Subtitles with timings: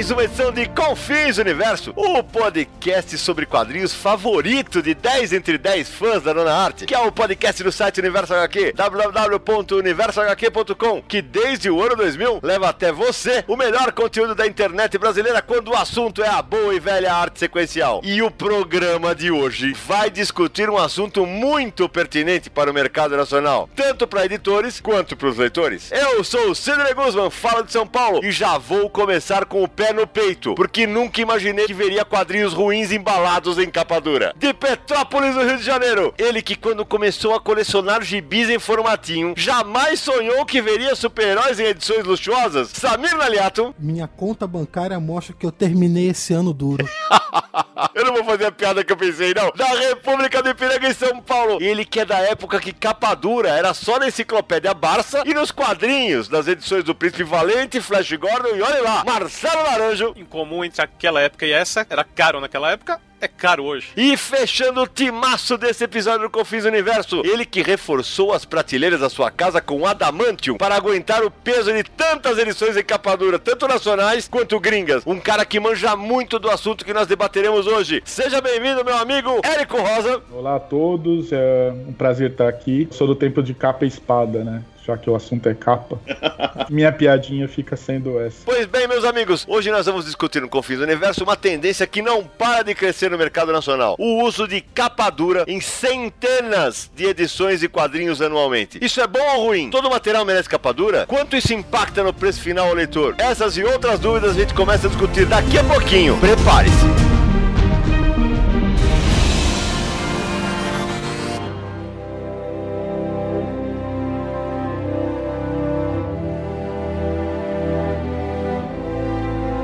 [0.00, 5.90] Mais uma edição de Confins Universo, o podcast sobre quadrinhos favorito de 10 entre 10
[5.90, 11.68] fãs da Nona Arte, que é o podcast do site Universo HQ, www.universohq.com, que desde
[11.68, 16.22] o ano 2000 leva até você o melhor conteúdo da internet brasileira quando o assunto
[16.22, 18.00] é a boa e velha arte sequencial.
[18.02, 23.68] E o programa de hoje vai discutir um assunto muito pertinente para o mercado nacional,
[23.76, 25.92] tanto para editores quanto para os leitores.
[25.92, 29.68] Eu sou o Sidney Guzman, falo de São Paulo e já vou começar com o
[29.68, 34.34] pé no peito, porque nunca imaginei que veria quadrinhos ruins embalados em capa dura.
[34.36, 39.34] De Petrópolis, no Rio de Janeiro, ele que quando começou a colecionar gibis em formatinho,
[39.36, 42.70] jamais sonhou que veria super-heróis em edições luxuosas.
[42.72, 43.74] Samir Naliato.
[43.78, 46.88] Minha conta bancária mostra que eu terminei esse ano duro.
[47.94, 49.50] eu não vou fazer a piada que eu pensei, não.
[49.52, 51.58] Da República do Ipiranga em São Paulo.
[51.60, 55.50] Ele que é da época que capa dura era só na enciclopédia Barça e nos
[55.50, 60.12] quadrinhos das edições do Príncipe Valente, Flash Gordon e olha lá, Marcelo Laranjo.
[60.16, 63.88] Em comum entre aquela época e essa, era caro naquela época, é caro hoje.
[63.96, 69.10] E fechando o timaço desse episódio do Confins Universo, ele que reforçou as prateleiras da
[69.10, 73.68] sua casa com adamantium para aguentar o peso de tantas edições em capa dura, tanto
[73.68, 75.02] nacionais quanto gringas.
[75.06, 78.02] Um cara que manja muito do assunto que nós debateremos hoje.
[78.04, 80.22] Seja bem-vindo, meu amigo Érico Rosa.
[80.32, 82.88] Olá a todos, é um prazer estar aqui.
[82.90, 84.62] Sou do tempo de capa e espada, né?
[84.90, 85.98] Já que o assunto é capa.
[86.68, 88.42] Minha piadinha fica sendo essa.
[88.44, 92.02] Pois bem, meus amigos, hoje nós vamos discutir no Confins do Universo uma tendência que
[92.02, 97.06] não para de crescer no mercado nacional: o uso de capa dura em centenas de
[97.06, 98.78] edições e quadrinhos anualmente.
[98.82, 99.70] Isso é bom ou ruim?
[99.70, 101.06] Todo material merece capa dura?
[101.06, 103.14] Quanto isso impacta no preço final ao leitor?
[103.18, 106.16] Essas e outras dúvidas a gente começa a discutir daqui a pouquinho.
[106.18, 107.09] Prepare-se!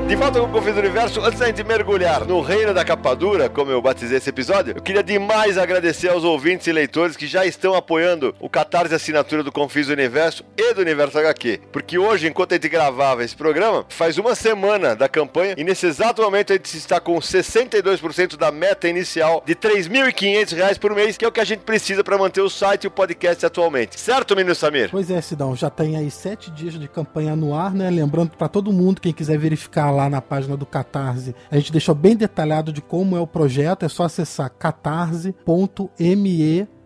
[0.07, 3.49] De volta com o Confins do Universo, antes gente mergulhar no reino da capa dura,
[3.49, 7.45] como eu batizei esse episódio, eu queria demais agradecer aos ouvintes e leitores que já
[7.45, 11.59] estão apoiando o Catarse Assinatura do Confins do Universo e do Universo HQ.
[11.73, 15.85] Porque hoje, enquanto a gente gravava esse programa, faz uma semana da campanha e nesse
[15.85, 21.17] exato momento a gente está com 62% da meta inicial de R$ 3.500 por mês,
[21.17, 23.99] que é o que a gente precisa para manter o site e o podcast atualmente.
[23.99, 24.89] Certo, menino Samir?
[24.89, 27.89] Pois é, Sidão, já tem aí sete dias de campanha no ar, né?
[27.89, 31.95] Lembrando para todo mundo, quem quiser verificar lá na página do Catarse, a gente deixou
[31.95, 35.37] bem detalhado de como é o projeto, é só acessar catarse.me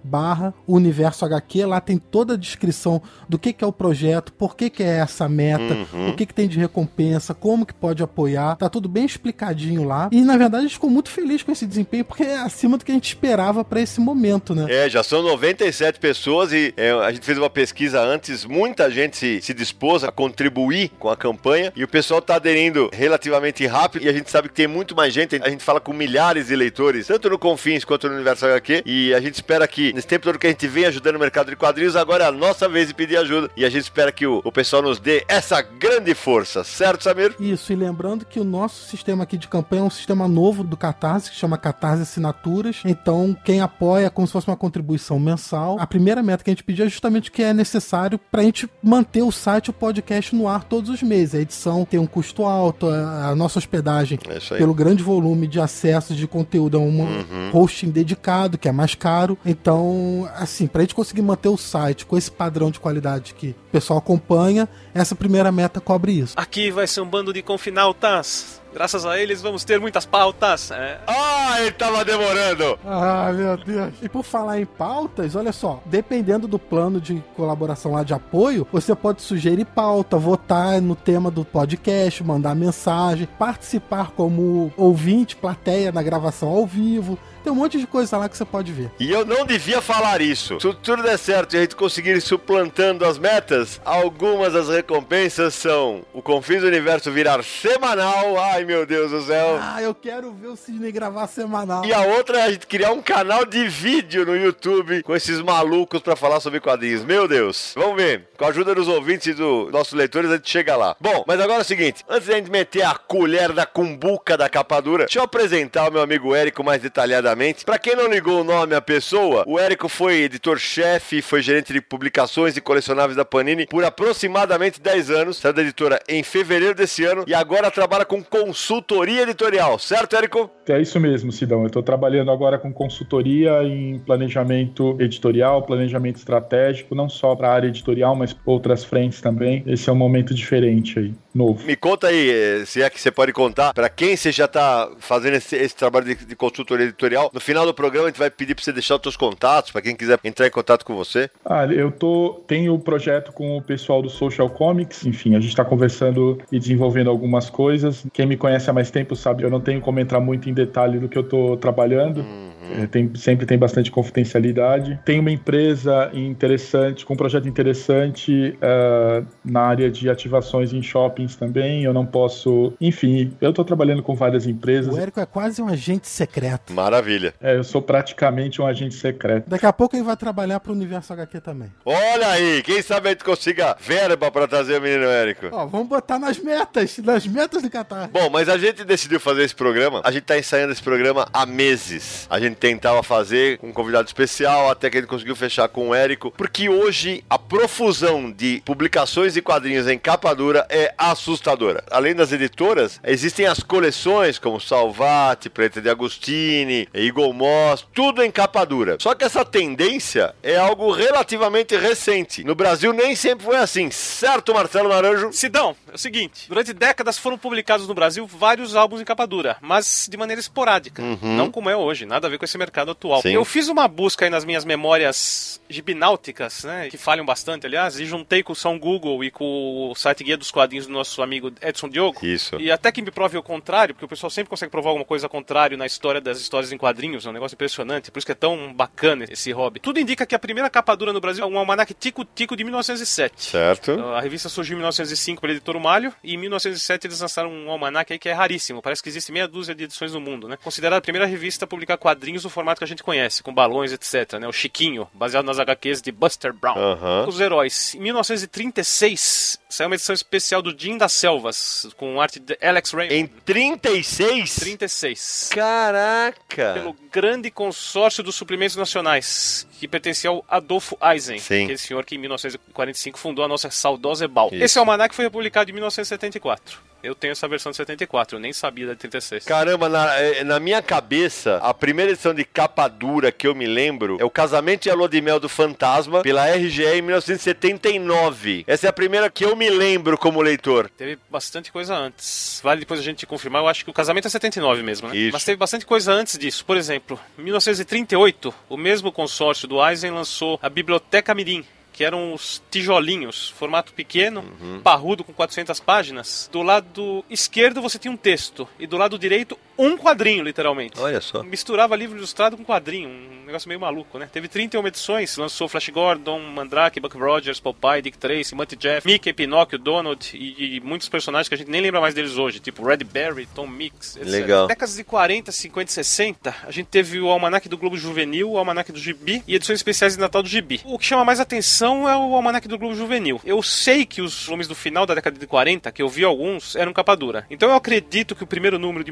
[0.03, 1.65] barra Universo HQ.
[1.65, 4.97] Lá tem toda a descrição do que, que é o projeto, por que, que é
[4.97, 6.09] essa meta, uhum.
[6.09, 8.55] o que, que tem de recompensa, como que pode apoiar.
[8.55, 10.09] Tá tudo bem explicadinho lá.
[10.11, 12.85] E na verdade a gente ficou muito feliz com esse desempenho, porque é acima do
[12.85, 14.65] que a gente esperava para esse momento, né?
[14.69, 19.17] É, já são 97 pessoas e é, a gente fez uma pesquisa antes, muita gente
[19.17, 24.05] se, se dispôs a contribuir com a campanha e o pessoal tá aderindo relativamente rápido
[24.05, 25.39] e a gente sabe que tem muito mais gente.
[25.41, 29.13] A gente fala com milhares de leitores, tanto no Confins quanto no Universo HQ, e
[29.13, 31.55] a gente espera que nesse tempo todo que a gente vem ajudando o mercado de
[31.55, 33.49] quadrinhos, agora é a nossa vez de pedir ajuda.
[33.55, 37.35] E a gente espera que o, o pessoal nos dê essa grande força, certo, Samir?
[37.39, 40.77] Isso, e lembrando que o nosso sistema aqui de campanha é um sistema novo do
[40.77, 42.81] Catarse, que chama Catarse Assinaturas.
[42.85, 45.77] Então, quem apoia é como se fosse uma contribuição mensal.
[45.79, 48.43] A primeira meta que a gente pediu é justamente o que é necessário para a
[48.43, 51.35] gente manter o site o podcast no ar todos os meses.
[51.35, 54.19] A edição tem um custo alto, a nossa hospedagem,
[54.51, 57.49] é pelo grande volume de acessos de conteúdo, é um uhum.
[57.53, 59.37] hosting dedicado, que é mais caro.
[59.45, 63.55] Então, então, assim, pra gente conseguir manter o site com esse padrão de qualidade que
[63.71, 66.33] o pessoal acompanha, essa primeira meta cobre isso.
[66.35, 68.59] Aqui vai ser um bando de confinautas.
[68.73, 70.71] Graças a eles vamos ter muitas pautas.
[70.71, 70.99] É.
[71.05, 72.79] Ah, ele tava demorando!
[72.85, 73.93] Ah, meu Deus.
[74.01, 78.65] E por falar em pautas, olha só, dependendo do plano de colaboração lá de apoio,
[78.71, 85.91] você pode sugerir pauta, votar no tema do podcast, mandar mensagem, participar como ouvinte, plateia
[85.91, 87.17] na gravação ao vivo.
[87.43, 88.91] Tem um monte de coisa lá que você pode ver.
[88.99, 90.59] E eu não devia falar isso.
[90.59, 93.81] Se tudo der certo e a gente conseguir ir suplantando as metas, recompensas.
[93.85, 98.39] Algumas das recompensas são o Confins do Universo virar semanal.
[98.39, 99.59] Ai, meu Deus do céu.
[99.61, 101.85] Ah, eu quero ver o Sidney gravar semanal.
[101.85, 105.41] E a outra é a gente criar um canal de vídeo no YouTube com esses
[105.41, 107.03] malucos pra falar sobre quadrinhos.
[107.03, 107.73] Meu Deus.
[107.75, 108.27] Vamos ver.
[108.37, 110.95] Com a ajuda dos ouvintes e dos nossos leitores, a gente chega lá.
[110.99, 112.03] Bom, mas agora é o seguinte.
[112.09, 115.91] Antes da gente meter a colher da cumbuca da capa dura, deixa eu apresentar o
[115.91, 117.63] meu amigo Érico mais detalhadamente.
[117.63, 121.81] Pra quem não ligou o nome à pessoa, o Érico foi editor-chefe, foi gerente de
[121.81, 125.37] publicações e colecionáveis da Panini por aproximadamente 10 anos.
[125.37, 129.77] Saiu da editora em fevereiro desse ano e agora trabalha com consultoria editorial.
[129.79, 130.49] Certo, Érico?
[130.67, 131.61] É isso mesmo, Sidão.
[131.61, 137.53] Eu estou trabalhando agora com consultoria em planejamento editorial, planejamento estratégico, não só para a
[137.53, 139.63] área editorial, mas outras frentes também.
[139.67, 141.65] Esse é um momento diferente aí, novo.
[141.65, 144.89] Me conta aí, eh, se é que você pode contar, para quem você já está
[144.99, 147.29] fazendo esse, esse trabalho de, de, consultoria editorial.
[147.33, 149.81] No final do programa, a gente vai pedir para você deixar os seus contatos, para
[149.81, 151.29] quem quiser entrar em contato com você.
[151.45, 155.03] Ah, eu tô, tenho o um projeto com o pessoal do Social Comics.
[155.03, 158.05] Enfim, a gente está conversando e desenvolvendo algumas coisas.
[158.13, 160.99] Quem me conhece há mais tempo sabe, eu não tenho como entrar muito em detalhe
[160.99, 162.19] do que eu estou trabalhando.
[162.19, 162.50] Uhum.
[162.71, 164.99] É, tem, sempre tem bastante confidencialidade.
[165.05, 171.35] Tem uma empresa interessante, com um projeto interessante uh, na área de ativações em shoppings
[171.35, 171.83] também.
[171.83, 172.73] Eu não posso.
[172.79, 174.93] Enfim, eu estou trabalhando com várias empresas.
[174.93, 176.73] O Érico é quase um agente secreto.
[176.73, 177.33] Maravilha.
[177.41, 179.49] É, eu sou praticamente um agente secreto.
[179.49, 181.69] Daqui a pouco ele vai trabalhar para o Universo HQ também.
[181.85, 185.47] Olha aí, quem sabe a gente consiga verba para trazer o menino Érico.
[185.51, 188.09] Ó, vamos botar nas metas, nas metas do Qatar.
[188.09, 190.01] Bom, mas a gente decidiu fazer esse programa.
[190.03, 192.27] A gente está ensaiando esse programa há meses.
[192.29, 195.95] A gente tentava fazer com um convidado especial, até que ele conseguiu fechar com o
[195.95, 201.83] Érico, porque hoje a profusão de publicações e quadrinhos em capa dura é assustadora.
[201.89, 208.29] Além das editoras, existem as coleções como Salvati, Preta de Agostini, Eagle Moss, tudo em
[208.29, 208.97] capa dura.
[208.99, 212.43] Só que essa tendência é algo relativamente recente.
[212.43, 215.33] No Brasil nem sempre foi assim, certo, Marcelo Naranjo?
[215.33, 219.57] Sidão, é o seguinte, durante décadas foram publicados no Brasil vários álbuns em capa dura,
[219.61, 221.35] mas de maneira esporádica, uhum.
[221.35, 223.21] não como é hoje, nada a ver com esse mercado atual.
[223.21, 223.33] Sim.
[223.33, 228.05] Eu fiz uma busca aí nas minhas memórias gibináuticas, né, que falham bastante, aliás, e
[228.05, 231.51] juntei com o São Google e com o site Guia dos Quadrinhos do nosso amigo
[231.61, 232.25] Edson Diogo.
[232.25, 232.59] Isso.
[232.59, 235.25] E até que me prove o contrário, porque o pessoal sempre consegue provar alguma coisa
[235.25, 238.31] ao contrário na história das histórias em quadrinhos, é um negócio impressionante, por isso que
[238.31, 239.79] é tão bacana esse hobby.
[239.79, 242.63] Tudo indica que a primeira capa dura no Brasil é um almanac Tico Tico de
[242.63, 243.33] 1907.
[243.37, 243.91] Certo.
[244.13, 248.11] A revista surgiu em 1905 pela editora Malho e em 1907 eles lançaram um almanac
[248.11, 250.57] aí que é raríssimo, parece que existe meia dúzia de edições no mundo, né?
[250.61, 253.91] Considerada a primeira revista a publicar quadrinhos no formato que a gente conhece, com balões,
[253.91, 254.47] etc, né?
[254.47, 256.75] O Chiquinho, baseado nas HQs de Buster Brown.
[256.75, 257.27] Uhum.
[257.27, 257.95] Os heróis.
[257.95, 263.15] Em 1936 saiu uma edição especial do Jim das Selvas, com arte de Alex Raymond.
[263.15, 264.55] Em 36?
[264.55, 265.49] 36.
[265.53, 266.73] Caraca!
[266.73, 271.63] Pelo grande consórcio dos suplementos nacionais, que pertencia ao Adolfo Eisen, Sim.
[271.63, 274.49] aquele senhor que em 1945 fundou a nossa saudosa Ebal.
[274.51, 276.91] Esse almanac foi publicado em 1974.
[277.03, 279.43] Eu tenho essa versão de 74, eu nem sabia da 36.
[279.45, 284.17] Caramba, na, na, minha cabeça, a primeira edição de capa dura que eu me lembro
[284.19, 288.63] é o Casamento e a Lua de Mel do Fantasma, pela RGE em 1979.
[288.67, 290.89] Essa é a primeira que eu me lembro como leitor.
[290.97, 292.59] Teve bastante coisa antes.
[292.63, 295.15] Vale depois a gente confirmar, eu acho que o casamento é 79 mesmo, né?
[295.15, 295.33] Isso.
[295.33, 296.65] Mas teve bastante coisa antes disso.
[296.65, 302.33] Por exemplo, em 1938, o mesmo consórcio do Eisen lançou a Biblioteca Mirim, que eram
[302.33, 304.81] os tijolinhos, formato pequeno, uhum.
[304.81, 306.49] parrudo com 400 páginas.
[306.51, 310.99] Do lado esquerdo você tinha um texto e do lado direito um quadrinho, literalmente.
[310.99, 311.43] Olha só.
[311.43, 314.29] Misturava livro ilustrado com quadrinho, um negócio meio maluco, né?
[314.31, 319.33] Teve 31 edições, lançou Flash Gordon, Mandrake, Buck Rogers, Popeye, Dick Tracy, Monty Jeff, Mickey,
[319.33, 322.85] Pinóquio, Donald e, e, muitos personagens que a gente nem lembra mais deles hoje, tipo
[322.85, 324.29] Red Berry, Tom Mix, etc.
[324.29, 324.67] Legal.
[324.67, 328.57] Décadas de 40, 50 e 60, a gente teve o Almanac do Globo Juvenil, o
[328.57, 330.81] Almanac do Gibi e edições especiais de Natal do Gibi.
[330.85, 333.41] O que chama mais atenção é o Almanac do Globo Juvenil.
[333.43, 336.75] Eu sei que os volumes do final da década de 40, que eu vi alguns,
[336.75, 337.45] eram capa dura.
[337.49, 339.11] Então eu acredito que o primeiro número de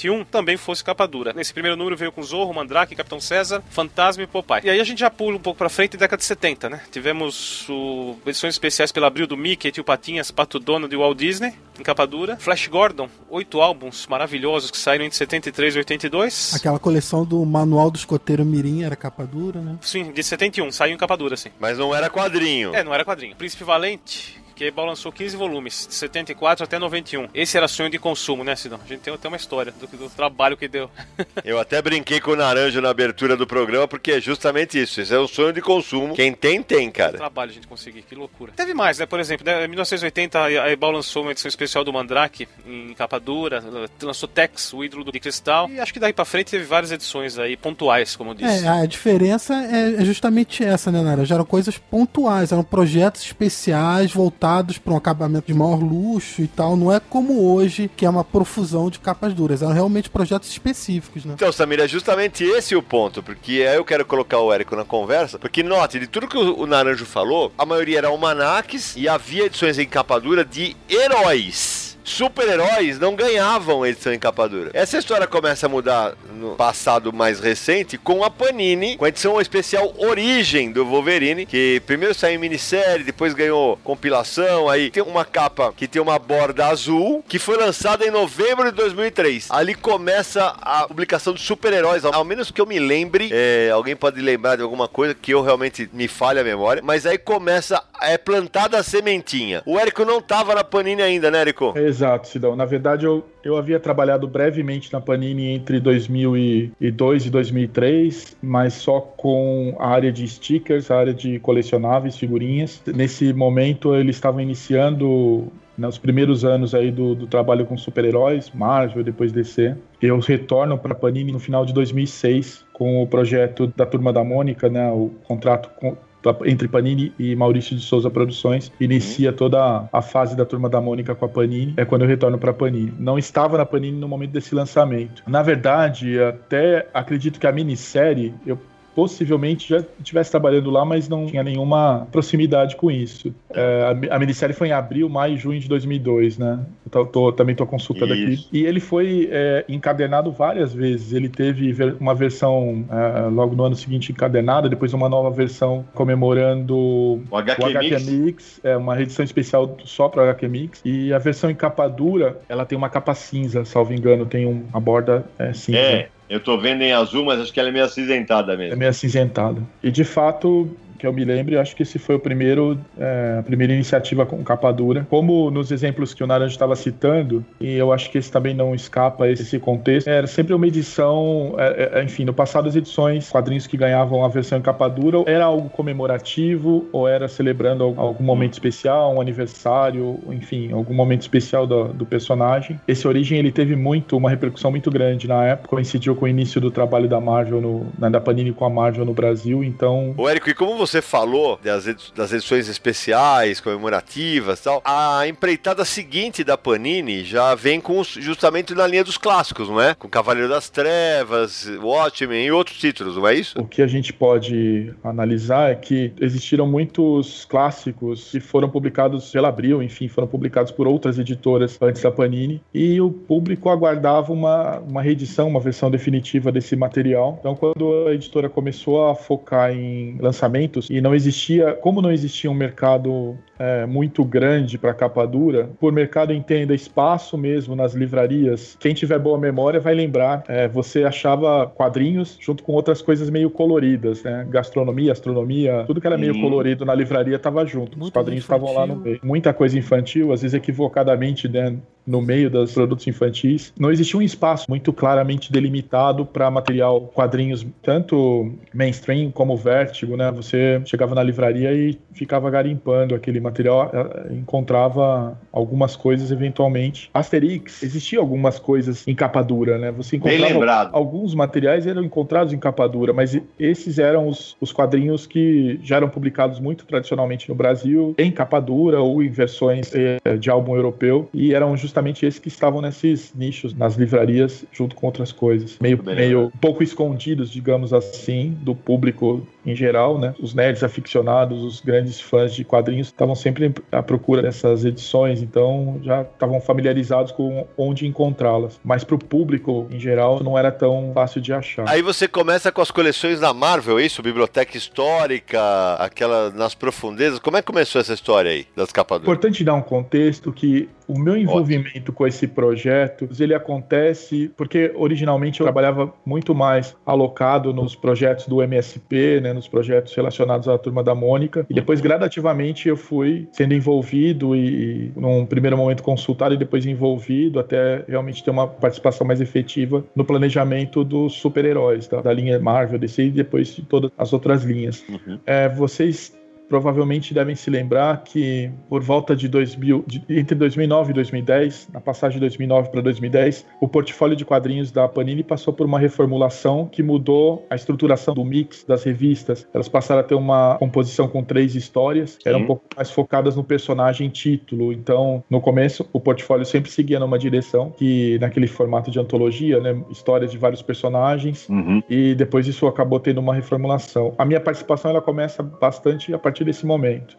[0.00, 1.32] 1941 também fosse capa dura.
[1.32, 4.62] Nesse primeiro número veio com Zorro, Mandrake, Capitão César, Fantasma e Popeye.
[4.64, 6.80] E aí a gente já pula um pouco pra frente, década de 70, né?
[6.90, 8.16] Tivemos o...
[8.26, 12.06] edições especiais pela Abril do Mickey, Tio Patinhas, Pato Donald e Walt Disney, em capa
[12.06, 12.36] dura.
[12.36, 16.54] Flash Gordon, oito álbuns maravilhosos que saíram entre 73 e 82.
[16.54, 19.76] Aquela coleção do Manual do Escoteiro Mirim era capa dura, né?
[19.80, 21.50] Sim, de 71, saiu em capa dura, sim.
[21.58, 22.74] Mas não era quadrinho.
[22.74, 23.34] É, não era quadrinho.
[23.36, 27.28] Príncipe Valente, que a Ebal lançou 15 volumes, de 74 até 91.
[27.32, 28.78] Esse era sonho de consumo, né, Sidão?
[28.84, 30.90] A gente tem até uma história do, do trabalho que deu.
[31.42, 35.00] Eu até brinquei com o Naranjo na abertura do programa, porque é justamente isso.
[35.00, 36.14] Esse é o sonho de consumo.
[36.14, 37.16] Quem tem, tem, cara.
[37.16, 38.52] Trabalho a gente conseguir, que loucura.
[38.54, 39.06] Teve mais, né?
[39.06, 43.18] Por exemplo, né, em 1980 a Ebal lançou uma edição especial do Mandrake em capa
[43.18, 43.64] dura,
[44.02, 47.38] lançou Tex, o ídolo do cristal, e acho que daí pra frente teve várias edições
[47.38, 48.66] aí pontuais, como eu disse.
[48.66, 51.24] É, a diferença é justamente essa, né, Nara?
[51.24, 56.46] Já eram coisas pontuais, eram projetos especiais voltados para um acabamento de maior luxo e
[56.46, 56.76] tal.
[56.76, 59.62] Não é como hoje, que é uma profusão de capas duras.
[59.62, 61.34] Eram realmente projetos específicos, né?
[61.34, 64.84] Então, Samir, é justamente esse o ponto, porque aí eu quero colocar o Érico na
[64.84, 69.46] conversa, porque note, de tudo que o Naranjo falou, a maioria era almanaques e havia
[69.46, 74.70] edições em capa dura de heróis super-heróis não ganhavam edição em capa dura.
[74.74, 79.40] Essa história começa a mudar no passado mais recente com a Panini, com a edição
[79.40, 85.24] especial Origem do Wolverine, que primeiro saiu em minissérie, depois ganhou compilação, aí tem uma
[85.24, 89.48] capa que tem uma borda azul, que foi lançada em novembro de 2003.
[89.50, 94.20] Ali começa a publicação de super-heróis, ao menos que eu me lembre, é, alguém pode
[94.20, 98.16] lembrar de alguma coisa que eu realmente me falha a memória, mas aí começa, é
[98.16, 99.62] plantada a sementinha.
[99.66, 101.74] O Érico não tava na Panini ainda, né, Érico?
[101.76, 102.28] Exato.
[102.28, 102.56] Sidão.
[102.56, 109.00] Na verdade, eu, eu havia trabalhado brevemente na Panini entre 2002 e 2003, mas só
[109.00, 112.82] com a área de stickers, a área de colecionáveis, figurinhas.
[112.86, 118.50] Nesse momento, eles estavam iniciando né, os primeiros anos aí do, do trabalho com super-heróis,
[118.54, 119.74] Marvel, depois DC.
[120.00, 124.22] Eu retorno para a Panini no final de 2006 com o projeto da Turma da
[124.22, 125.96] Mônica, né, o contrato com,
[126.44, 128.70] entre Panini e Maurício de Souza Produções.
[128.80, 131.74] Inicia toda a fase da Turma da Mônica com a Panini.
[131.76, 132.92] É quando eu retorno para Panini.
[132.98, 135.22] Não estava na Panini no momento desse lançamento.
[135.26, 138.58] Na verdade, até acredito que a minissérie eu
[139.00, 143.34] possivelmente já estivesse trabalhando lá, mas não tinha nenhuma proximidade com isso.
[143.48, 146.60] É, a, a minissérie foi em abril, maio e junho de 2002, né?
[146.84, 148.48] Eu tô, tô, também estou consultando isso.
[148.48, 148.58] aqui.
[148.58, 151.14] E ele foi é, encadernado várias vezes.
[151.14, 155.82] Ele teve ver, uma versão é, logo no ano seguinte encadernada, depois uma nova versão
[155.94, 158.06] comemorando o HQ, o HQ Mix.
[158.06, 160.82] Mix, é uma edição especial só para o HQ Mix.
[160.84, 164.66] E a versão em capa dura, ela tem uma capa cinza, salvo engano, tem um,
[164.68, 165.78] uma borda é, cinza.
[165.78, 166.08] É.
[166.30, 168.74] Eu tô vendo em azul, mas acho que ela é meio acinzentada mesmo.
[168.74, 169.60] É meio acinzentada.
[169.82, 173.42] E de fato, que eu me lembre, acho que esse foi o primeiro, é, a
[173.42, 175.06] primeira iniciativa com capa dura.
[175.08, 178.74] Como nos exemplos que o Naranjo estava citando, e eu acho que esse também não
[178.74, 183.30] escapa a esse contexto, era sempre uma edição, é, é, enfim, no passado as edições,
[183.30, 188.24] quadrinhos que ganhavam a versão em capa dura, era algo comemorativo, ou era celebrando algum
[188.24, 192.78] momento especial, um aniversário, enfim, algum momento especial do, do personagem.
[192.86, 196.60] Esse Origem, ele teve muito, uma repercussão muito grande na época, coincidiu com o início
[196.60, 200.14] do trabalho da Marvel, no, né, da Panini com a Marvel no Brasil, então...
[200.16, 205.84] Ô, Érico, e como você você falou das, das edições especiais, comemorativas tal, a empreitada
[205.84, 209.94] seguinte da Panini já vem com justamente na linha dos clássicos, não é?
[209.94, 213.58] Com Cavaleiro das Trevas, Watchmen e outros títulos, não é isso?
[213.60, 219.48] O que a gente pode analisar é que existiram muitos clássicos que foram publicados pela
[219.48, 224.78] Abril, enfim, foram publicados por outras editoras antes da Panini, e o público aguardava uma,
[224.78, 227.36] uma reedição, uma versão definitiva desse material.
[227.38, 232.50] Então, quando a editora começou a focar em lançamentos, e não existia, como não existia
[232.50, 238.76] um mercado é, muito grande para capa dura, por mercado entenda espaço mesmo nas livrarias.
[238.80, 243.50] Quem tiver boa memória vai lembrar, é, você achava quadrinhos junto com outras coisas meio
[243.50, 244.46] coloridas, né?
[244.48, 247.98] Gastronomia, astronomia, tudo que era meio colorido na livraria estava junto.
[247.98, 249.20] Muito Os quadrinhos estavam lá no meio.
[249.22, 251.76] Muita coisa infantil, às vezes equivocadamente, né?
[252.06, 253.72] no meio dos produtos infantis.
[253.78, 260.30] Não existia um espaço muito claramente delimitado para material quadrinhos, tanto mainstream como vértigo, né?
[260.32, 263.49] Você chegava na livraria e ficava garimpando aquele material,
[263.92, 267.10] eh, encontrava algumas coisas eventualmente.
[267.12, 269.90] Asterix, existia algumas coisas em capa dura, né?
[269.92, 275.26] Você encontrava alguns materiais eram encontrados em capa dura, mas esses eram os, os quadrinhos
[275.26, 280.36] que já eram publicados muito tradicionalmente no Brasil, em capa dura ou em versões eh,
[280.38, 284.94] de álbum europeu, e eram justamente justamente esses que estavam nesses nichos, nas livrarias, junto
[284.94, 285.76] com outras coisas.
[285.80, 290.34] Meio, meio pouco escondidos, digamos assim, do público em geral, né?
[290.40, 296.00] Os nerds aficionados, os grandes fãs de quadrinhos estavam sempre à procura dessas edições, então
[296.02, 298.80] já estavam familiarizados com onde encontrá-las.
[298.84, 301.88] Mas para o público em geral não era tão fácil de achar.
[301.88, 304.22] Aí você começa com as coleções da Marvel, é isso?
[304.22, 305.60] Biblioteca histórica,
[305.98, 307.38] aquela nas profundezas.
[307.38, 309.20] Como é que começou essa história aí das capas?
[309.22, 312.16] Importante dar um contexto que o meu envolvimento Ótimo.
[312.16, 318.62] com esse projeto, ele acontece porque originalmente eu trabalhava muito mais alocado nos projetos do
[318.62, 319.52] MSP, né?
[319.52, 321.66] nos projetos relacionados à turma da Mônica.
[321.68, 326.86] E depois, gradativamente, eu fui sendo envolvido e, e num primeiro momento, consultado e depois
[326.86, 332.58] envolvido até realmente ter uma participação mais efetiva no planejamento dos super-heróis, da, da, linha
[332.60, 335.04] Marvel, DC e depois de todas as outras linhas.
[335.08, 335.38] Uhum.
[335.44, 336.39] É, vocês
[336.70, 342.00] provavelmente devem se lembrar que por volta de 2000, de, entre 2009 e 2010, na
[342.00, 346.86] passagem de 2009 para 2010, o portfólio de quadrinhos da Panini passou por uma reformulação
[346.86, 349.66] que mudou a estruturação do mix das revistas.
[349.74, 352.48] Elas passaram a ter uma composição com três histórias, Sim.
[352.48, 354.92] eram um pouco mais focadas no personagem título.
[354.92, 360.00] Então, no começo, o portfólio sempre seguia numa direção que naquele formato de antologia, né,
[360.08, 362.00] histórias de vários personagens, uhum.
[362.08, 364.32] e depois isso acabou tendo uma reformulação.
[364.38, 367.38] A minha participação ela começa bastante a partir partir desse momento.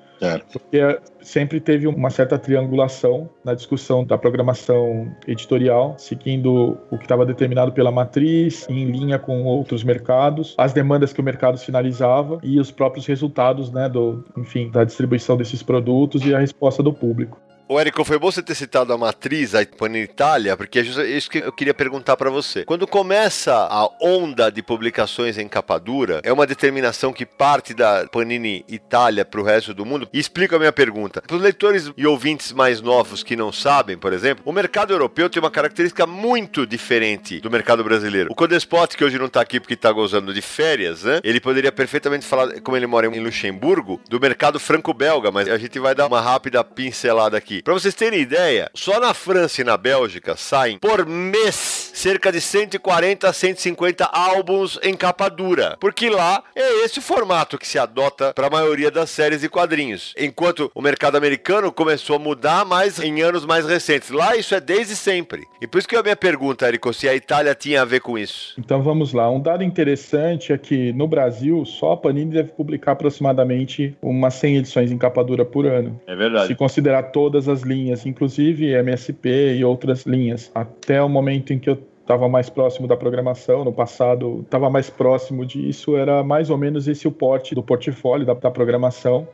[0.54, 7.26] Porque sempre teve uma certa triangulação na discussão da programação editorial, seguindo o que estava
[7.26, 12.60] determinado pela matriz, em linha com outros mercados, as demandas que o mercado sinalizava e
[12.60, 17.40] os próprios resultados, né, do, enfim, da distribuição desses produtos e a resposta do público.
[17.72, 21.38] O Érico, foi bom você ter citado a matriz, a Itália, porque é isso que
[21.38, 22.66] eu queria perguntar para você.
[22.66, 28.06] Quando começa a onda de publicações em capa dura, é uma determinação que parte da
[28.12, 30.10] Panini Itália para o resto do mundo?
[30.12, 31.22] E explica a minha pergunta.
[31.22, 35.30] Para os leitores e ouvintes mais novos que não sabem, por exemplo, o mercado europeu
[35.30, 38.30] tem uma característica muito diferente do mercado brasileiro.
[38.30, 41.22] O Codespot, que hoje não está aqui porque está gozando de férias, né?
[41.24, 45.80] Ele poderia perfeitamente falar, como ele mora em Luxemburgo, do mercado franco-belga, mas a gente
[45.80, 47.61] vai dar uma rápida pincelada aqui.
[47.64, 52.42] Para vocês terem ideia, só na França e na Bélgica saem por mês cerca de
[52.42, 57.78] 140 a 150 álbuns em capa dura, porque lá é esse o formato que se
[57.78, 60.14] adota para a maioria das séries e quadrinhos.
[60.18, 64.10] Enquanto o mercado americano começou a mudar mais em anos mais recentes.
[64.10, 65.44] Lá isso é desde sempre.
[65.62, 68.18] E por isso que a minha pergunta, Érico, se a Itália tinha a ver com
[68.18, 68.56] isso.
[68.58, 69.30] Então vamos lá.
[69.30, 74.58] Um dado interessante é que no Brasil só a Panini deve publicar aproximadamente umas 100
[74.58, 76.00] edições em capa dura por ano.
[76.08, 76.48] É verdade.
[76.48, 80.50] Se considerar todas as linhas, inclusive MSP e outras linhas.
[80.56, 84.90] Até o momento em que eu estava mais próximo da programação, no passado estava mais
[84.90, 89.28] próximo disso, era mais ou menos esse o porte do portfólio da, da programação.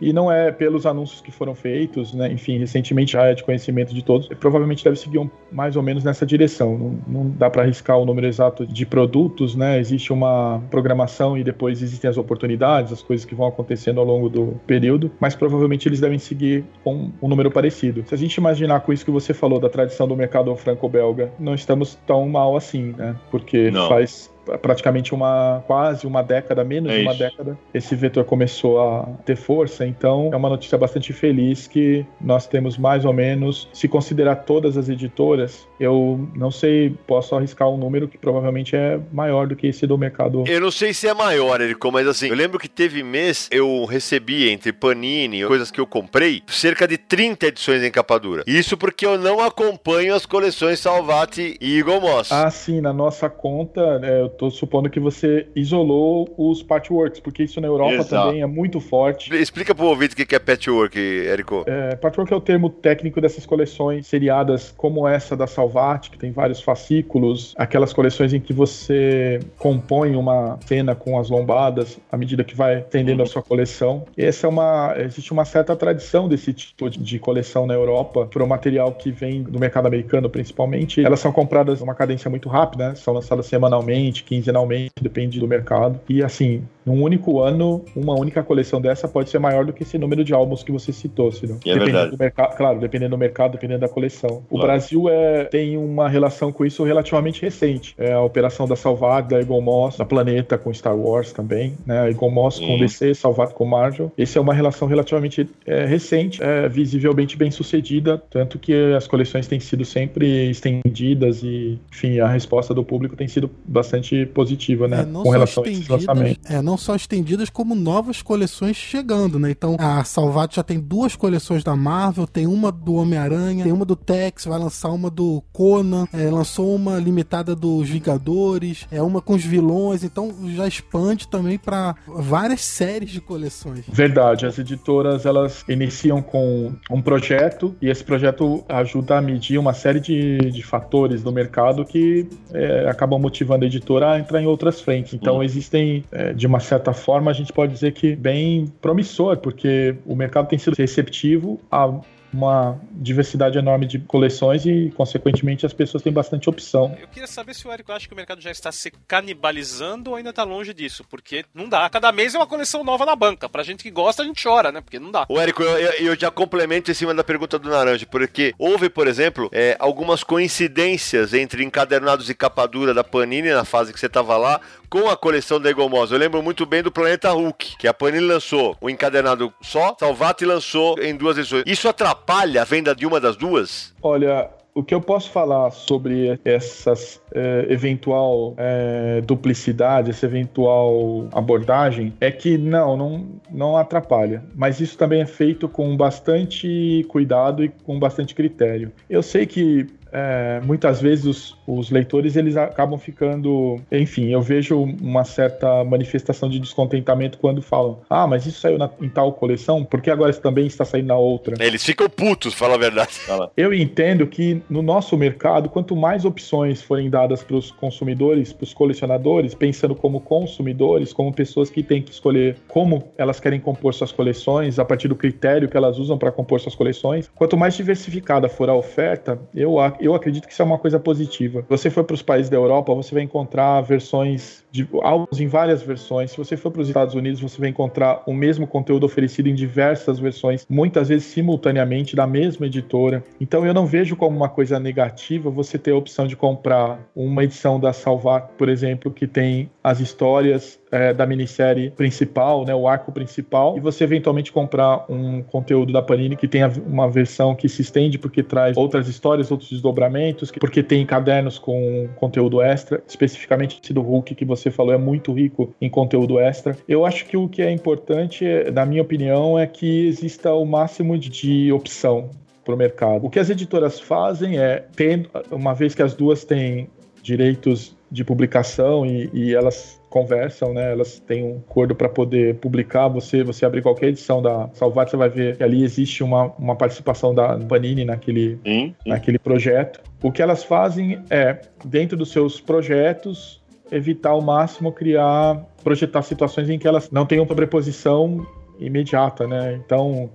[0.00, 2.32] E não é pelos anúncios que foram feitos, né?
[2.32, 4.28] Enfim, recentemente já é de conhecimento de todos.
[4.28, 6.78] Provavelmente deve seguir um, mais ou menos nessa direção.
[6.78, 9.78] Não, não dá para arriscar o número exato de produtos, né?
[9.78, 14.28] Existe uma programação e depois existem as oportunidades, as coisas que vão acontecendo ao longo
[14.28, 18.04] do período, mas provavelmente eles devem seguir com um número parecido.
[18.06, 21.54] Se a gente imaginar com isso que você falou da tradição do mercado franco-belga, não
[21.54, 23.16] estamos tão mal assim, né?
[23.30, 23.88] Porque não.
[23.88, 29.04] faz praticamente uma quase uma década, menos é de uma década, esse vetor começou a
[29.24, 29.86] ter força.
[29.86, 34.76] Então é uma notícia bastante feliz que nós temos mais ou menos, se considerar todas
[34.76, 39.66] as editoras, eu não sei, posso arriscar um número que provavelmente é maior do que
[39.66, 40.44] esse do mercado.
[40.46, 43.84] Eu não sei se é maior, Erico, mas assim, eu lembro que teve mês eu
[43.84, 48.42] recebi entre Panini, coisas que eu comprei, cerca de 30 edições em capa dura.
[48.46, 52.32] Isso porque eu não acompanho as coleções Salvati e Eagle Moss.
[52.32, 57.42] Ah, sim, na nossa conta, é, eu tô supondo que você isolou os patchworks, porque
[57.42, 58.26] isso na Europa Exato.
[58.26, 59.34] também é muito forte.
[59.34, 61.64] Explica pro ouvinte o que é patchwork, Érico.
[61.66, 66.32] É, patchwork é o termo técnico dessas coleções seriadas como essa da Salvat, que tem
[66.32, 72.44] vários fascículos, aquelas coleções em que você compõe uma cena com as lombadas à medida
[72.44, 73.24] que vai tendendo uhum.
[73.24, 74.04] a sua coleção.
[74.16, 78.46] Essa é uma existe uma certa tradição desse tipo de coleção na Europa, por um
[78.46, 81.04] material que vem do mercado americano principalmente.
[81.04, 82.94] Elas são compradas numa cadência muito rápida, né?
[82.94, 86.00] são lançadas semanalmente quinzenalmente, depende do mercado.
[86.08, 89.96] E assim, num único ano, uma única coleção dessa pode ser maior do que esse
[89.98, 91.58] número de álbuns que você citou, Ciro.
[91.64, 94.42] É dependendo do mercado, claro, dependendo do mercado, dependendo da coleção.
[94.50, 97.94] O Brasil é, tem uma relação com isso relativamente recente.
[97.98, 102.00] É a operação da Salvat, da Eagle Moss, da Planeta com Star Wars também, né?
[102.00, 104.10] A Eagle Moss com DC, Salvat com Marvel.
[104.18, 109.46] Essa é uma relação relativamente é, recente, é, visivelmente bem sucedida, tanto que as coleções
[109.46, 115.02] têm sido sempre estendidas e, enfim, a resposta do público tem sido bastante positiva, né?
[115.02, 116.50] É, com relação a esses lançamentos.
[116.50, 119.50] É, não não só estendidas, como novas coleções chegando, né?
[119.50, 123.84] Então, a Salvat já tem duas coleções da Marvel, tem uma do Homem-Aranha, tem uma
[123.84, 129.20] do Tex, vai lançar uma do Conan, é, lançou uma limitada dos Vingadores, é uma
[129.20, 133.84] com os vilões, então já expande também para várias séries de coleções.
[133.86, 139.74] Verdade, as editoras elas iniciam com um projeto e esse projeto ajuda a medir uma
[139.74, 144.46] série de, de fatores do mercado que é, acabam motivando a editora a entrar em
[144.46, 145.14] outras frentes.
[145.14, 145.42] Então, hum.
[145.42, 150.14] existem é, de uma certa forma, a gente pode dizer que bem promissor, porque o
[150.14, 151.90] mercado tem sido receptivo a
[152.32, 156.96] uma diversidade enorme de coleções e, consequentemente, as pessoas têm bastante opção.
[157.00, 160.16] Eu queria saber se o Érico acha que o mercado já está se canibalizando ou
[160.16, 161.88] ainda está longe disso, porque não dá.
[161.90, 163.48] Cada mês é uma coleção nova na banca.
[163.48, 164.80] Pra gente que gosta, a gente chora, né?
[164.80, 165.26] Porque não dá.
[165.28, 168.88] O Érico, eu, eu, eu já complemento em cima da pergunta do Naranja, porque houve,
[168.88, 174.00] por exemplo, é, algumas coincidências entre encadernados e capa dura da Panini na fase que
[174.00, 174.60] você estava lá,
[174.92, 176.12] com a coleção da Egomos.
[176.12, 180.44] Eu lembro muito bem do Planeta Hulk, que a Panini lançou o encadernado só, Salvati
[180.44, 181.62] lançou em duas edições.
[181.66, 183.94] Isso atrapalha a venda de uma das duas?
[184.02, 192.12] Olha, o que eu posso falar sobre essas é, eventual é, duplicidade, essa eventual abordagem,
[192.20, 194.44] é que não, não, não atrapalha.
[194.54, 198.92] Mas isso também é feito com bastante cuidado e com bastante critério.
[199.08, 204.80] Eu sei que é, muitas vezes os, os, leitores eles acabam ficando, enfim, eu vejo
[205.00, 209.84] uma certa manifestação de descontentamento quando falam, ah, mas isso saiu na, em tal coleção,
[209.84, 211.56] por que agora isso também está saindo na outra?
[211.64, 213.10] Eles ficam putos, fala a verdade.
[213.56, 218.64] Eu entendo que no nosso mercado, quanto mais opções forem dadas para os consumidores, para
[218.64, 223.94] os colecionadores, pensando como consumidores, como pessoas que têm que escolher como elas querem compor
[223.94, 227.74] suas coleções, a partir do critério que elas usam para compor suas coleções, quanto mais
[227.74, 231.64] diversificada for a oferta, eu eu acredito que isso é uma coisa positiva.
[231.68, 235.82] Você for para os países da Europa, você vai encontrar versões de álbuns em várias
[235.82, 236.30] versões.
[236.30, 239.54] Se você for para os Estados Unidos, você vai encontrar o mesmo conteúdo oferecido em
[239.54, 243.22] diversas versões, muitas vezes simultaneamente da mesma editora.
[243.40, 247.44] Então eu não vejo como uma coisa negativa você ter a opção de comprar uma
[247.44, 252.86] edição da Salvar, por exemplo, que tem as histórias é, da minissérie principal, né, o
[252.86, 257.66] arco principal, e você eventualmente comprar um conteúdo da Panini que tenha uma versão que
[257.68, 263.80] se estende porque traz outras histórias, outros desdobramentos, porque tem cadernos com conteúdo extra, especificamente
[263.82, 266.76] esse do Hulk que você falou é muito rico em conteúdo extra.
[266.86, 271.16] Eu acho que o que é importante, na minha opinião, é que exista o máximo
[271.16, 272.28] de opção
[272.64, 273.26] para o mercado.
[273.26, 276.88] O que as editoras fazem é, tendo, uma vez que as duas têm
[277.22, 280.92] direitos de publicação e, e elas conversam, né?
[280.92, 283.08] Elas têm um acordo para poder publicar.
[283.08, 286.76] Você, você abrir qualquer edição da Salvat, você vai ver que ali existe uma, uma
[286.76, 289.08] participação da Panini naquele, sim, sim.
[289.08, 290.00] naquele projeto.
[290.22, 296.68] O que elas fazem é, dentro dos seus projetos, evitar ao máximo criar, projetar situações
[296.68, 298.46] em que elas não tenham sobreposição
[298.78, 299.80] imediata, né?
[299.84, 300.30] Então,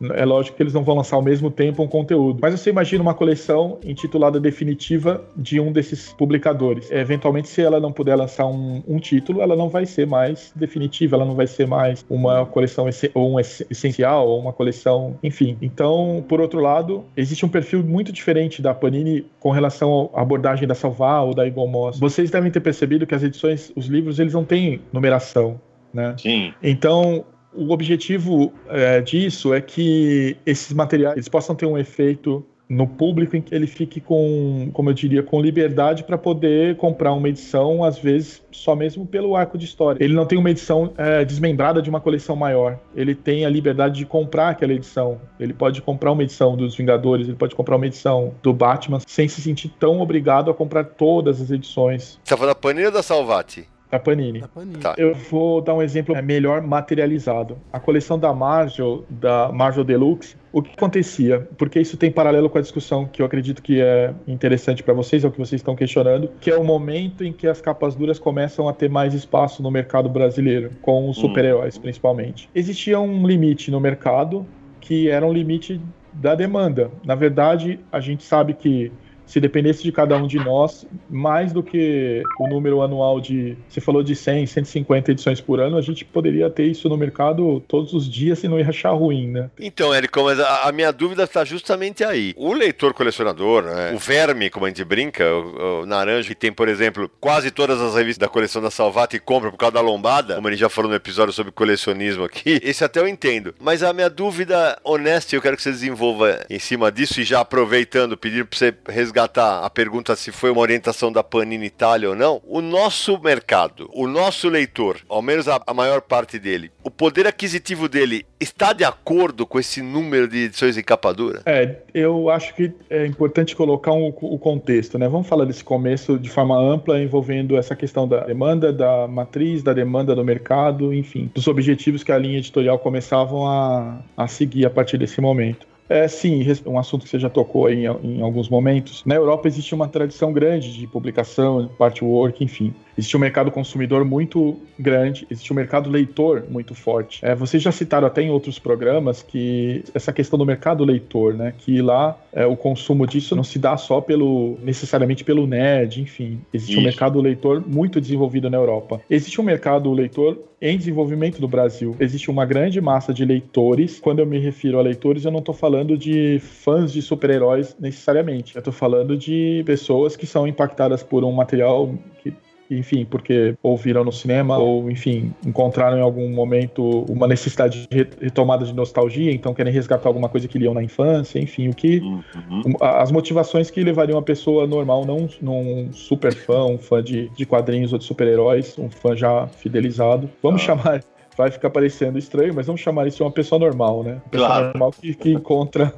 [0.00, 2.38] é lógico que eles não vão lançar ao mesmo tempo um conteúdo.
[2.40, 6.90] Mas você imagina uma coleção intitulada definitiva de um desses publicadores.
[6.90, 11.16] Eventualmente, se ela não puder lançar um, um título, ela não vai ser mais definitiva,
[11.16, 15.56] ela não vai ser mais uma coleção ou um essencial, ou uma coleção, enfim.
[15.60, 20.66] Então, por outro lado, existe um perfil muito diferente da Panini com relação à abordagem
[20.66, 21.98] da Salvar ou da Igomos.
[21.98, 25.60] Vocês devem ter percebido que as edições, os livros, eles não têm numeração.
[25.92, 26.14] Né?
[26.18, 26.52] Sim.
[26.62, 33.34] Então, o objetivo é, disso é que esses materiais possam ter um efeito no público
[33.36, 37.82] em que ele fique com, como eu diria, com liberdade para poder comprar uma edição,
[37.82, 40.02] às vezes só mesmo pelo arco de história.
[40.04, 42.78] Ele não tem uma edição é, desmembrada de uma coleção maior.
[42.94, 45.20] Ele tem a liberdade de comprar aquela edição.
[45.40, 49.28] Ele pode comprar uma edição dos Vingadores, ele pode comprar uma edição do Batman, sem
[49.28, 52.18] se sentir tão obrigado a comprar todas as edições.
[52.22, 53.66] Você tá falando da Panini ou da Salvati?
[53.90, 54.40] Da Panini.
[54.40, 54.78] Da Panini.
[54.78, 54.94] Tá.
[54.98, 57.58] Eu vou dar um exemplo melhor materializado.
[57.72, 61.48] A coleção da Marvel, da Marvel Deluxe, o que acontecia?
[61.56, 65.24] Porque isso tem paralelo com a discussão que eu acredito que é interessante para vocês,
[65.24, 68.18] é o que vocês estão questionando, que é o momento em que as capas duras
[68.18, 71.22] começam a ter mais espaço no mercado brasileiro, com os hum.
[71.22, 72.48] super-heróis principalmente.
[72.54, 74.46] Existia um limite no mercado
[74.80, 75.80] que era um limite
[76.12, 76.90] da demanda.
[77.04, 78.90] Na verdade, a gente sabe que
[79.28, 83.56] se dependesse de cada um de nós, mais do que o número anual de.
[83.68, 87.62] Você falou de 100, 150 edições por ano, a gente poderia ter isso no mercado
[87.68, 89.50] todos os dias e não ia achar ruim, né?
[89.60, 92.34] Então, Érico, mas a, minha dúvida está justamente aí.
[92.36, 93.92] O leitor colecionador, né?
[93.94, 97.80] o verme, como a gente brinca, o, o naranja, que tem, por exemplo, quase todas
[97.80, 100.60] as revistas da coleção da Salvata e compra por causa da lombada, como a gente
[100.60, 103.54] já falou no episódio sobre colecionismo aqui, esse até eu entendo.
[103.60, 107.40] Mas a minha dúvida honesta, eu quero que você desenvolva em cima disso e já
[107.40, 112.08] aproveitando, pedir para você resgatar resgatar a pergunta se foi uma orientação da Panini Itália
[112.08, 116.70] ou não, o nosso mercado, o nosso leitor, ao menos a, a maior parte dele,
[116.84, 121.42] o poder aquisitivo dele está de acordo com esse número de edições em capa dura?
[121.46, 125.08] É, eu acho que é importante colocar um, o contexto, né?
[125.08, 129.72] Vamos falar desse começo de forma ampla, envolvendo essa questão da demanda, da matriz, da
[129.72, 134.70] demanda do mercado, enfim, dos objetivos que a linha editorial começavam a, a seguir a
[134.70, 135.66] partir desse momento.
[135.88, 139.02] É, sim, um assunto que você já tocou aí em, em alguns momentos.
[139.06, 142.74] Na Europa existe uma tradição grande de publicação, artwork, enfim.
[142.98, 147.24] Existe um mercado consumidor muito grande, existe um mercado leitor muito forte.
[147.24, 151.54] É, vocês já citaram até em outros programas que essa questão do mercado leitor, né?
[151.56, 156.40] Que lá é, o consumo disso não se dá só pelo necessariamente pelo nerd, enfim.
[156.52, 156.80] Existe Isso.
[156.80, 159.00] um mercado leitor muito desenvolvido na Europa.
[159.08, 161.94] Existe um mercado leitor em desenvolvimento no Brasil.
[162.00, 164.00] Existe uma grande massa de leitores.
[164.00, 168.56] Quando eu me refiro a leitores, eu não estou falando de fãs de super-heróis necessariamente.
[168.56, 172.32] Eu estou falando de pessoas que são impactadas por um material que
[172.70, 178.64] enfim, porque ouviram no cinema ou, enfim, encontraram em algum momento uma necessidade de retomada
[178.64, 182.74] de nostalgia, então querem resgatar alguma coisa que liam na infância, enfim, o que uhum.
[182.80, 187.28] as motivações que levariam uma pessoa normal, não, não um super fã, um fã de,
[187.30, 190.28] de quadrinhos ou de super-heróis, um fã já fidelizado.
[190.42, 190.66] Vamos ah.
[190.66, 191.00] chamar
[191.38, 194.14] vai ficar parecendo estranho, mas vamos chamar isso de uma pessoa normal, né?
[194.14, 194.64] Uma pessoa claro.
[194.66, 195.94] normal que, que encontra,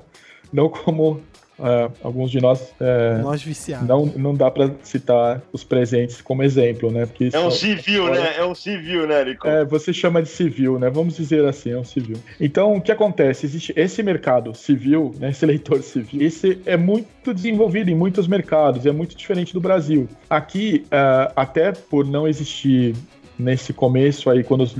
[0.53, 1.19] não como
[1.63, 2.73] é, alguns de nós.
[2.81, 3.87] É, nós viciados.
[3.87, 7.07] Não, não dá para citar os presentes como exemplo, né?
[7.07, 8.37] Porque é um civil, né?
[8.39, 9.47] É um civil, né, Nico?
[9.47, 10.91] É, você chama de civil, né?
[10.91, 12.17] Vamos dizer assim, é um civil.
[12.41, 13.47] Então, o que acontece?
[13.47, 15.31] Existe esse mercado civil, né?
[15.31, 20.09] Esse leitor civil, esse é muito desenvolvido em muitos mercados, é muito diferente do Brasil.
[20.29, 22.95] Aqui, uh, até por não existir
[23.41, 24.77] nesse começo aí, quando os,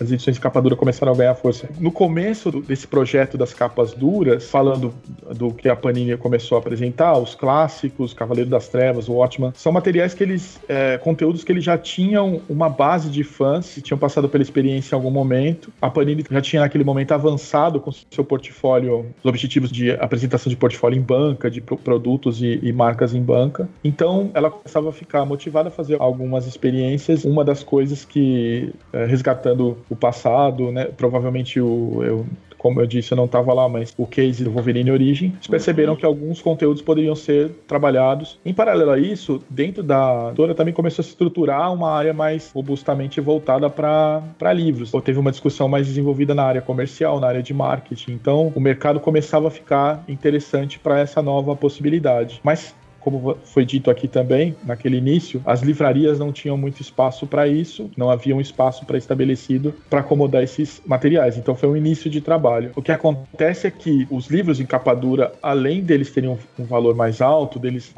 [0.00, 1.68] as edições de capa dura começaram a ganhar força.
[1.78, 4.92] No começo desse projeto das capas duras, falando
[5.36, 9.72] do que a Panini começou a apresentar, os clássicos, Cavaleiro das Trevas, o Watchman, são
[9.72, 13.98] materiais que eles, é, conteúdos que eles já tinham uma base de fãs, que tinham
[13.98, 15.72] passado pela experiência em algum momento.
[15.80, 20.56] A Panini já tinha naquele momento avançado com seu portfólio, os objetivos de apresentação de
[20.56, 23.68] portfólio em banca, de produtos e, e marcas em banca.
[23.84, 27.24] Então, ela começava a ficar motivada a fazer algumas experiências.
[27.24, 32.26] Uma das coisas coisas que, é, resgatando o passado, né, provavelmente o, eu
[32.56, 35.96] como eu disse, eu não estava lá, mas o case do Wolverine Origem, eles perceberam
[35.96, 38.38] que alguns conteúdos poderiam ser trabalhados.
[38.44, 42.50] Em paralelo a isso, dentro da editora também começou a se estruturar uma área mais
[42.52, 44.92] robustamente voltada para livros.
[44.92, 48.12] Ou teve uma discussão mais desenvolvida na área comercial, na área de marketing.
[48.12, 52.42] Então, o mercado começava a ficar interessante para essa nova possibilidade.
[52.44, 57.48] Mas como foi dito aqui também, naquele início, as livrarias não tinham muito espaço para
[57.48, 61.36] isso, não havia um espaço para-estabelecido para acomodar esses materiais.
[61.36, 62.72] Então foi um início de trabalho.
[62.76, 66.94] O que acontece é que os livros em capa dura, além deles terem um, valor
[66.94, 67.92] mais alto, deles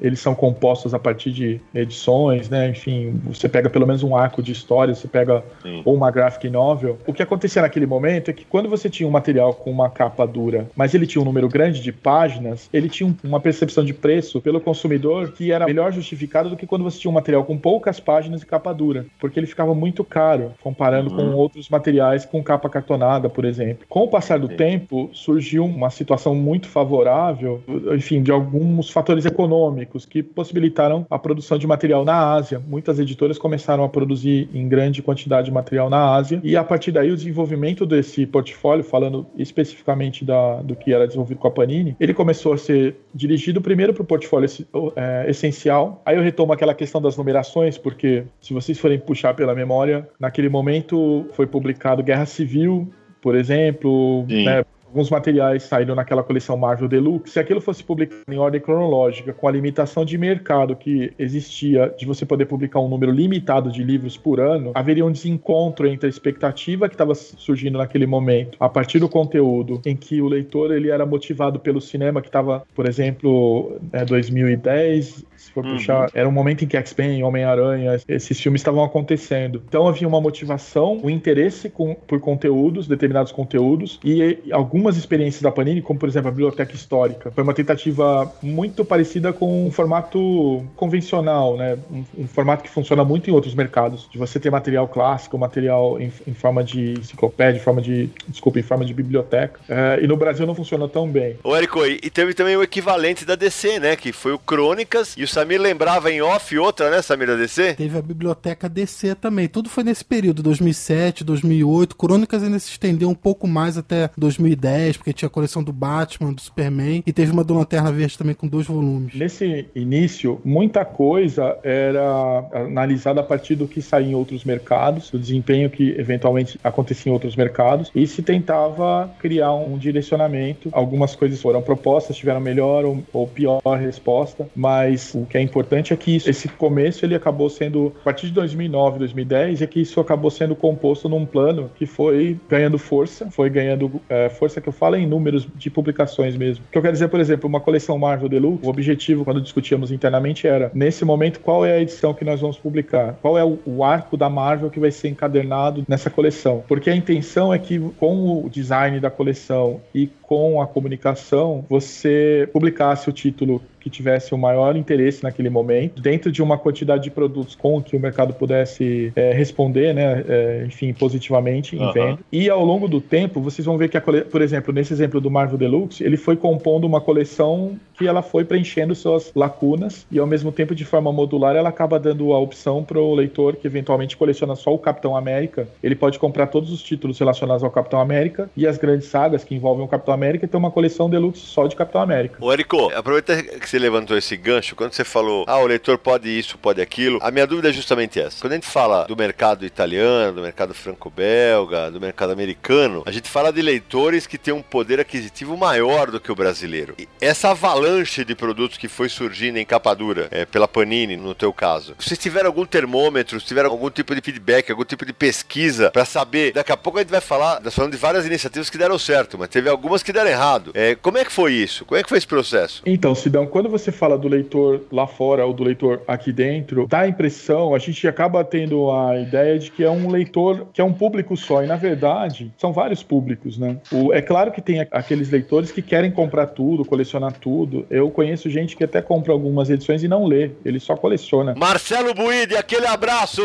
[0.00, 2.68] eles são compostos a partir de edições, né?
[2.68, 5.82] Enfim, você pega pelo menos um arco de história, você pega Sim.
[5.84, 6.98] ou uma graphic novel.
[7.06, 10.26] O que acontecia naquele momento é que quando você tinha um material com uma capa
[10.26, 14.40] dura, mas ele tinha um número grande de páginas, ele tinha uma percepção de preço
[14.40, 18.00] pelo consumidor que era melhor justificado do que quando você tinha um material com poucas
[18.00, 21.16] páginas e capa dura, porque ele ficava muito caro comparando uhum.
[21.16, 23.86] com outros materiais com capa cartonada, por exemplo.
[23.88, 24.56] Com o passar do Sim.
[24.56, 27.62] tempo, surgiu uma situação muito favorável,
[27.94, 32.60] enfim, de alguns fatores econômicos que possibilitaram a produção de material na Ásia.
[32.66, 36.90] Muitas editoras começaram a produzir em grande quantidade de material na Ásia e a partir
[36.90, 41.96] daí o desenvolvimento desse portfólio, falando especificamente da, do que era desenvolvido com a Panini,
[42.00, 44.48] ele começou a ser dirigido primeiro primeiro para o portfólio
[44.96, 46.00] é, essencial.
[46.06, 50.48] Aí eu retomo aquela questão das numerações, porque se vocês forem puxar pela memória, naquele
[50.48, 57.32] momento foi publicado Guerra Civil, por exemplo, né, alguns materiais saíram naquela coleção Marvel Deluxe,
[57.32, 62.06] se aquilo fosse publicado em ordem cronológica, com a limitação de mercado que existia de
[62.06, 66.08] você poder publicar um número limitado de livros por ano, haveria um desencontro entre a
[66.08, 70.90] expectativa que estava surgindo naquele momento, a partir do conteúdo, em que o leitor ele
[70.90, 75.74] era motivado pelo cinema que estava, por exemplo, é, 2010, se for uhum.
[75.74, 79.62] puxar, era um momento em que X-Men, Homem-Aranha, esses filmes estavam acontecendo.
[79.68, 85.50] Então havia uma motivação, um interesse com, por conteúdos, determinados conteúdos, e algumas experiências da
[85.50, 90.64] Panini, como por exemplo a Biblioteca Histórica, foi uma tentativa muito parecida com um formato
[90.76, 91.78] convencional, né?
[91.90, 96.00] Um, um formato que funciona muito em outros mercados, de você ter material clássico, material
[96.00, 99.60] em, em forma de enciclopédia, em forma de, desculpa, em forma de biblioteca.
[99.68, 101.36] É, e no Brasil não funciona tão bem.
[101.42, 103.96] Ô, Érico, e teve também o equivalente da DC, né?
[103.96, 107.74] Que foi o Crônicas e o Samir lembrava em off outra, né, Samir, da DC?
[107.74, 109.48] Teve a biblioteca DC também.
[109.48, 111.96] Tudo foi nesse período, 2007, 2008.
[111.96, 116.32] Crônicas ainda se estendeu um pouco mais até 2010, porque tinha a coleção do Batman,
[116.32, 119.12] do Superman, e teve uma do Lanterna Verde também com dois volumes.
[119.12, 125.18] Nesse início, muita coisa era analisada a partir do que saía em outros mercados, o
[125.18, 130.68] desempenho que eventualmente acontecia em outros mercados, e se tentava criar um direcionamento.
[130.70, 135.92] Algumas coisas foram propostas, tiveram melhor ou, ou pior resposta, mas o que é importante
[135.92, 139.80] é que isso, esse começo ele acabou sendo, a partir de 2009, 2010, é que
[139.80, 144.68] isso acabou sendo composto num plano que foi ganhando força, foi ganhando é, força que
[144.68, 146.64] eu falo é em números de publicações mesmo.
[146.68, 149.90] O que eu quero dizer, por exemplo, uma coleção Marvel Deluxe, o objetivo, quando discutíamos
[149.90, 153.16] internamente, era, nesse momento, qual é a edição que nós vamos publicar?
[153.20, 156.64] Qual é o, o arco da Marvel que vai ser encadernado nessa coleção?
[156.66, 162.48] Porque a intenção é que, com o design da coleção e com a comunicação, você
[162.52, 167.10] publicasse o título que tivesse o maior interesse naquele momento, dentro de uma quantidade de
[167.10, 171.92] produtos com que o mercado pudesse é, responder, né, é, enfim, positivamente em uhum.
[171.92, 172.18] venda.
[172.32, 174.22] E ao longo do tempo, vocês vão ver que, a cole...
[174.22, 178.42] por exemplo, nesse exemplo do Marvel Deluxe, ele foi compondo uma coleção que ela foi
[178.42, 182.82] preenchendo suas lacunas e ao mesmo tempo de forma modular ela acaba dando a opção
[182.82, 186.82] para o leitor que eventualmente coleciona só o Capitão América, ele pode comprar todos os
[186.82, 190.48] títulos relacionados ao Capitão América e as grandes sagas que envolvem o Capitão América e
[190.48, 192.36] ter uma coleção deluxe só de Capitão América.
[192.40, 196.28] Ô Erico, aproveita que você levantou esse gancho, quando você falou, ah, o leitor pode
[196.28, 198.40] isso, pode aquilo, a minha dúvida é justamente essa.
[198.40, 203.28] Quando a gente fala do mercado italiano, do mercado franco-belga, do mercado americano, a gente
[203.28, 206.94] fala de leitores que têm um poder aquisitivo maior do que o brasileiro.
[206.98, 211.34] E essa avalanche de produtos que foi surgindo em capa dura, é, pela Panini, no
[211.34, 215.90] teu caso, vocês tiveram algum termômetro, tiveram algum tipo de feedback, algum tipo de pesquisa
[215.90, 218.78] para saber, daqui a pouco a gente vai falar, nós falamos de várias iniciativas que
[218.78, 220.70] deram certo, mas teve algumas que deram errado.
[220.74, 221.84] É, como é que foi isso?
[221.84, 222.80] Como é que foi esse processo?
[222.86, 226.86] Então, Sidão, quando você fala fala do leitor lá fora ou do leitor aqui dentro,
[226.86, 230.80] dá a impressão, a gente acaba tendo a ideia de que é um leitor, que
[230.80, 233.76] é um público só, e na verdade são vários públicos, né?
[233.90, 237.86] O, é claro que tem aqueles leitores que querem comprar tudo, colecionar tudo.
[237.90, 241.54] Eu conheço gente que até compra algumas edições e não lê, ele só coleciona.
[241.56, 243.42] Marcelo Buide, aquele abraço!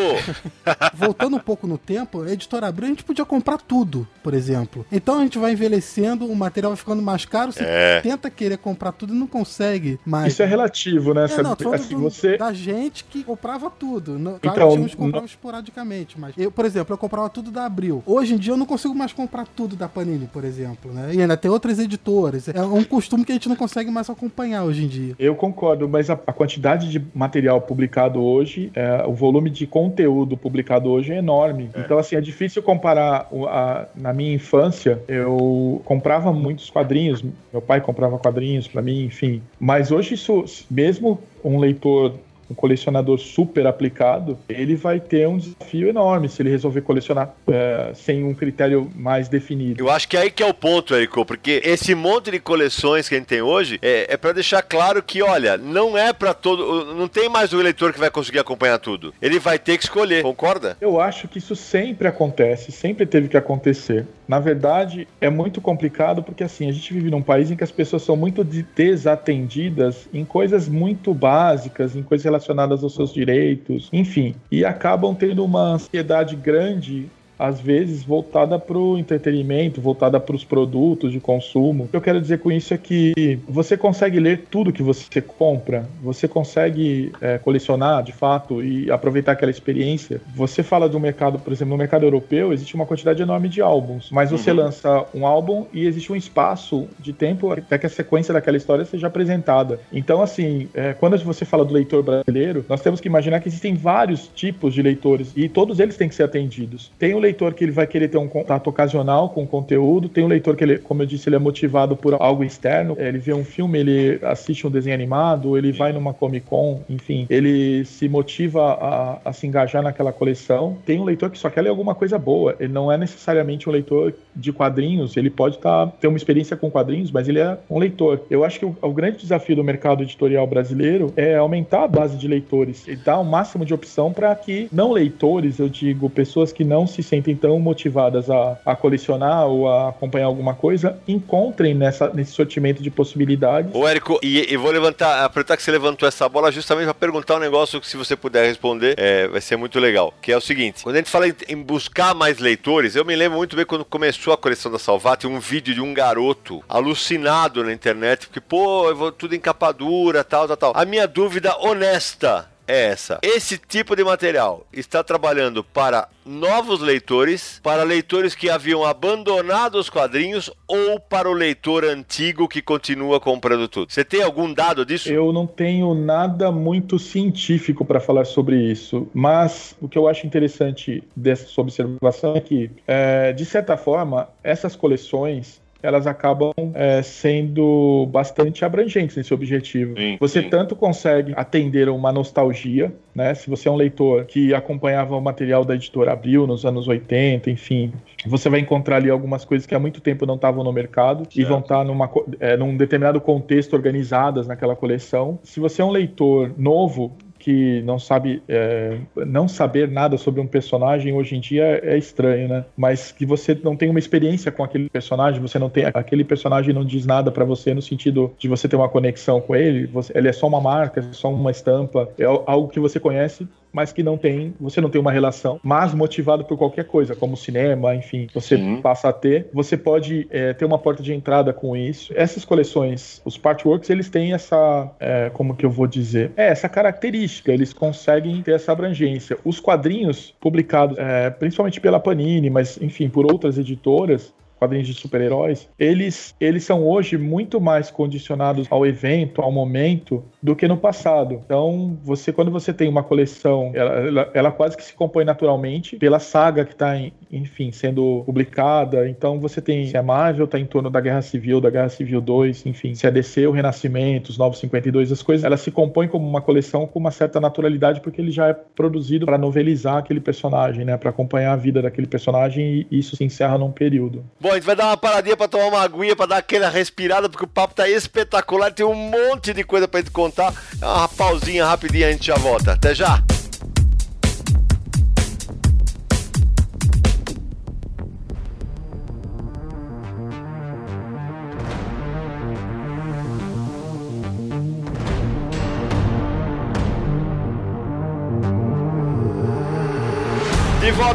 [0.94, 4.86] Voltando um pouco no tempo, a editora Abril a gente podia comprar tudo, por exemplo.
[4.92, 8.02] Então a gente vai envelhecendo, o material vai ficando mais caro, você é.
[8.02, 10.00] tenta querer comprar tudo e não consegue.
[10.10, 11.26] Mas Isso é relativo, né?
[11.30, 12.38] É, não, assim, do, você...
[12.38, 14.14] Da gente que comprava tudo.
[14.20, 18.02] Claro, então, tínhamos que comprar esporadicamente, mas eu, por exemplo, eu comprava tudo da Abril.
[18.06, 21.12] Hoje em dia eu não consigo mais comprar tudo da Panini, por exemplo, né?
[21.14, 22.48] E ainda tem outras editoras.
[22.48, 25.16] É um costume que a gente não consegue mais acompanhar hoje em dia.
[25.20, 30.36] Eu concordo, mas a, a quantidade de material publicado hoje, é, o volume de conteúdo
[30.36, 31.70] publicado hoje é enorme.
[31.74, 31.82] É.
[31.82, 37.62] Então, assim, é difícil comparar a, a, na minha infância, eu comprava muitos quadrinhos, meu
[37.62, 39.42] pai comprava quadrinhos para mim, enfim.
[39.60, 42.16] Mas hoje isso mesmo um leitor
[42.50, 47.92] um colecionador super aplicado, ele vai ter um desafio enorme se ele resolver colecionar é,
[47.94, 49.84] sem um critério mais definido.
[49.84, 53.08] Eu acho que é aí que é o ponto, Érico, porque esse monte de coleções
[53.08, 56.34] que a gente tem hoje é, é para deixar claro que, olha, não é para
[56.34, 56.96] todo.
[56.96, 59.14] Não tem mais o eleitor que vai conseguir acompanhar tudo.
[59.22, 60.78] Ele vai ter que escolher, concorda?
[60.82, 64.08] Eu acho que isso sempre acontece, sempre teve que acontecer.
[64.28, 67.72] Na verdade, é muito complicado porque, assim, a gente vive num país em que as
[67.72, 73.90] pessoas são muito desatendidas em coisas muito básicas, em coisas relacionadas relacionadas aos seus direitos,
[73.92, 80.36] enfim, e acabam tendo uma ansiedade grande às vezes voltada para o entretenimento, voltada para
[80.36, 81.86] os produtos de consumo.
[81.86, 85.22] O que eu quero dizer com isso é que você consegue ler tudo que você
[85.22, 90.20] compra, você consegue é, colecionar de fato e aproveitar aquela experiência.
[90.36, 94.10] Você fala do mercado, por exemplo, no mercado europeu existe uma quantidade enorme de álbuns,
[94.12, 94.58] mas você uhum.
[94.58, 98.84] lança um álbum e existe um espaço de tempo até que a sequência daquela história
[98.84, 99.80] seja apresentada.
[99.94, 103.76] Então, assim, é, quando você fala do leitor brasileiro, nós temos que imaginar que existem
[103.76, 106.92] vários tipos de leitores e todos eles têm que ser atendidos.
[107.00, 110.24] Tem o leitor que ele vai querer ter um contato ocasional com o conteúdo, tem
[110.24, 113.34] um leitor que, ele, como eu disse, ele é motivado por algo externo, ele vê
[113.34, 118.08] um filme, ele assiste um desenho animado, ele vai numa Comic Con, enfim, ele se
[118.10, 120.78] motiva a, a se engajar naquela coleção.
[120.86, 123.72] Tem um leitor que só quer ler alguma coisa boa, ele não é necessariamente um
[123.72, 127.80] leitor de quadrinhos, ele pode tá, ter uma experiência com quadrinhos, mas ele é um
[127.80, 128.22] leitor.
[128.30, 132.18] Eu acho que o, o grande desafio do mercado editorial brasileiro é aumentar a base
[132.18, 136.52] de leitores e dar o máximo de opção para que não leitores, eu digo, pessoas
[136.52, 140.98] que não se sentem sentem tão motivadas a, a colecionar ou a acompanhar alguma coisa,
[141.08, 143.74] encontrem nessa, nesse sortimento de possibilidades.
[143.74, 147.36] Ô, Érico, e, e vou levantar, aproveitar que você levantou essa bola justamente para perguntar
[147.36, 150.14] um negócio que, se você puder responder, é, vai ser muito legal.
[150.22, 153.16] Que é o seguinte: quando a gente fala em, em, buscar mais leitores, eu me
[153.16, 157.64] lembro muito bem quando começou a coleção da Salvat, um vídeo de um garoto alucinado
[157.64, 160.74] na internet, porque, pô, eu vou tudo em capa dura, tal, tal, tal.
[160.76, 163.20] A minha dúvida honesta é essa.
[163.24, 169.90] Esse tipo de material está trabalhando para novos leitores, para leitores que haviam abandonado os
[169.90, 173.92] quadrinhos ou para o leitor antigo que continua comprando tudo.
[173.92, 175.12] Você tem algum dado disso?
[175.12, 180.28] Eu não tenho nada muito científico para falar sobre isso, mas o que eu acho
[180.28, 188.08] interessante dessa observação é que, é, de certa forma, essas coleções elas acabam é, sendo
[188.12, 189.96] bastante abrangentes nesse objetivo.
[189.98, 190.50] Sim, você sim.
[190.50, 193.34] tanto consegue atender uma nostalgia, né?
[193.34, 197.50] Se você é um leitor que acompanhava o material da editora Abril nos anos 80,
[197.50, 197.94] enfim,
[198.26, 201.40] você vai encontrar ali algumas coisas que há muito tempo não estavam no mercado certo.
[201.40, 205.40] e vão estar numa, é, num determinado contexto organizadas naquela coleção.
[205.44, 210.48] Se você é um leitor novo, que não sabe é, não saber nada sobre um
[210.48, 212.66] personagem hoje em dia é estranho, né?
[212.78, 216.74] Mas que você não tem uma experiência com aquele personagem, você não tem aquele personagem
[216.74, 220.12] não diz nada para você no sentido de você ter uma conexão com ele, você,
[220.16, 223.92] ele é só uma marca, é só uma estampa, é algo que você conhece mas
[223.92, 227.96] que não tem, você não tem uma relação, mas motivado por qualquer coisa, como cinema,
[227.96, 228.82] enfim, você Sim.
[228.82, 232.14] passa a ter, você pode é, ter uma porta de entrada com isso.
[232.16, 236.68] Essas coleções, os Partworks, eles têm essa, é, como que eu vou dizer, é, essa
[236.68, 239.38] característica, eles conseguem ter essa abrangência.
[239.44, 245.70] Os quadrinhos publicados, é, principalmente pela Panini, mas enfim, por outras editoras, quadrinhos de super-heróis,
[245.80, 251.42] eles, eles são hoje muito mais condicionados ao evento, ao momento, do que no passado.
[251.46, 255.96] Então, você quando você tem uma coleção, ela, ela, ela quase que se compõe naturalmente
[255.98, 256.96] pela saga que está,
[257.32, 259.08] enfim, sendo publicada.
[259.10, 262.20] Então, você tem, se a Marvel está em torno da Guerra Civil, da Guerra Civil
[262.20, 266.08] 2, enfim, se a DC, o Renascimento, os Novos 52, as coisas, elas se compõem
[266.08, 270.20] como uma coleção com uma certa naturalidade, porque ele já é produzido para novelizar aquele
[270.20, 274.24] personagem, né, para acompanhar a vida daquele personagem e isso se encerra num período.
[274.40, 277.30] Bom, a gente vai dar uma paradinha para tomar uma aguinha, para dar aquela respirada,
[277.30, 280.54] porque o papo tá espetacular, tem um monte de coisa para gente contar contar.
[280.82, 282.74] É uma pausinha rapidinha, a gente já volta.
[282.74, 283.22] Até já!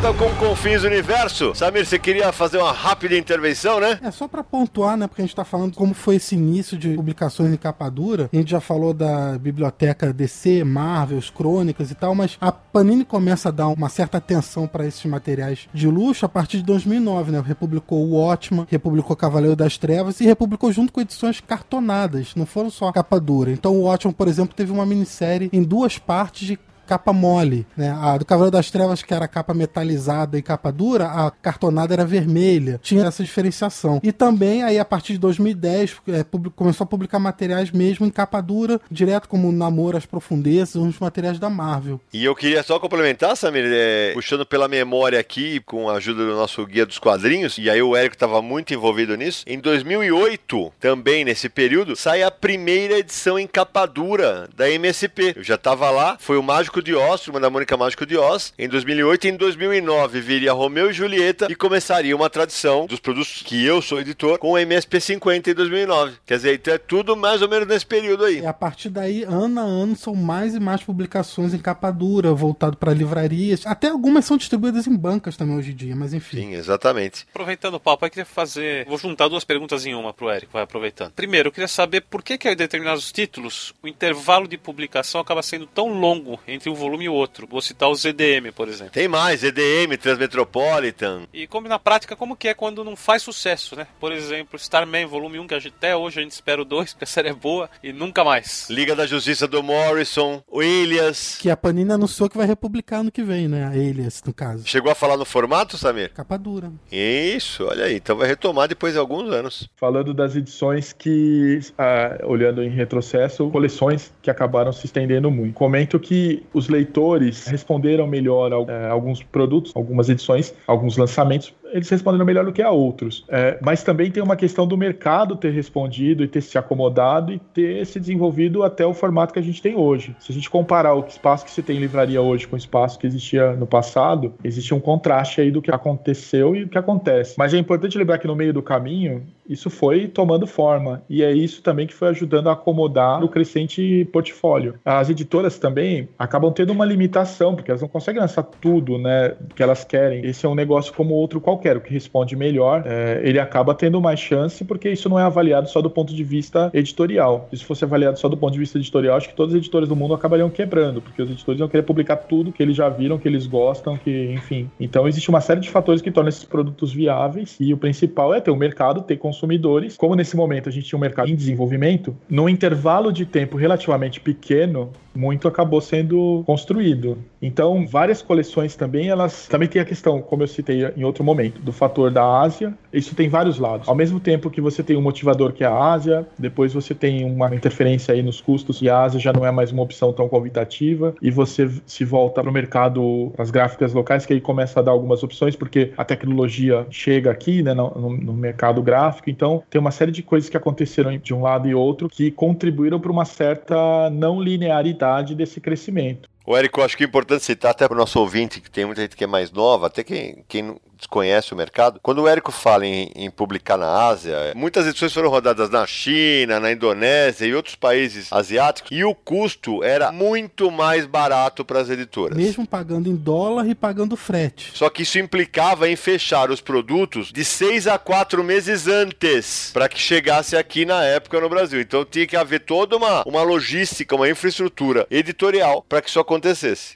[0.04, 1.54] Volta com Confins Universo.
[1.54, 3.98] Samir, você queria fazer uma rápida intervenção, né?
[4.02, 5.06] É só para pontuar, né?
[5.06, 8.28] Porque a gente tá falando como foi esse início de publicações em capa dura.
[8.30, 13.48] A gente já falou da biblioteca DC, Marvels, Crônicas e tal, mas a Panini começa
[13.48, 17.42] a dar uma certa atenção para esses materiais de luxo a partir de 2009, né?
[17.46, 22.68] Republicou o Watchman, republicou Cavaleiro das Trevas e republicou junto com edições cartonadas, não foram
[22.68, 23.50] só capa dura.
[23.50, 27.90] Então o Watchman, por exemplo, teve uma minissérie em duas partes de capa mole, né?
[27.90, 32.04] A do Cavaleiro das Trevas, que era capa metalizada e capa dura, a cartonada era
[32.04, 32.80] vermelha.
[32.82, 34.00] Tinha essa diferenciação.
[34.02, 36.24] E também, aí, a partir de 2010, é,
[36.54, 41.38] começou a publicar materiais mesmo em capa dura, direto como Namoro às Profundezas, uns materiais
[41.38, 42.00] da Marvel.
[42.12, 46.34] E eu queria só complementar, Samir, é, puxando pela memória aqui, com a ajuda do
[46.34, 49.44] nosso guia dos quadrinhos, e aí o Érico estava muito envolvido nisso.
[49.46, 55.34] Em 2008, também nesse período, sai a primeira edição em capa dura da MSP.
[55.36, 58.16] Eu já estava lá, foi o Mágico Mágico de Oz, Turma da Mônica Mágico de
[58.16, 62.98] Oz, em 2008 e em 2009 viria Romeu e Julieta e começaria uma tradição dos
[62.98, 66.16] produtos que eu sou editor com o MSP50 em 2009.
[66.26, 68.40] Quer dizer, então é tudo mais ou menos nesse período aí.
[68.40, 72.34] E a partir daí, ano a ano, são mais e mais publicações em capa dura,
[72.34, 73.64] voltado para livrarias.
[73.64, 76.38] Até algumas são distribuídas em bancas também hoje em dia, mas enfim.
[76.38, 77.24] Sim, exatamente.
[77.30, 78.84] Aproveitando o papo, eu queria fazer.
[78.86, 81.12] Vou juntar duas perguntas em uma pro Eric, vai aproveitando.
[81.12, 85.40] Primeiro, eu queria saber por que, que em determinados títulos o intervalo de publicação acaba
[85.40, 87.46] sendo tão longo entre entre um volume e outro.
[87.46, 88.92] Vou citar o ZDM, por exemplo.
[88.92, 91.22] Tem mais, ZDM, Transmetropolitan.
[91.32, 93.86] E como na prática, como que é quando não faz sucesso, né?
[94.00, 97.06] Por exemplo, Starman, volume 1, que até hoje a gente espera o 2, porque a
[97.06, 98.68] série é boa, e nunca mais.
[98.70, 101.36] Liga da Justiça do Morrison, o Elias.
[101.38, 103.66] Que a Panini anunciou que vai republicar no que vem, né?
[103.66, 104.66] A Elias, no caso.
[104.66, 106.12] Chegou a falar no formato, Samir?
[106.12, 106.72] Capa dura.
[106.90, 107.96] Isso, olha aí.
[107.96, 109.68] Então vai retomar depois de alguns anos.
[109.76, 115.54] Falando das edições que, ah, olhando em retrocesso, coleções que acabaram se estendendo muito.
[115.54, 121.88] Comento que os leitores responderam melhor a, é, alguns produtos, algumas edições, alguns lançamentos eles
[121.88, 123.24] responderam melhor do que a outros.
[123.28, 127.38] É, mas também tem uma questão do mercado ter respondido e ter se acomodado e
[127.52, 130.14] ter se desenvolvido até o formato que a gente tem hoje.
[130.20, 132.96] Se a gente comparar o espaço que se tem em livraria hoje com o espaço
[132.96, 137.34] que existia no passado, existe um contraste aí do que aconteceu e do que acontece.
[137.36, 141.02] Mas é importante lembrar que no meio do caminho, isso foi tomando forma.
[141.10, 144.76] E é isso também que foi ajudando a acomodar o crescente portfólio.
[144.84, 149.62] As editoras também acabam tendo uma limitação, porque elas não conseguem lançar tudo né, que
[149.62, 150.24] elas querem.
[150.24, 153.74] Esse é um negócio como outro qualquer qualquer, o que responde melhor, é, ele acaba
[153.74, 157.48] tendo mais chance, porque isso não é avaliado só do ponto de vista editorial.
[157.52, 159.96] Se fosse avaliado só do ponto de vista editorial, acho que todos os editores do
[159.96, 163.26] mundo acabariam quebrando, porque os editores vão querer publicar tudo que eles já viram, que
[163.26, 164.70] eles gostam, que, enfim.
[164.78, 168.40] Então existe uma série de fatores que tornam esses produtos viáveis, e o principal é
[168.40, 169.96] ter um mercado, ter consumidores.
[169.96, 174.20] Como nesse momento a gente tinha um mercado em desenvolvimento, num intervalo de tempo relativamente
[174.20, 177.18] pequeno, muito acabou sendo construído.
[177.40, 181.60] Então, várias coleções também, elas também tem a questão, como eu citei em outro momento,
[181.60, 182.74] do fator da Ásia.
[182.92, 183.88] Isso tem vários lados.
[183.88, 187.24] Ao mesmo tempo que você tem um motivador que é a Ásia, depois você tem
[187.24, 190.28] uma interferência aí nos custos e a Ásia já não é mais uma opção tão
[190.28, 194.82] convidativa e você se volta para o mercado, as gráficas locais, que aí começa a
[194.82, 199.30] dar algumas opções, porque a tecnologia chega aqui, né, no, no mercado gráfico.
[199.30, 202.98] Então, tem uma série de coisas que aconteceram de um lado e outro que contribuíram
[202.98, 205.03] para uma certa não linearidade
[205.34, 206.28] desse crescimento.
[206.46, 209.00] O Érico, acho que é importante citar até para o nosso ouvinte, que tem muita
[209.00, 212.00] gente que é mais nova, até quem, quem desconhece o mercado.
[212.02, 216.58] Quando o Érico fala em, em, publicar na Ásia, muitas edições foram rodadas na China,
[216.58, 221.90] na Indonésia e outros países asiáticos, e o custo era muito mais barato para as
[221.90, 222.36] editoras.
[222.36, 224.72] Mesmo pagando em dólar e pagando frete.
[224.74, 229.88] Só que isso implicava em fechar os produtos de seis a quatro meses antes, para
[229.88, 231.80] que chegasse aqui na época no Brasil.
[231.80, 236.33] Então tinha que haver toda uma, uma logística, uma infraestrutura editorial para que isso acontecesse.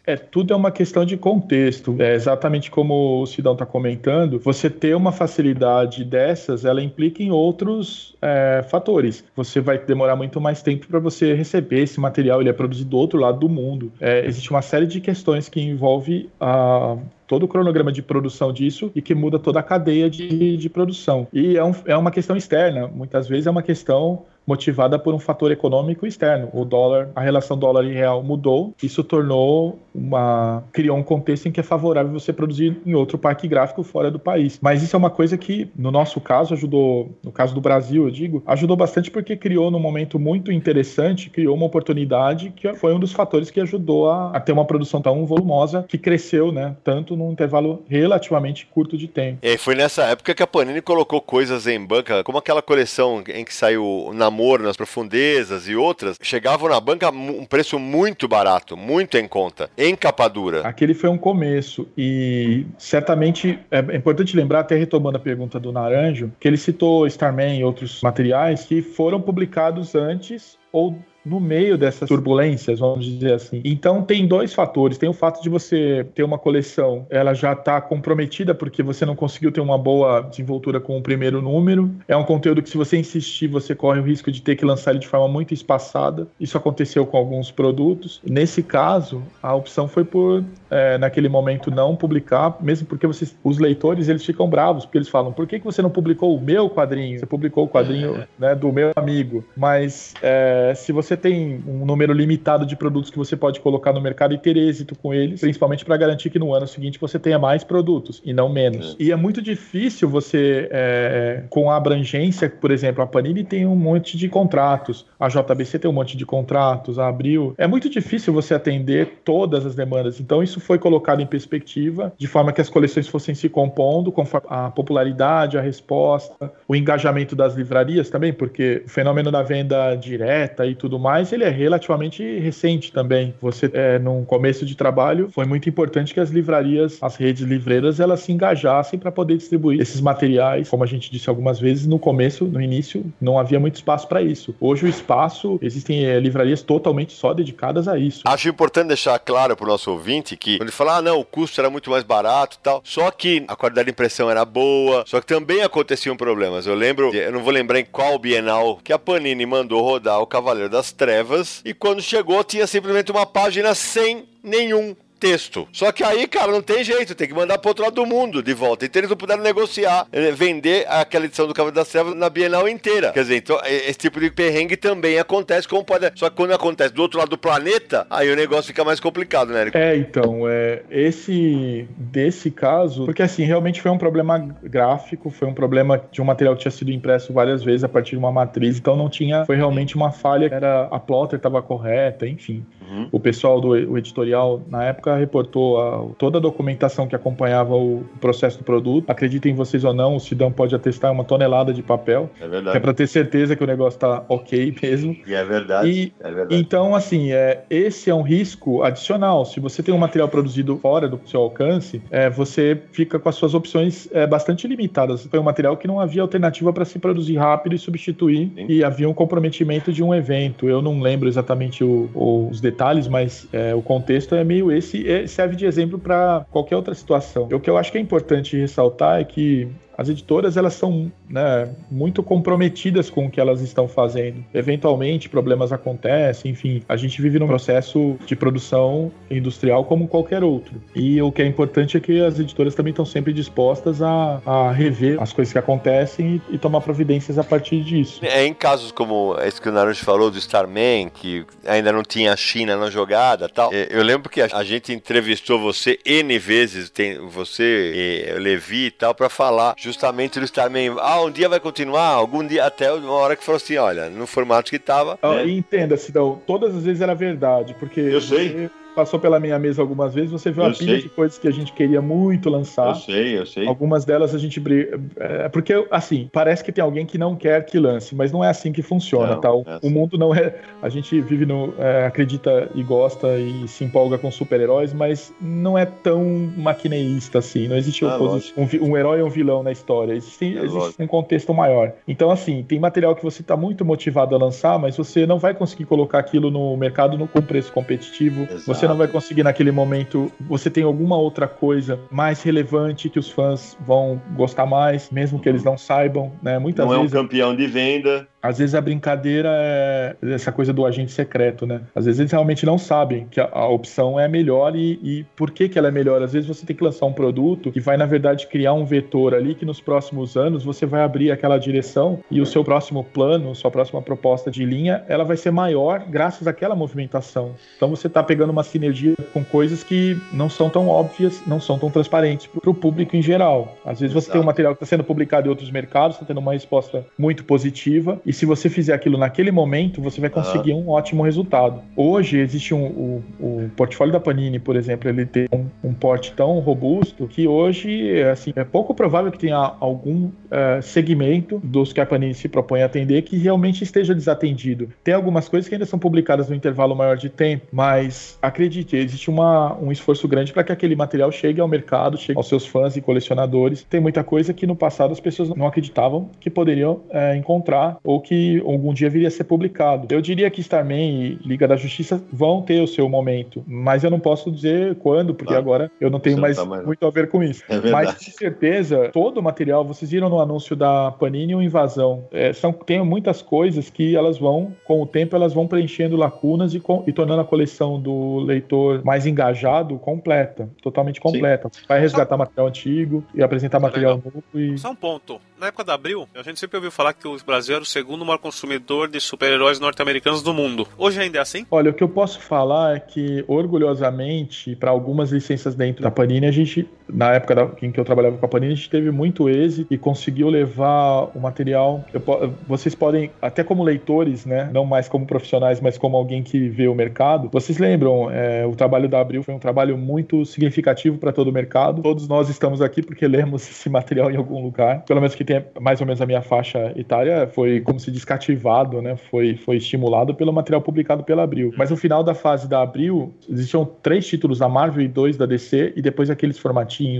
[0.07, 1.97] É, tudo é uma questão de contexto.
[1.99, 7.23] É exatamente como o Sidão está comentando comentando, você ter uma facilidade dessas, ela implica
[7.23, 9.25] em outros é, fatores.
[9.35, 12.97] Você vai demorar muito mais tempo para você receber esse material, ele é produzido do
[12.97, 13.93] outro lado do mundo.
[14.01, 16.97] É, existe uma série de questões que envolve a
[17.29, 21.29] todo o cronograma de produção disso e que muda toda a cadeia de, de produção.
[21.33, 25.19] E é, um, é uma questão externa, muitas vezes é uma questão motivada por um
[25.19, 26.49] fator econômico externo.
[26.55, 31.53] O dólar, a relação dólar e real mudou, isso tornou uma criou um contexto em
[31.53, 34.59] que é favorável você produzir em outro parque gráfico fora do país.
[34.63, 38.11] Mas isso é uma coisa que no nosso caso ajudou, no caso do Brasil, eu
[38.11, 42.99] digo, ajudou bastante porque criou num momento muito interessante, criou uma oportunidade que foi um
[42.99, 47.15] dos fatores que ajudou a, a ter uma produção tão volumosa que cresceu, né, tanto
[47.19, 49.39] num intervalo relativamente curto de tempo.
[49.43, 53.45] E foi nessa época que a Panini colocou coisas em banca, como aquela coleção em
[53.45, 58.77] que saiu na Namor nas Profundezas e outras, chegavam na banca um preço muito barato,
[58.77, 60.61] muito em conta, em capadura.
[60.61, 66.31] Aquele foi um começo e certamente é importante lembrar, até retomando a pergunta do Naranjo,
[66.39, 70.97] que ele citou Starman e outros materiais que foram publicados antes ou
[71.29, 73.61] no meio dessas turbulências, vamos dizer assim.
[73.65, 74.99] Então tem dois fatores.
[74.99, 79.15] Tem o fato de você ter uma coleção, ela já está comprometida porque você não
[79.15, 81.91] conseguiu ter uma boa desenvoltura com o primeiro número.
[82.07, 84.93] É um conteúdo que se você insistir, você corre o risco de ter que lançar
[84.93, 86.27] ele de forma muito espaçada.
[86.41, 88.21] Isso aconteceu com alguns produtos.
[88.25, 93.59] Nesse caso, a opção foi por é, naquele momento não publicar, mesmo porque vocês, os
[93.59, 96.69] leitores eles ficam bravos porque eles falam: por que, que você não publicou o meu
[96.69, 97.19] quadrinho?
[97.19, 98.29] Você publicou o quadrinho é.
[98.39, 99.45] né, do meu amigo.
[99.57, 104.01] Mas é, se você tem um número limitado de produtos que você pode colocar no
[104.01, 107.39] mercado e ter êxito com eles, principalmente para garantir que no ano seguinte você tenha
[107.39, 108.97] mais produtos e não menos.
[108.99, 109.05] É.
[109.05, 113.77] E é muito difícil você, é, com a abrangência, por exemplo, a Panini tem um
[113.77, 117.55] monte de contratos, a JBC tem um monte de contratos, a Abril.
[117.59, 120.21] É muito difícil você atender todas as demandas.
[120.21, 124.47] Então, isso foi colocado em perspectiva, de forma que as coleções fossem se compondo, conforme
[124.51, 130.67] a popularidade, a resposta, o engajamento das livrarias também, porque o fenômeno da venda direta
[130.67, 133.35] e tudo mais, ele é relativamente recente também.
[133.41, 138.01] Você, é, num começo de trabalho, foi muito importante que as livrarias, as redes livreiras,
[138.01, 140.69] elas se engajassem para poder distribuir esses materiais.
[140.69, 144.23] Como a gente disse algumas vezes, no começo, no início, não havia muito espaço para
[144.23, 144.55] isso.
[144.61, 148.23] Hoje o espaço, existem é, livrarias totalmente só dedicadas a isso.
[148.27, 151.25] Acho importante deixar claro para o nosso ouvinte que quando ele fala, ah, não, o
[151.25, 155.05] custo era muito mais barato e tal, só que a qualidade de impressão era boa,
[155.07, 156.67] só que também aconteciam problemas.
[156.67, 160.27] Eu lembro, eu não vou lembrar em qual Bienal, que a Panini mandou rodar o
[160.27, 165.69] Cavaleiro das Trevas e quando chegou tinha simplesmente uma página sem nenhum texto.
[165.73, 168.43] Só que aí, cara, não tem jeito, tem que mandar pro outro lado do mundo
[168.43, 168.85] de volta.
[168.85, 172.69] Então eles não puderam negociar, eh, vender aquela edição do Cavaleiro das Trevas na Bienal
[172.69, 173.13] inteira.
[173.13, 176.11] Quer dizer, então esse tipo de perrengue também acontece, como pode.
[176.15, 179.53] Só que quando acontece do outro lado do planeta, aí o negócio fica mais complicado,
[179.53, 179.77] né, Eric?
[179.77, 185.55] É, então, é, esse desse caso, porque assim, realmente foi um problema gráfico, foi um
[185.55, 188.79] problema de um material que tinha sido impresso várias vezes a partir de uma matriz,
[188.79, 192.65] então não tinha, foi realmente uma falha, era a plotter estava correta, enfim.
[192.91, 193.09] Uhum.
[193.13, 198.05] O pessoal do o editorial, na época, reportou a, toda a documentação que acompanhava o
[198.21, 199.09] processo do produto.
[199.09, 202.31] Acreditem vocês ou não, o Sidão pode atestar uma tonelada de papel.
[202.41, 202.77] É verdade.
[202.77, 205.17] é para ter certeza que o negócio está ok mesmo.
[205.27, 205.91] E é verdade.
[205.91, 206.61] E, é verdade.
[206.61, 209.45] Então, assim, é, esse é um risco adicional.
[209.45, 213.35] Se você tem um material produzido fora do seu alcance, é, você fica com as
[213.35, 215.27] suas opções é, bastante limitadas.
[215.27, 218.67] Foi um material que não havia alternativa para se produzir rápido e substituir, Sim.
[218.69, 220.69] e havia um comprometimento de um evento.
[220.69, 224.71] Eu não lembro exatamente o, o, os detalhes detalhes, mas é, o contexto é meio
[224.71, 227.49] esse e serve de exemplo para qualquer outra situação.
[227.53, 229.69] O que eu acho que é importante ressaltar é que
[229.99, 234.45] as editoras elas são né, muito comprometidas com o que elas estão fazendo.
[234.55, 240.81] Eventualmente, problemas acontecem, enfim, a gente vive num processo de produção industrial como qualquer outro.
[240.95, 244.71] E o que é importante é que as editoras também estão sempre dispostas a, a
[244.71, 248.21] rever as coisas que acontecem e, e, tomar providências a partir disso.
[248.23, 252.33] É em casos como esse que o Naruto falou do Starman, que ainda não tinha
[252.33, 253.73] a China na jogada tal.
[253.73, 259.29] Eu lembro que a gente entrevistou você N vezes, tem você, Levi e tal, para
[259.29, 260.97] falar justamente do Starman.
[261.01, 264.27] Ah, um dia vai continuar, algum dia, até uma hora que falou assim: olha, no
[264.27, 265.19] formato que tava.
[265.21, 265.49] Ah, né?
[265.49, 268.01] Entenda, Sidão, todas as vezes era verdade, porque.
[268.01, 271.03] Eu sei passou pela minha mesa algumas vezes, você viu eu a pilha sei.
[271.03, 272.89] de coisas que a gente queria muito lançar.
[272.89, 273.65] Eu sei, eu sei.
[273.65, 275.01] Algumas delas a gente briga.
[275.17, 278.49] É, porque, assim, parece que tem alguém que não quer que lance, mas não é
[278.49, 279.55] assim que funciona, não, tá?
[279.55, 279.87] O, é assim.
[279.87, 280.53] o, mundo não é.
[280.83, 281.73] A gente vive no.
[281.79, 286.25] É, acredita e gosta e se empolga com super-heróis, mas não é tão
[286.57, 287.69] maquineísta assim.
[287.69, 290.13] Não existe ah, um, um, herói e um vilão na história.
[290.15, 291.93] Existe, é existe um contexto maior.
[292.09, 295.55] Então, assim, tem material que você está muito motivado a lançar, mas você não vai
[295.55, 298.43] conseguir colocar aquilo no mercado no, com preço competitivo.
[298.43, 298.67] Exato.
[298.67, 300.31] Você não vai conseguir naquele momento.
[300.41, 305.49] Você tem alguma outra coisa mais relevante que os fãs vão gostar mais, mesmo que
[305.49, 306.59] eles não saibam, né?
[306.59, 307.13] Muitas não vezes.
[307.13, 308.29] Não é um campeão de venda.
[308.49, 311.83] Às vezes a brincadeira é essa coisa do agente secreto, né?
[311.95, 315.51] Às vezes eles realmente não sabem que a, a opção é melhor e, e, por
[315.51, 316.23] que, que ela é melhor.
[316.23, 319.35] Às vezes você tem que lançar um produto que vai, na verdade, criar um vetor
[319.35, 323.55] ali que nos próximos anos você vai abrir aquela direção e o seu próximo plano,
[323.55, 327.55] sua próxima proposta de linha, ela vai ser maior graças àquela movimentação.
[327.77, 331.79] Então você está pegando uma sinergia com coisas que não são tão óbvias, não são
[331.79, 333.77] tão transparentes para o público em geral.
[333.85, 336.41] Às vezes você tem um material que está sendo publicado em outros mercados, está tendo
[336.41, 340.85] uma resposta muito positiva e se você fizer aquilo naquele momento, você vai conseguir uhum.
[340.85, 341.83] um ótimo resultado.
[341.97, 346.33] Hoje existe um, o, o portfólio da Panini, por exemplo, ele tem um, um porte
[346.35, 352.01] tão robusto que hoje assim, é pouco provável que tenha algum uh, segmento dos que
[352.01, 354.89] a Panini se propõe a atender que realmente esteja desatendido.
[355.03, 359.29] Tem algumas coisas que ainda são publicadas no intervalo maior de tempo, mas acredite, existe
[359.29, 362.97] uma, um esforço grande para que aquele material chegue ao mercado, chegue aos seus fãs
[362.97, 363.83] e colecionadores.
[363.83, 368.18] Tem muita coisa que no passado as pessoas não acreditavam que poderiam uh, encontrar ou
[368.19, 370.13] ou que algum dia viria a ser publicado.
[370.13, 374.11] Eu diria que Starman e Liga da Justiça vão ter o seu momento, mas eu
[374.11, 377.11] não posso dizer quando, porque ah, agora eu não tenho mais, tá mais, muito a
[377.11, 377.63] ver com isso.
[377.69, 382.27] É mas de certeza, todo o material, vocês viram no anúncio da Panini ou Invasão,
[382.33, 386.75] é, são, tem muitas coisas que elas vão, com o tempo, elas vão preenchendo lacunas
[386.75, 391.69] e, com, e tornando a coleção do leitor mais engajado completa, totalmente completa.
[391.73, 391.83] Sim.
[391.89, 392.39] Vai resgatar Só...
[392.39, 394.43] material antigo e apresentar material novo.
[394.55, 394.77] E...
[394.77, 395.41] Só um ponto.
[395.59, 398.08] Na época da Abril, a gente sempre ouviu falar que o Brasil era o segundo
[398.09, 400.89] segundo maior consumidor de super-heróis norte-americanos do mundo.
[400.97, 401.67] Hoje ainda é assim?
[401.71, 406.47] Olha, o que eu posso falar é que, orgulhosamente, para algumas licenças dentro da Panini,
[406.47, 409.11] a gente, na época da, em que eu trabalhava com a Panini, a gente teve
[409.11, 412.05] muito êxito e conseguiu levar o material.
[412.13, 412.23] Eu,
[412.67, 416.89] vocês podem, até como leitores, né, não mais como profissionais, mas como alguém que vê
[416.89, 421.33] o mercado, vocês lembram, é, o trabalho da Abril foi um trabalho muito significativo para
[421.33, 422.03] todo o mercado.
[422.03, 425.05] Todos nós estamos aqui porque lemos esse material em algum lugar.
[425.05, 428.25] Pelo menos que tenha mais ou menos a minha faixa etária, foi como se diz,
[428.25, 429.17] cativado, né?
[429.17, 431.73] Foi, foi estimulado pelo material publicado pela Abril.
[431.77, 435.47] Mas no final da fase da Abril, existiam três títulos da Marvel e dois da
[435.47, 436.59] DC, e depois aqueles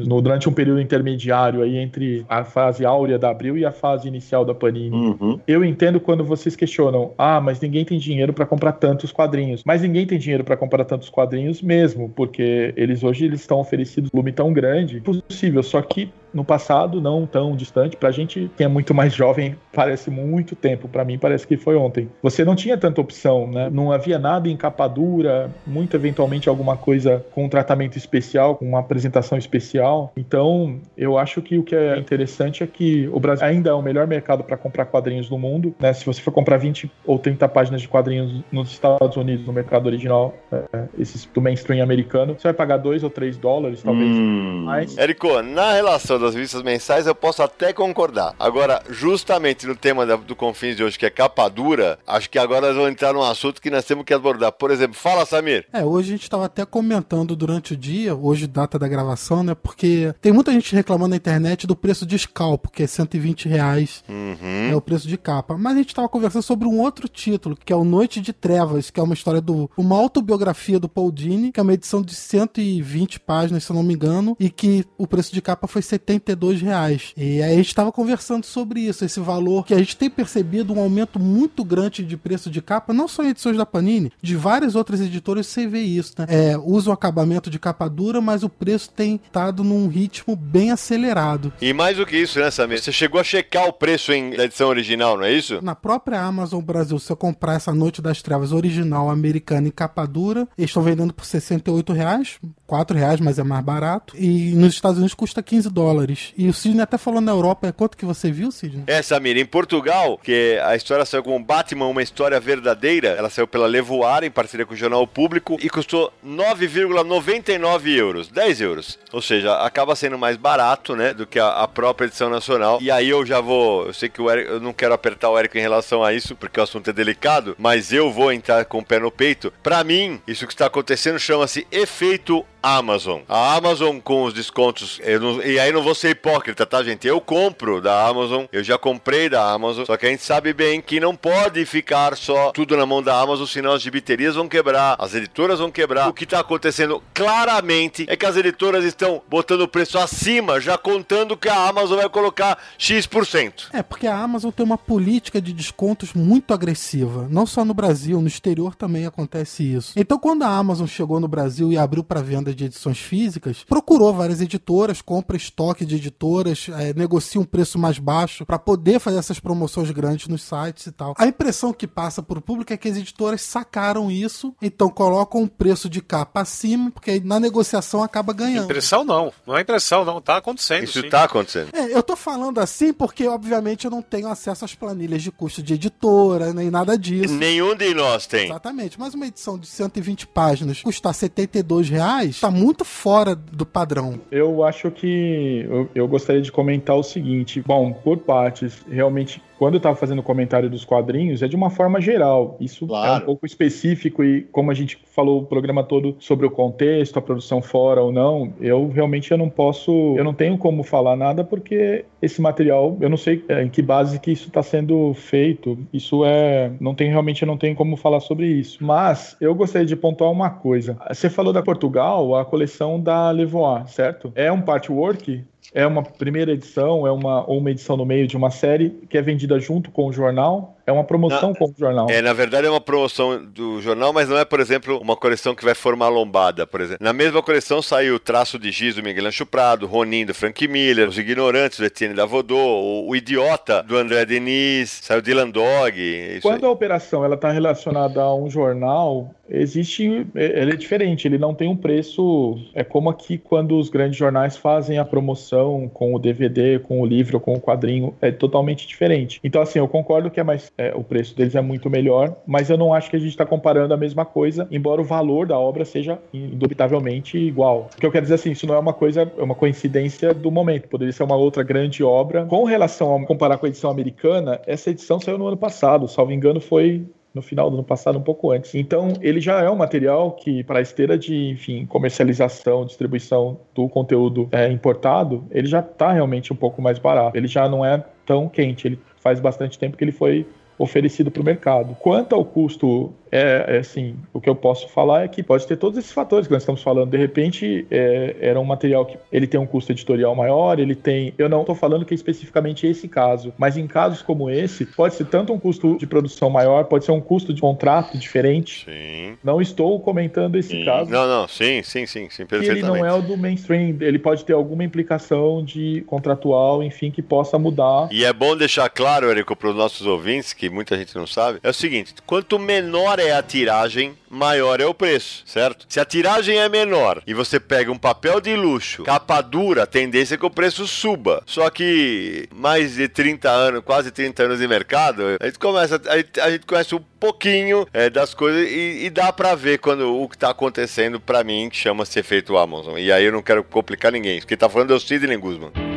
[0.07, 4.09] no, durante um período intermediário aí entre a fase áurea da Abril e a fase
[4.09, 4.97] inicial da Panini.
[4.97, 5.41] Uhum.
[5.47, 9.63] Eu entendo quando vocês questionam, ah, mas ninguém tem dinheiro para comprar tantos quadrinhos.
[9.65, 14.11] Mas ninguém tem dinheiro para comprar tantos quadrinhos mesmo, porque eles hoje eles estão oferecidos
[14.13, 18.65] um volume tão grande, possível, só que no passado, não tão distante, pra gente que
[18.65, 22.09] é muito mais jovem, parece muito tempo, para mim parece que foi ontem.
[22.23, 23.69] Você não tinha tanta opção, né?
[23.71, 28.67] Não havia nada em capa dura, muito eventualmente alguma coisa com um tratamento especial, com
[28.67, 30.13] uma apresentação especial.
[30.17, 33.83] Então, eu acho que o que é interessante é que o Brasil ainda é o
[33.83, 35.93] melhor mercado para comprar quadrinhos do mundo, né?
[35.93, 39.87] Se você for comprar 20 ou 30 páginas de quadrinhos nos Estados Unidos, no mercado
[39.87, 44.11] original, é, esses do mainstream americano, você vai pagar 2 ou 3 dólares, talvez.
[44.11, 44.63] Hum.
[44.65, 44.97] Mais.
[44.99, 48.35] Érico, na relação das revistas mensais, eu posso até concordar.
[48.39, 52.39] Agora, justamente no tema da, do Confins de hoje, que é capa dura, acho que
[52.39, 54.53] agora nós vamos entrar num assunto que nós temos que abordar.
[54.53, 55.67] Por exemplo, fala, Samir.
[55.73, 59.55] É, hoje a gente estava até comentando durante o dia, hoje data da gravação, né?
[59.55, 64.03] Porque tem muita gente reclamando na internet do preço de scalp, que é 120 reais.
[64.09, 64.71] Uhum.
[64.71, 65.57] É o preço de capa.
[65.57, 68.91] Mas a gente estava conversando sobre um outro título, que é o Noite de Trevas,
[68.91, 69.71] que é uma história do.
[69.77, 73.83] uma autobiografia do Paul Dini, que é uma edição de 120 páginas, se eu não
[73.83, 77.13] me engano, e que o preço de capa foi 70 72 reais.
[77.17, 80.73] E aí a gente estava conversando sobre isso, esse valor que a gente tem percebido
[80.73, 84.37] um aumento muito grande de preço de capa, não só em edições da Panini, de
[84.37, 86.27] várias outras editoras você vê isso, né?
[86.29, 90.71] É, usa o acabamento de capa dura, mas o preço tem estado num ritmo bem
[90.71, 91.53] acelerado.
[91.61, 92.83] E mais do que isso, né, Samir?
[92.83, 95.61] Você chegou a checar o preço em, da edição original, não é isso?
[95.63, 100.07] Na própria Amazon Brasil, se eu comprar essa Noite das Trevas original americana em capa
[100.07, 102.39] dura, eles estão vendendo por 68 reais,
[102.69, 104.15] 4 reais, mas é mais barato.
[104.15, 106.35] E nos Estados Unidos custa 15 dólares.
[106.37, 108.85] E o Sidney até falou na Europa, é quanto que você viu, Sidney?
[108.87, 113.47] É, Samir, em Portugal, que a história saiu como Batman, uma história verdadeira, ela saiu
[113.47, 118.99] pela Levoar, em parceria com o Jornal Público, e custou 9,99 euros, 10 euros.
[119.13, 122.79] Ou seja, acaba sendo mais barato, né, do que a, a, própria edição nacional.
[122.83, 125.39] E aí eu já vou, eu sei que o Eric, eu não quero apertar o
[125.39, 128.81] Eric em relação a isso, porque o assunto é delicado, mas eu vou entrar com
[128.81, 129.51] o pé no peito.
[129.63, 133.21] Para mim, isso que está acontecendo chama-se efeito Amazon.
[133.29, 137.07] A Amazon com os descontos, não, e aí não vou ser hipócrita, tá, gente?
[137.07, 140.81] Eu compro da Amazon, eu já comprei da Amazon, só que a gente sabe bem
[140.81, 144.97] que não pode ficar só tudo na mão da Amazon, senão as gibiterias vão quebrar,
[144.99, 146.09] as editoras vão quebrar.
[146.09, 150.77] O que tá acontecendo claramente é que as editoras estão botando o preço acima, já
[150.77, 153.69] contando que a Amazon vai colocar X%.
[153.73, 158.21] É, porque a Amazon tem uma política de descontos muito agressiva, não só no Brasil,
[158.21, 159.93] no exterior também acontece isso.
[159.97, 164.13] Então, quando a Amazon chegou no Brasil e abriu para venda de edições físicas, procurou
[164.13, 169.19] várias editoras, compra estoque de editoras, é, negocia um preço mais baixo para poder fazer
[169.19, 171.15] essas promoções grandes nos sites e tal.
[171.19, 175.43] A impressão que passa para o público é que as editoras sacaram isso, então colocam
[175.43, 178.65] um preço de capa acima, porque aí na negociação acaba ganhando.
[178.65, 180.85] Impressão não, não é impressão não, tá acontecendo.
[180.85, 181.09] Isso sim.
[181.09, 181.71] tá acontecendo.
[181.73, 185.63] É, eu tô falando assim porque, obviamente, eu não tenho acesso às planilhas de custo
[185.63, 187.35] de editora, nem nada disso.
[187.35, 188.47] Nenhum de nós tem.
[188.47, 194.21] Exatamente, mas uma edição de 120 páginas custar 72 reais, tá muito fora do padrão.
[194.31, 197.63] Eu acho que eu, eu gostaria de comentar o seguinte.
[197.67, 201.71] Bom, por partes, realmente quando eu estava fazendo o comentário dos quadrinhos, é de uma
[201.71, 202.57] forma geral.
[202.61, 203.15] Isso claro.
[203.15, 207.19] é um pouco específico e como a gente falou o programa todo sobre o contexto,
[207.19, 211.17] a produção fora ou não, eu realmente eu não posso, eu não tenho como falar
[211.17, 215.13] nada porque esse material, eu não sei é, em que base que isso está sendo
[215.15, 215.79] feito.
[215.93, 218.79] Isso é, não tem realmente eu não tenho como falar sobre isso.
[218.85, 220.97] Mas eu gostaria de pontuar uma coisa.
[221.09, 224.33] Você falou da Portugal, a coleção da Levois, certo?
[224.35, 225.45] É um patchwork
[225.75, 229.19] é uma primeira edição, é uma, ou uma edição no meio de uma série que
[229.19, 232.07] é vendida junto com o jornal é uma promoção com o jornal.
[232.09, 235.55] É, na verdade é uma promoção do jornal, mas não é, por exemplo, uma coleção
[235.55, 237.05] que vai formar lombada, por exemplo.
[237.05, 240.67] Na mesma coleção saiu o Traço de Giz do Miguel Ancho Prado, Ronin do Frank
[240.67, 246.41] Miller, Os Ignorantes do Etienne Davodô, o, o Idiota do André Denis, saiu Dylan Dog.
[246.41, 246.69] Quando aí.
[246.69, 251.55] a operação ela está relacionada a um jornal, existe, é, ele é diferente, ele não
[251.55, 256.19] tem um preço, é como aqui quando os grandes jornais fazem a promoção com o
[256.19, 259.41] DVD, com o livro, com o quadrinho, é totalmente diferente.
[259.45, 262.71] Então assim, eu concordo que é mais é, o preço deles é muito melhor, mas
[262.71, 265.59] eu não acho que a gente está comparando a mesma coisa, embora o valor da
[265.59, 267.91] obra seja indubitavelmente igual.
[267.95, 270.51] O que eu quero dizer assim, isso não é uma coisa, é uma coincidência do
[270.51, 272.47] momento, poderia ser uma outra grande obra.
[272.47, 276.33] Com relação a comparar com a edição americana, essa edição saiu no ano passado, salvo
[276.33, 277.05] engano foi
[277.35, 278.75] no final do ano passado, um pouco antes.
[278.75, 283.89] Então, ele já é um material que, para a esteira de, enfim, comercialização, distribuição do
[283.89, 287.37] conteúdo é, importado, ele já está realmente um pouco mais barato.
[287.37, 288.89] Ele já não é tão quente.
[288.89, 290.47] Ele faz bastante tempo que ele foi
[290.79, 291.97] oferecido para o mercado.
[291.99, 295.77] Quanto ao custo é, é, assim, o que eu posso falar é que pode ter
[295.77, 297.11] todos esses fatores que nós estamos falando.
[297.11, 301.33] De repente, é, era um material que ele tem um custo editorial maior, ele tem.
[301.39, 305.15] Eu não estou falando que é especificamente esse caso, mas em casos como esse, pode
[305.15, 308.85] ser tanto um custo de produção maior, pode ser um custo de contrato diferente.
[308.85, 309.37] Sim.
[309.43, 310.85] Não estou comentando esse sim.
[310.85, 311.11] caso.
[311.11, 312.85] Não, não, sim, sim, sim, sim, perfeitamente.
[312.85, 317.23] ele não é o do mainstream, ele pode ter alguma implicação de contratual, enfim, que
[317.23, 318.09] possa mudar.
[318.11, 321.59] E é bom deixar claro, Érico, para os nossos ouvintes, que muita gente não sabe,
[321.63, 325.87] é o seguinte: quanto menor menor é a tiragem, maior é o preço, certo?
[325.89, 329.87] Se a tiragem é menor e você pega um papel de luxo, capa dura, a
[329.87, 331.43] tendência é que o preço suba.
[331.45, 336.17] Só que mais de 30 anos, quase 30 anos de mercado, a gente começa, a
[336.17, 340.15] gente, a gente conhece um pouquinho é, das coisas e, e dá para ver quando
[340.15, 342.99] o que tá acontecendo para mim, que chama-se efeito Amazon.
[342.99, 344.41] E aí eu não quero complicar ninguém.
[344.41, 345.88] Quem tá falando é o Sidney Guzman.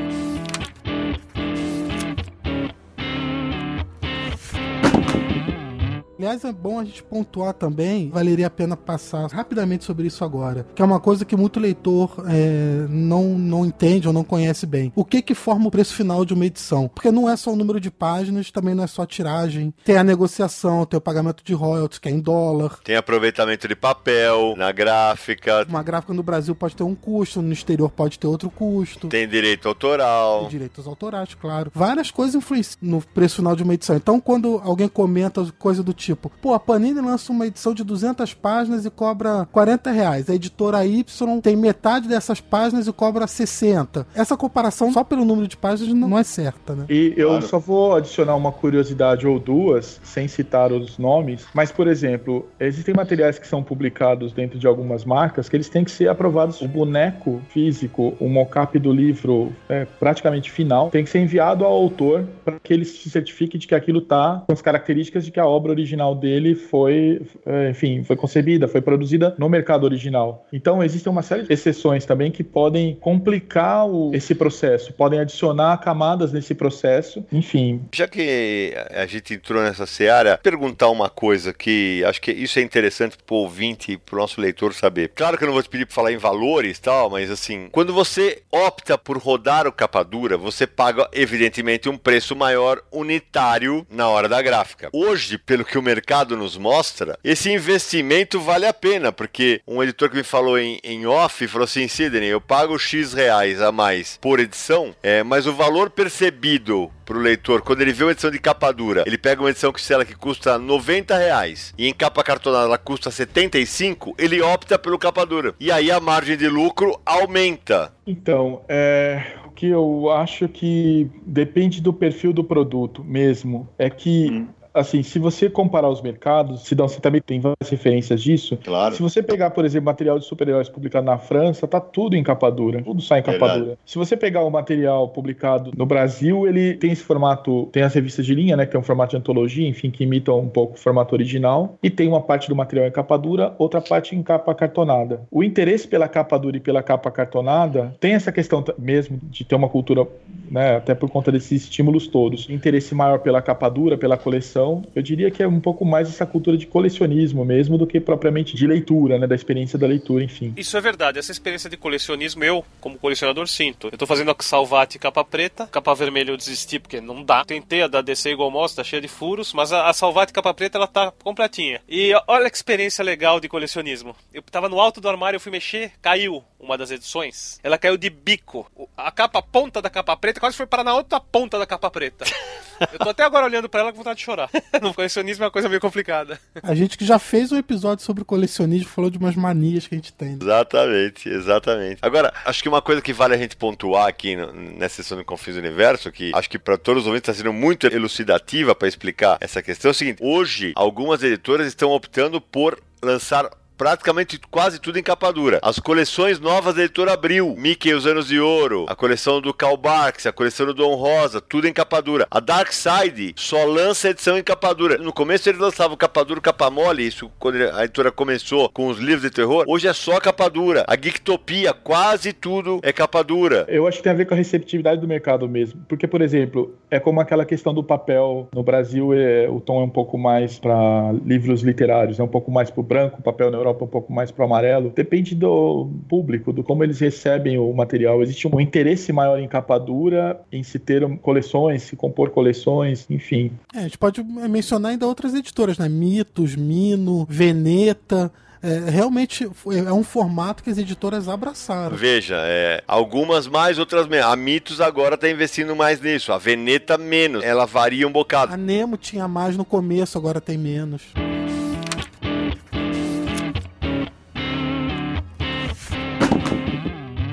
[6.22, 10.68] Aliás, é bom a gente pontuar também, valeria a pena passar rapidamente sobre isso agora,
[10.76, 14.94] que é uma coisa que muito leitor é, não, não entende ou não conhece bem.
[14.96, 16.88] O que que forma o preço final de uma edição?
[16.88, 19.98] Porque não é só o número de páginas, também não é só a tiragem, tem
[19.98, 22.78] a negociação, tem o pagamento de royalties, que é em dólar.
[22.84, 25.66] Tem aproveitamento de papel na gráfica.
[25.68, 29.08] Uma gráfica no Brasil pode ter um custo, no exterior pode ter outro custo.
[29.08, 30.42] Tem direito autoral.
[30.42, 31.72] Tem direitos autorais, claro.
[31.74, 33.96] Várias coisas influenciam no preço final de uma edição.
[33.96, 38.34] Então, quando alguém comenta coisa do tipo, pô, a Panini lança uma edição de 200
[38.34, 40.30] páginas e cobra 40 reais.
[40.30, 44.08] A editora Y tem metade dessas páginas e cobra 60.
[44.16, 46.86] Essa comparação, só pelo número de páginas, não é certa, né?
[46.90, 47.48] E eu claro.
[47.48, 52.94] só vou adicionar uma curiosidade ou duas, sem citar os nomes, mas, por exemplo, existem
[52.94, 56.62] materiais que são publicados dentro de algumas marcas que eles têm que ser aprovados.
[56.62, 61.72] O boneco físico, o mockup do livro é, praticamente final, tem que ser enviado ao
[61.72, 65.40] autor para que ele se certifique de que aquilo está com as características de que
[65.40, 70.48] a obra original dele foi, é, enfim, foi concebida, foi produzida no mercado original.
[70.52, 75.78] Então, existem uma série de exceções também que podem complicar o, esse processo, podem adicionar
[75.78, 77.82] camadas nesse processo, enfim.
[77.94, 82.62] Já que a gente entrou nessa seara, perguntar uma coisa que acho que isso é
[82.62, 85.12] interessante para o ouvinte e para o nosso leitor saber.
[85.16, 87.94] Claro que eu não vou te pedir para falar em valores tal, mas assim, quando
[87.94, 94.08] você opta por rodar o capa dura, você paga evidentemente um preço maior unitário na
[94.08, 94.90] hora da gráfica.
[94.94, 100.10] Hoje, pelo que o mercado nos mostra, esse investimento vale a pena, porque um editor
[100.10, 104.18] que me falou em, em off falou assim: Sidney, eu pago X reais a mais
[104.22, 108.40] por edição, é, mas o valor percebido pro leitor, quando ele vê uma edição de
[108.40, 111.94] capa dura, ele pega uma edição que, sei lá, que custa 90 reais e em
[111.94, 115.54] capa cartonada ela custa 75, ele opta pelo capa dura.
[115.60, 117.92] E aí a margem de lucro aumenta.
[118.08, 123.68] Então, é, o que eu acho que depende do perfil do produto mesmo.
[123.78, 128.22] É que hum assim, se você comparar os mercados, Sidão, você também tem várias referências
[128.22, 128.58] disso.
[128.64, 128.96] Claro.
[128.96, 132.50] Se você pegar, por exemplo, material de super-heróis publicado na França, tá tudo em capa
[132.50, 132.82] dura.
[132.82, 133.60] Tudo sai em capa Verdade.
[133.62, 133.78] dura.
[133.86, 138.26] Se você pegar o material publicado no Brasil, ele tem esse formato, tem as revistas
[138.26, 140.78] de linha, né, que é um formato de antologia, enfim, que imitam um pouco o
[140.78, 144.54] formato original, e tem uma parte do material em capa dura, outra parte em capa
[144.56, 145.22] cartonada.
[145.30, 149.56] O interesse pela capa dura e pela capa cartonada tem essa questão mesmo de ter
[149.56, 150.08] uma cultura,
[150.50, 152.50] né, até por conta desses estímulos todos.
[152.50, 154.61] Interesse maior pela capa dura, pela coleção
[154.96, 158.56] eu diria que é um pouco mais essa cultura de colecionismo mesmo do que propriamente
[158.56, 159.28] de leitura, né?
[159.28, 160.54] Da experiência da leitura, enfim.
[160.58, 161.20] Isso é verdade.
[161.20, 163.90] Essa experiência de colecionismo, eu, como colecionador, sinto.
[163.92, 167.44] Eu tô fazendo a Salvati capa preta, capa vermelha eu desisti porque não dá.
[167.46, 170.54] Tentei a da DC igual mostra, tá cheia de furos, mas a, a Salvati capa
[170.54, 171.82] preta ela tá completinha.
[171.88, 174.16] E olha que experiência legal de colecionismo.
[174.34, 177.60] Eu tava no alto do armário, eu fui mexer, caiu uma das edições.
[177.64, 178.70] Ela caiu de bico.
[178.96, 182.26] A capa ponta da capa preta quase foi parar na outra ponta da capa preta.
[182.92, 184.50] Eu tô até agora olhando para ela com vontade de chorar.
[184.82, 186.40] No colecionismo é uma coisa meio complicada.
[186.64, 189.98] A gente que já fez um episódio sobre colecionismo falou de umas manias que a
[189.98, 190.38] gente tem.
[190.42, 192.00] Exatamente, exatamente.
[192.02, 195.56] Agora, acho que uma coisa que vale a gente pontuar aqui nessa sessão do Confins
[195.56, 199.62] Universo, que acho que para todos os ouvintes está sendo muito elucidativa para explicar essa
[199.62, 203.50] questão, é o seguinte: hoje, algumas editoras estão optando por lançar
[203.82, 205.60] praticamente quase tudo em capa dura.
[205.64, 209.76] As coleções novas da editora Abril, Mickey os Anos de Ouro, a coleção do Karl
[209.76, 212.28] Barks, a coleção do Dom Rosa, tudo em capa dura.
[212.30, 215.00] A Dark Side só lança edição em capa dura.
[215.00, 219.00] No começo eles lançavam capa dura capa mole, isso quando a editora começou com os
[219.00, 219.66] livros de terror.
[219.68, 220.86] Hoje é só capa dura.
[220.88, 223.66] A Geektopia, quase tudo é capa dura.
[223.68, 225.82] Eu acho que tem a ver com a receptividade do mercado mesmo.
[225.90, 228.48] Porque, por exemplo, é como aquela questão do papel.
[228.54, 232.52] No Brasil, é, o tom é um pouco mais para livros literários, é um pouco
[232.52, 234.92] mais para o branco, papel na Europa Europa um pouco mais para o amarelo.
[234.96, 238.22] Depende do público, do como eles recebem o material.
[238.22, 243.52] Existe um interesse maior em capa dura, em se ter coleções, se compor coleções, enfim.
[243.74, 245.90] É, a gente pode mencionar ainda outras editoras, né?
[245.90, 248.32] Mitos, Mino, Veneta.
[248.64, 251.98] É, realmente é um formato que as editoras abraçaram.
[251.98, 254.28] Veja, é, algumas mais, outras menos.
[254.28, 257.44] A Mitos agora está investindo mais nisso, a Veneta menos.
[257.44, 258.54] Ela varia um bocado.
[258.54, 261.02] A Nemo tinha mais no começo, agora tem menos.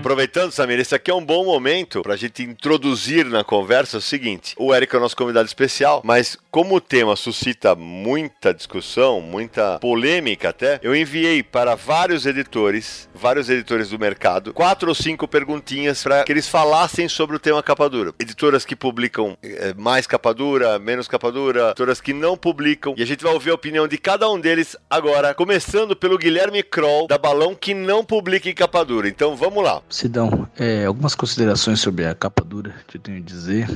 [0.08, 4.00] Aproveitando, Samir, esse aqui é um bom momento para a gente introduzir na conversa o
[4.00, 9.20] seguinte: o Eric é o nosso convidado especial, mas como o tema suscita muita discussão,
[9.20, 15.28] muita polêmica até, eu enviei para vários editores, vários editores do mercado, quatro ou cinco
[15.28, 18.14] perguntinhas para que eles falassem sobre o tema capa dura.
[18.18, 23.02] Editoras que publicam é, mais capa dura, menos capa dura, editoras que não publicam, e
[23.02, 27.06] a gente vai ouvir a opinião de cada um deles agora, começando pelo Guilherme Kroll,
[27.06, 29.06] da Balão, que não publica em capa dura.
[29.06, 29.82] Então vamos lá.
[29.98, 33.66] Sidão, é, algumas considerações sobre a capa dura que eu tenho a dizer.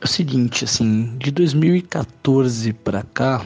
[0.00, 3.42] É o seguinte, assim, de 2014 para cá,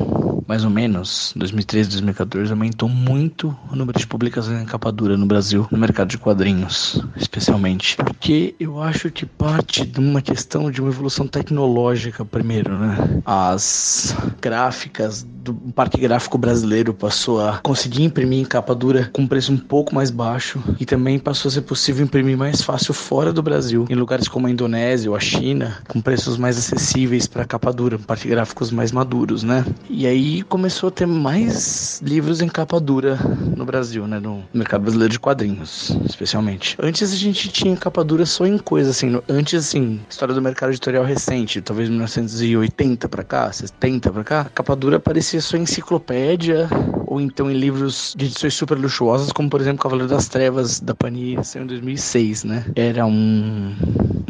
[0.46, 5.24] mais ou menos, 2013, 2014, aumentou muito o número de publicações em capa dura no
[5.24, 7.96] Brasil, no mercado de quadrinhos, especialmente.
[7.96, 13.22] Porque eu acho que parte de uma questão de uma evolução tecnológica primeiro, né?
[13.24, 19.52] As gráficas do parque gráfico brasileiro passou a conseguir imprimir em capa dura com preço
[19.52, 23.40] um pouco mais baixo e também passou a ser possível imprimir mais fácil fora do
[23.40, 27.72] Brasil, em lugares como a Indonésia ou a China, com preços mais acessíveis para capa
[27.72, 29.64] dura, parque gráficos mais maduros, né?
[29.88, 33.16] E aí começou a ter mais livros em capa dura
[33.56, 34.18] no Brasil, né?
[34.18, 36.76] No mercado brasileiro de quadrinhos, especialmente.
[36.82, 40.70] Antes a gente tinha capa dura só em coisa assim, antes assim, história do mercado
[40.70, 46.68] editorial recente, talvez 1980 para cá, 70 para cá, capa dura aparecia só em enciclopédia
[47.06, 50.94] ou então em livros de edições super luxuosas, como por exemplo Cavaleiro das Trevas da
[50.94, 52.64] Panini, em 2006, né?
[52.74, 53.74] Era um,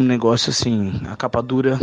[0.01, 1.79] um negócio assim, a capa dura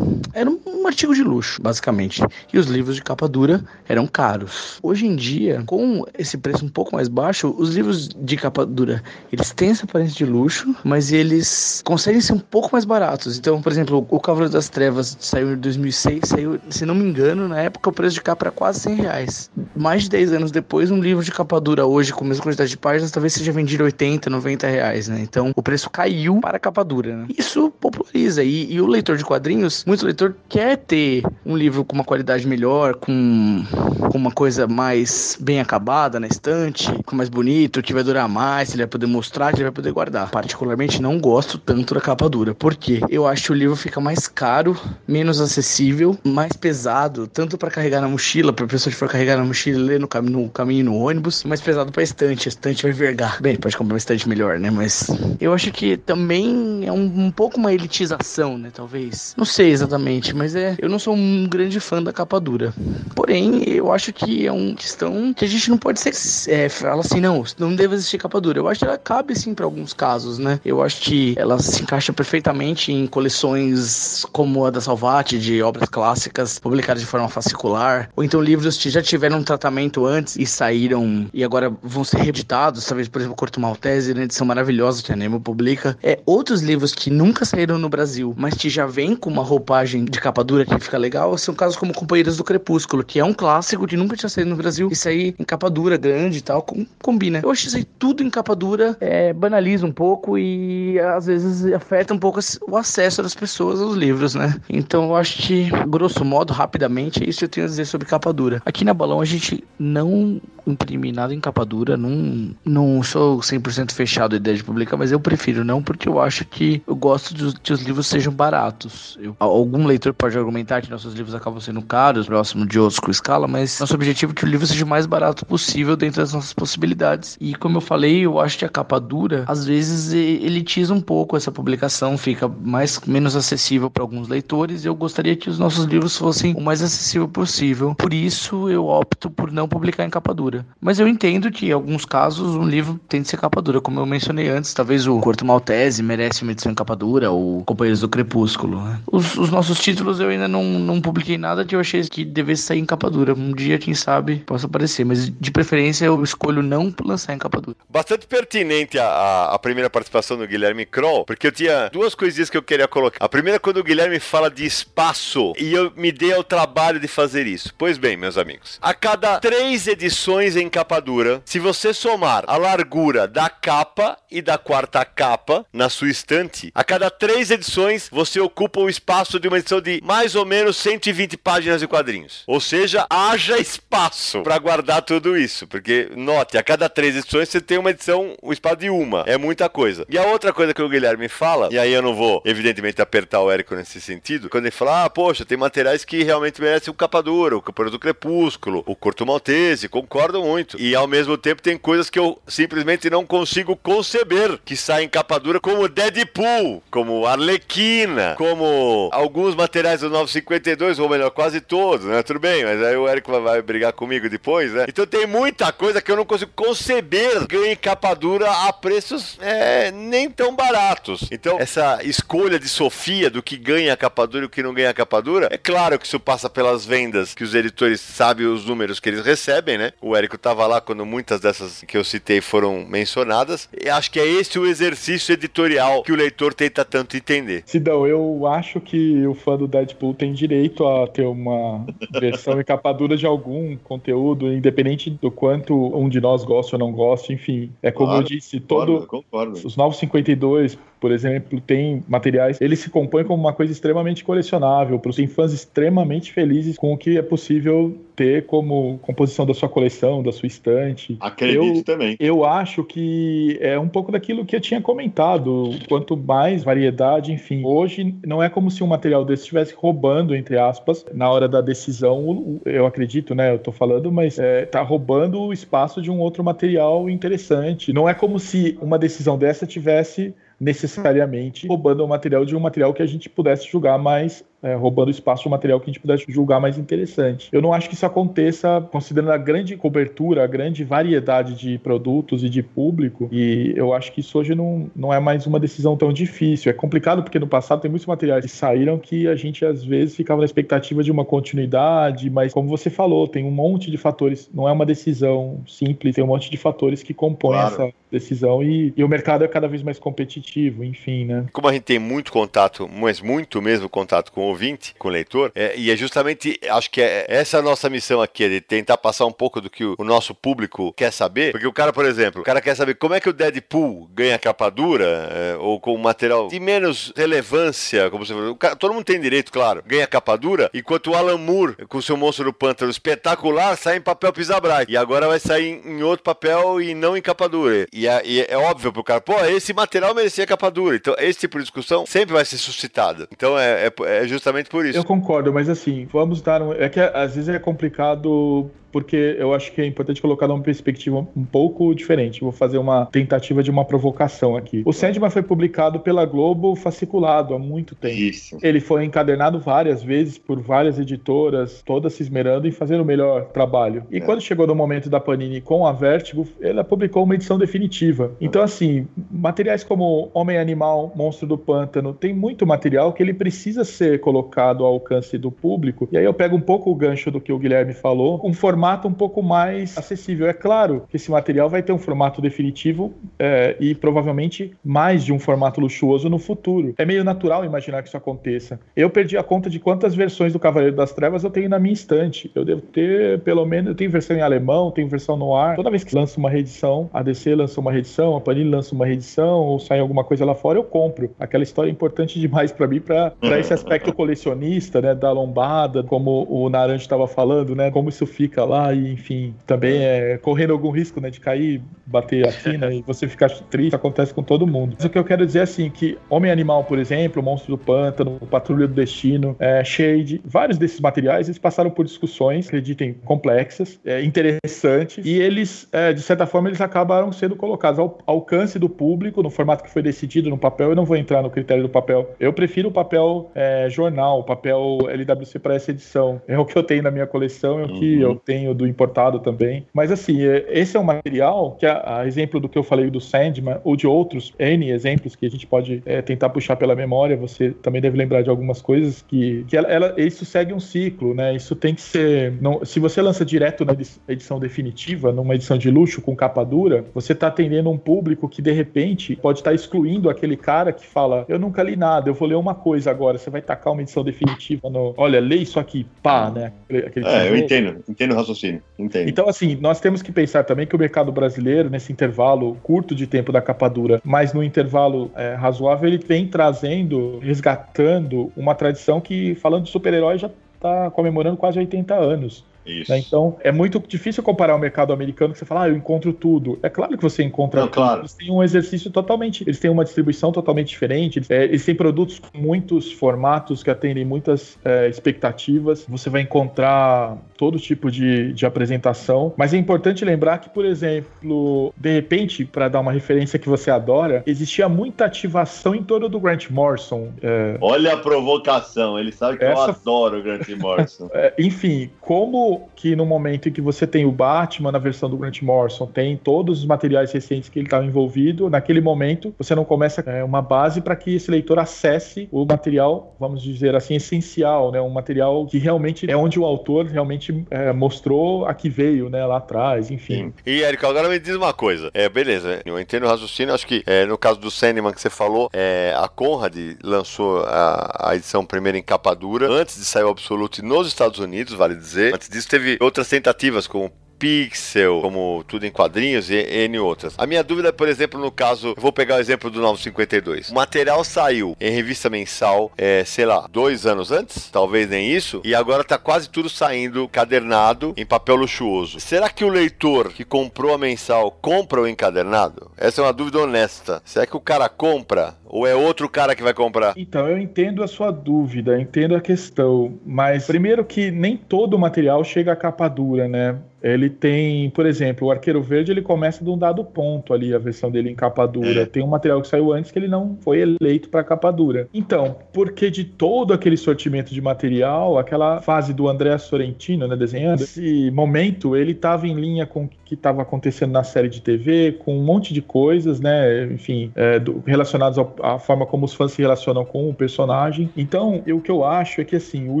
[0.32, 2.22] era um, artigo de luxo, basicamente.
[2.52, 4.78] E os livros de capa dura eram caros.
[4.82, 9.02] Hoje em dia, com esse preço um pouco mais baixo, os livros de capa dura,
[9.32, 13.38] eles têm essa aparência de luxo, mas eles conseguem ser um pouco mais baratos.
[13.38, 17.48] Então, por exemplo, o Cavaleiro das Trevas saiu em 2006, saiu, se não me engano,
[17.48, 19.50] na época o preço de capa era quase 100 reais.
[19.76, 22.70] Mais de 10 anos depois, um livro de capa dura hoje, com a mesma quantidade
[22.70, 25.20] de páginas, talvez seja vendido 80, 90 reais, né?
[25.20, 27.26] Então, o preço caiu para a capa dura, né?
[27.36, 28.44] Isso populariza.
[28.44, 32.46] E, e o leitor de quadrinhos, muito leitor quer ter um livro com uma qualidade
[32.46, 33.64] melhor, com,
[34.10, 38.70] com uma coisa mais bem acabada na estante, com mais bonito, que vai durar mais,
[38.70, 40.30] ele vai poder mostrar, ele vai poder guardar.
[40.30, 42.54] Particularmente não gosto tanto da capa dura.
[42.54, 43.00] Por quê?
[43.10, 48.00] Eu acho que o livro fica mais caro, menos acessível, mais pesado, tanto para carregar
[48.00, 50.96] na mochila, para pessoa que for carregar na mochila ler no, cam no caminho no
[50.96, 52.48] ônibus, mais pesado para estante.
[52.48, 53.40] A estante vai vergar.
[53.40, 54.70] Bem, pode comprar uma estante melhor, né?
[54.70, 55.10] Mas
[55.40, 58.70] eu acho que também é um, um pouco elitização, né?
[58.72, 59.34] Talvez.
[59.36, 60.76] Não sei exatamente, mas é.
[60.78, 62.72] Eu não sou um grande fã da capa dura.
[63.14, 66.12] Porém, eu acho que é uma questão que a gente não pode ser.
[66.50, 68.58] É, fala assim, não, não deve existir capa dura.
[68.58, 70.60] Eu acho que ela cabe sim para alguns casos, né?
[70.64, 75.88] Eu acho que ela se encaixa perfeitamente em coleções como a da Salvati, de obras
[75.88, 80.46] clássicas publicadas de forma fascicular, ou então livros que já tiveram um tratamento antes e
[80.46, 85.12] saíram e agora vão ser reeditados, talvez, por exemplo, Corto Maltese, na edição maravilhosa que
[85.12, 85.96] a Nemo publica.
[86.02, 90.06] É, outros livros que nunca saíram no Brasil, mas que já vêm com uma roupagem
[90.06, 93.34] de capa dura que fica legal, são casos como Companheiros do Crepúsculo, que é um
[93.34, 96.62] clássico que nunca tinha saído no Brasil, e sair em capa dura, grande e tal,
[96.62, 97.40] com, combina.
[97.42, 102.14] Eu acho que tudo em capa dura é, banaliza um pouco e às vezes afeta
[102.14, 104.54] um pouco o acesso das pessoas aos livros, né?
[104.68, 108.06] Então eu acho que, grosso modo, rapidamente, é isso que eu tenho a dizer sobre
[108.06, 108.62] capa dura.
[108.64, 113.92] Aqui na Balão a gente não imprime nada em capa dura, não, não sou 100%
[113.92, 117.34] fechado a ideia de publicar, mas eu prefiro não, porque eu acho que eu gosto
[117.34, 119.18] de, que os livros sejam baratos.
[119.20, 123.10] Eu, algum leitor pode argumentar que nossos livros acabam sendo caros, próximo de outros com
[123.10, 126.32] escala, mas nosso objetivo é que o livro seja o mais barato possível dentro das
[126.32, 127.36] nossas possibilidades.
[127.40, 131.36] E como eu falei, eu acho que a capa dura, às vezes, elitiza um pouco
[131.36, 134.84] essa publicação, fica mais menos acessível para alguns leitores.
[134.84, 137.94] E eu gostaria que os nossos livros fossem o mais acessível possível.
[137.94, 140.64] Por isso, eu opto por não publicar em capa dura.
[140.80, 144.00] Mas eu entendo que, em alguns casos, um livro tem de ser capa dura, como
[144.00, 144.74] eu mencionei antes.
[144.74, 148.82] Talvez o Corto Maltese merece uma edição em capa dura, ou Companheiros do Crepúsculo.
[148.82, 149.00] Né?
[149.10, 152.62] Os, os, nossos títulos eu ainda não, não publiquei nada que eu achei que devesse
[152.62, 153.34] sair em capa dura.
[153.34, 155.04] Um dia, quem sabe, possa aparecer.
[155.04, 157.76] Mas de preferência eu escolho não lançar em capa dura.
[157.88, 162.50] Bastante pertinente a, a, a primeira participação do Guilherme Kroll, porque eu tinha duas coisinhas
[162.50, 163.24] que eu queria colocar.
[163.24, 167.08] A primeira, quando o Guilherme fala de espaço, e eu me dei ao trabalho de
[167.08, 167.74] fazer isso.
[167.76, 172.56] Pois bem, meus amigos, a cada três edições em capa dura, se você somar a
[172.56, 178.40] largura da capa e da quarta capa na sua estante, a cada três edições você
[178.40, 182.42] ocupa o espaço de uma edição de mais ou menos 120 páginas de quadrinhos.
[182.48, 187.60] Ou seja, haja espaço para guardar tudo isso, porque note, a cada três edições você
[187.60, 189.22] tem uma edição, o espaço de uma.
[189.24, 190.04] É muita coisa.
[190.08, 193.40] E a outra coisa que o Guilherme fala, e aí eu não vou, evidentemente, apertar
[193.40, 196.94] o Érico nesse sentido, quando ele fala, ah, poxa, tem materiais que realmente merecem o
[196.94, 200.76] capa dura, o Campeonato do Crepúsculo, o Corto Maltese, concordo muito.
[200.76, 205.38] E ao mesmo tempo tem coisas que eu simplesmente não consigo conceber que saem capa
[205.38, 212.22] dura, como Deadpool, como Arlequina, como alguns materiais do 952, ou melhor, quase todos, né?
[212.22, 214.86] Tudo bem, mas aí o Érico vai, brigar comigo depois, né?
[214.88, 219.90] Então tem muita coisa que eu não consigo conceber ganhe capa dura a preços é,
[219.90, 221.28] nem tão baratos.
[221.30, 224.92] Então, essa escolha de Sofia do que ganha capa dura e o que não ganha
[224.94, 229.00] capa dura, é claro que isso passa pelas vendas, que os editores sabem os números
[229.00, 229.92] que eles recebem, né?
[230.00, 233.68] O Érico tava lá quando muitas dessas que eu citei foram mencionadas.
[233.78, 237.62] E acho que é esse o exercício editorial que o leitor tenta tanto entender.
[237.66, 242.64] Sidão, eu acho que o fã do Deadpool tem direito a ter uma versão e
[242.64, 247.32] capa dura de algum conteúdo, independente do quanto um de nós gosta ou não gosta,
[247.32, 247.72] enfim.
[247.82, 249.66] É como claro, eu disse, todo concordo, concordo.
[249.66, 255.00] os novos 52 por exemplo, tem materiais, ele se compõe como uma coisa extremamente colecionável,
[255.00, 259.68] para os fãs extremamente felizes com o que é possível ter como composição da sua
[259.68, 261.16] coleção, da sua estante.
[261.18, 262.16] Acredito eu, também.
[262.20, 265.70] Eu acho que é um pouco daquilo que eu tinha comentado.
[265.88, 267.64] Quanto mais variedade, enfim.
[267.64, 271.60] Hoje não é como se um material desse estivesse roubando, entre aspas, na hora da
[271.60, 272.60] decisão.
[272.64, 273.52] Eu acredito, né?
[273.52, 277.92] Eu tô falando, mas é, tá roubando o espaço de um outro material interessante.
[277.92, 282.92] Não é como se uma decisão dessa tivesse necessariamente roubando o material de um material
[282.94, 286.60] que a gente pudesse julgar mais é, roubando espaço material que a gente pudesse julgar
[286.60, 287.48] mais interessante.
[287.52, 292.44] Eu não acho que isso aconteça considerando a grande cobertura, a grande variedade de produtos
[292.44, 295.96] e de público, e eu acho que isso hoje não, não é mais uma decisão
[295.96, 296.70] tão difícil.
[296.70, 300.14] É complicado porque no passado tem muitos materiais que saíram que a gente às vezes
[300.14, 304.48] ficava na expectativa de uma continuidade, mas como você falou, tem um monte de fatores,
[304.54, 307.74] não é uma decisão simples, tem um monte de fatores que compõem claro.
[307.74, 311.46] essa decisão e, e o mercado é cada vez mais competitivo, enfim, né?
[311.52, 315.50] Como a gente tem muito contato, mas muito mesmo contato com ouvinte, com o leitor,
[315.54, 318.96] é, e é justamente, acho que é, essa a nossa missão aqui, é de tentar
[318.96, 322.04] passar um pouco do que o, o, nosso público quer saber, porque o cara, por
[322.04, 325.80] exemplo, o cara quer saber como é que o Deadpool ganha capa dura, é, ou
[325.80, 330.06] com material de menos relevância, como você falou, cara, todo mundo tem direito, claro, ganha
[330.06, 334.32] capa dura, enquanto o Alan Moore, com seu Monstro do Pântano espetacular, sai em papel
[334.32, 337.86] pisabrai, e agora vai sair em outro papel e não em capa dura.
[337.92, 341.40] E é, e é óbvio pro cara, pô, esse material merecia capa dura, então esse
[341.40, 343.28] tipo de discussão sempre vai ser suscitado.
[343.32, 343.92] Então é, é,
[344.22, 344.98] é justamente justamente por isso.
[344.98, 346.72] Eu concordo, mas assim, vamos dar um.
[346.72, 351.26] É que às vezes é complicado porque eu acho que é importante colocar numa perspectiva
[351.36, 352.42] um pouco diferente.
[352.42, 354.82] Vou fazer uma tentativa de uma provocação aqui.
[354.84, 358.14] O Sandman foi publicado pela Globo fasciculado há muito tempo.
[358.14, 358.58] Isso.
[358.62, 363.46] Ele foi encadernado várias vezes por várias editoras, todas se esmerando em fazer o melhor
[363.46, 364.04] trabalho.
[364.10, 364.20] E é.
[364.20, 368.32] quando chegou no momento da Panini com a Vertigo, ela publicou uma edição definitiva.
[368.40, 373.84] Então, assim, materiais como Homem Animal, Monstro do Pântano, tem muito material que ele precisa
[373.84, 376.08] ser colocado ao alcance do público.
[376.12, 378.81] E aí eu pego um pouco o gancho do que o Guilherme falou, um formato
[378.82, 380.48] formato um pouco mais acessível.
[380.48, 385.32] É claro que esse material vai ter um formato definitivo é, e provavelmente mais de
[385.32, 386.92] um formato luxuoso no futuro.
[386.98, 388.80] É meio natural imaginar que isso aconteça.
[388.96, 391.92] Eu perdi a conta de quantas versões do Cavaleiro das Trevas eu tenho na minha
[391.92, 392.50] estante.
[392.56, 395.76] Eu devo ter, pelo menos, eu tenho versão em alemão, tenho versão no ar.
[395.76, 399.06] Toda vez que lança uma reedição, a DC lança uma reedição, a Panini lança uma
[399.06, 401.30] reedição, ou sai alguma coisa lá fora, eu compro.
[401.38, 406.48] Aquela história é importante demais para mim, para esse aspecto colecionista, né, da lombada, como
[406.50, 410.38] o Naranjo estava falando, né, como isso fica lá lá e, enfim, também é.
[410.38, 414.42] correndo algum risco, né, de cair, bater a quina e você ficar triste, acontece com
[414.42, 414.94] todo mundo.
[414.96, 417.78] Mas o que eu quero dizer é assim, que Homem Animal, por exemplo, Monstro do
[417.78, 424.00] Pântano, Patrulha do Destino, é, Shade, vários desses materiais, eles passaram por discussões, acreditem, complexas,
[424.04, 428.88] é, interessantes, e eles, é, de certa forma, eles acabaram sendo colocados ao alcance do
[428.88, 431.88] público, no formato que foi decidido no papel, eu não vou entrar no critério do
[431.88, 436.64] papel, eu prefiro o papel é, jornal, o papel LWC para essa edição, é o
[436.64, 438.22] que eu tenho na minha coleção, é o que uhum.
[438.22, 439.84] eu tenho tenho do importado também.
[439.92, 443.10] Mas assim, é, esse é um material que, a, a exemplo do que eu falei
[443.10, 446.94] do Sandman, ou de outros N exemplos que a gente pode é, tentar puxar pela
[446.94, 450.80] memória, você também deve lembrar de algumas coisas que, que ela, ela, isso segue um
[450.80, 451.54] ciclo, né?
[451.54, 452.52] Isso tem que ser.
[452.60, 453.96] Não, se você lança direto na
[454.28, 458.62] edição definitiva, numa edição de luxo com capa dura, você está atendendo um público que
[458.62, 462.34] de repente pode estar tá excluindo aquele cara que fala: Eu nunca li nada, eu
[462.34, 463.38] vou ler uma coisa agora.
[463.38, 465.14] Você vai tacar uma edição definitiva no.
[465.16, 466.72] Olha, lê isso aqui, pá, né?
[467.06, 468.82] Aquele, é, eu entendo, entendo o raciocínio.
[468.98, 469.28] Entendo.
[469.28, 473.26] Então, assim, nós temos que pensar também que o mercado brasileiro, nesse intervalo curto de
[473.26, 479.20] tempo da capa dura, mas no intervalo é, razoável, ele vem trazendo, resgatando uma tradição
[479.20, 482.64] que, falando de super-herói, já está comemorando quase 80 anos.
[482.84, 483.18] Né?
[483.18, 486.78] Então, é muito difícil comparar o mercado americano que você fala, ah, eu encontro tudo.
[486.82, 488.22] É claro que você encontra Não, Claro.
[488.22, 491.94] Eles têm um exercício totalmente, eles têm uma distribuição totalmente diferente, eles, é, eles têm
[491.94, 496.04] produtos com muitos formatos que atendem muitas é, expectativas.
[496.08, 501.92] Você vai encontrar todo tipo de, de apresentação, mas é importante lembrar que, por exemplo,
[501.96, 506.40] de repente, para dar uma referência que você adora, existia muita ativação em torno do
[506.40, 507.28] Grant Morrison.
[507.42, 507.76] É...
[507.80, 509.80] Olha a provocação, ele sabe que Essa...
[509.80, 511.30] eu adoro o Grant Morrison.
[511.34, 515.36] É, enfim, como que no momento em que você tem o Batman na versão do
[515.36, 519.84] Grant Morrison, tem todos os materiais recentes que ele estava envolvido, naquele momento você não
[519.84, 524.92] começa é, uma base para que esse leitor acesse o material, vamos dizer assim, essencial,
[524.92, 525.00] né?
[525.00, 529.44] Um material que realmente é onde o autor realmente é, mostrou a que veio, né?
[529.44, 530.52] Lá atrás, enfim.
[530.66, 532.10] E, Érico, agora me diz uma coisa.
[532.14, 535.30] É, beleza, eu entendo o raciocínio, acho que é, no caso do Sandman que você
[535.30, 540.24] falou, é, a Conrad lançou a, a edição primeira em capa dura, antes de sair
[540.24, 542.34] o Absolute nos Estados Unidos, vale dizer.
[542.34, 547.34] Antes disso teve outras tentativas, como Pixel, como tudo em quadrinhos e N outras.
[547.38, 550.70] A minha dúvida, por exemplo, no caso, vou pegar o exemplo do 952.
[550.70, 555.60] O material saiu em revista mensal, é, sei lá, dois anos antes, talvez nem isso,
[555.62, 559.20] e agora tá quase tudo saindo cadernado em papel luxuoso.
[559.20, 562.90] Será que o leitor que comprou a mensal compra o encadernado?
[562.96, 564.20] Essa é uma dúvida honesta.
[564.24, 567.14] Será que o cara compra ou é outro cara que vai comprar?
[567.16, 571.98] Então, eu entendo a sua dúvida, entendo a questão, mas primeiro que nem todo o
[571.98, 573.78] material chega à capa dura, né?
[574.02, 577.78] Ele tem, por exemplo, o Arqueiro Verde, ele começa de um dado ponto ali, a
[577.78, 579.02] versão dele em capa dura.
[579.02, 579.06] É.
[579.06, 582.08] Tem um material que saiu antes que ele não foi eleito para capa dura.
[582.12, 587.82] Então, porque de todo aquele sortimento de material, aquela fase do André Sorrentino, né, desenhando,
[587.82, 592.38] esse momento, ele estava em linha com que estava acontecendo na série de TV, com
[592.38, 596.62] um monte de coisas, né, enfim, é, do, relacionados à forma como os fãs se
[596.62, 598.08] relacionam com o personagem.
[598.16, 600.00] Então, eu, o que eu acho é que, assim, o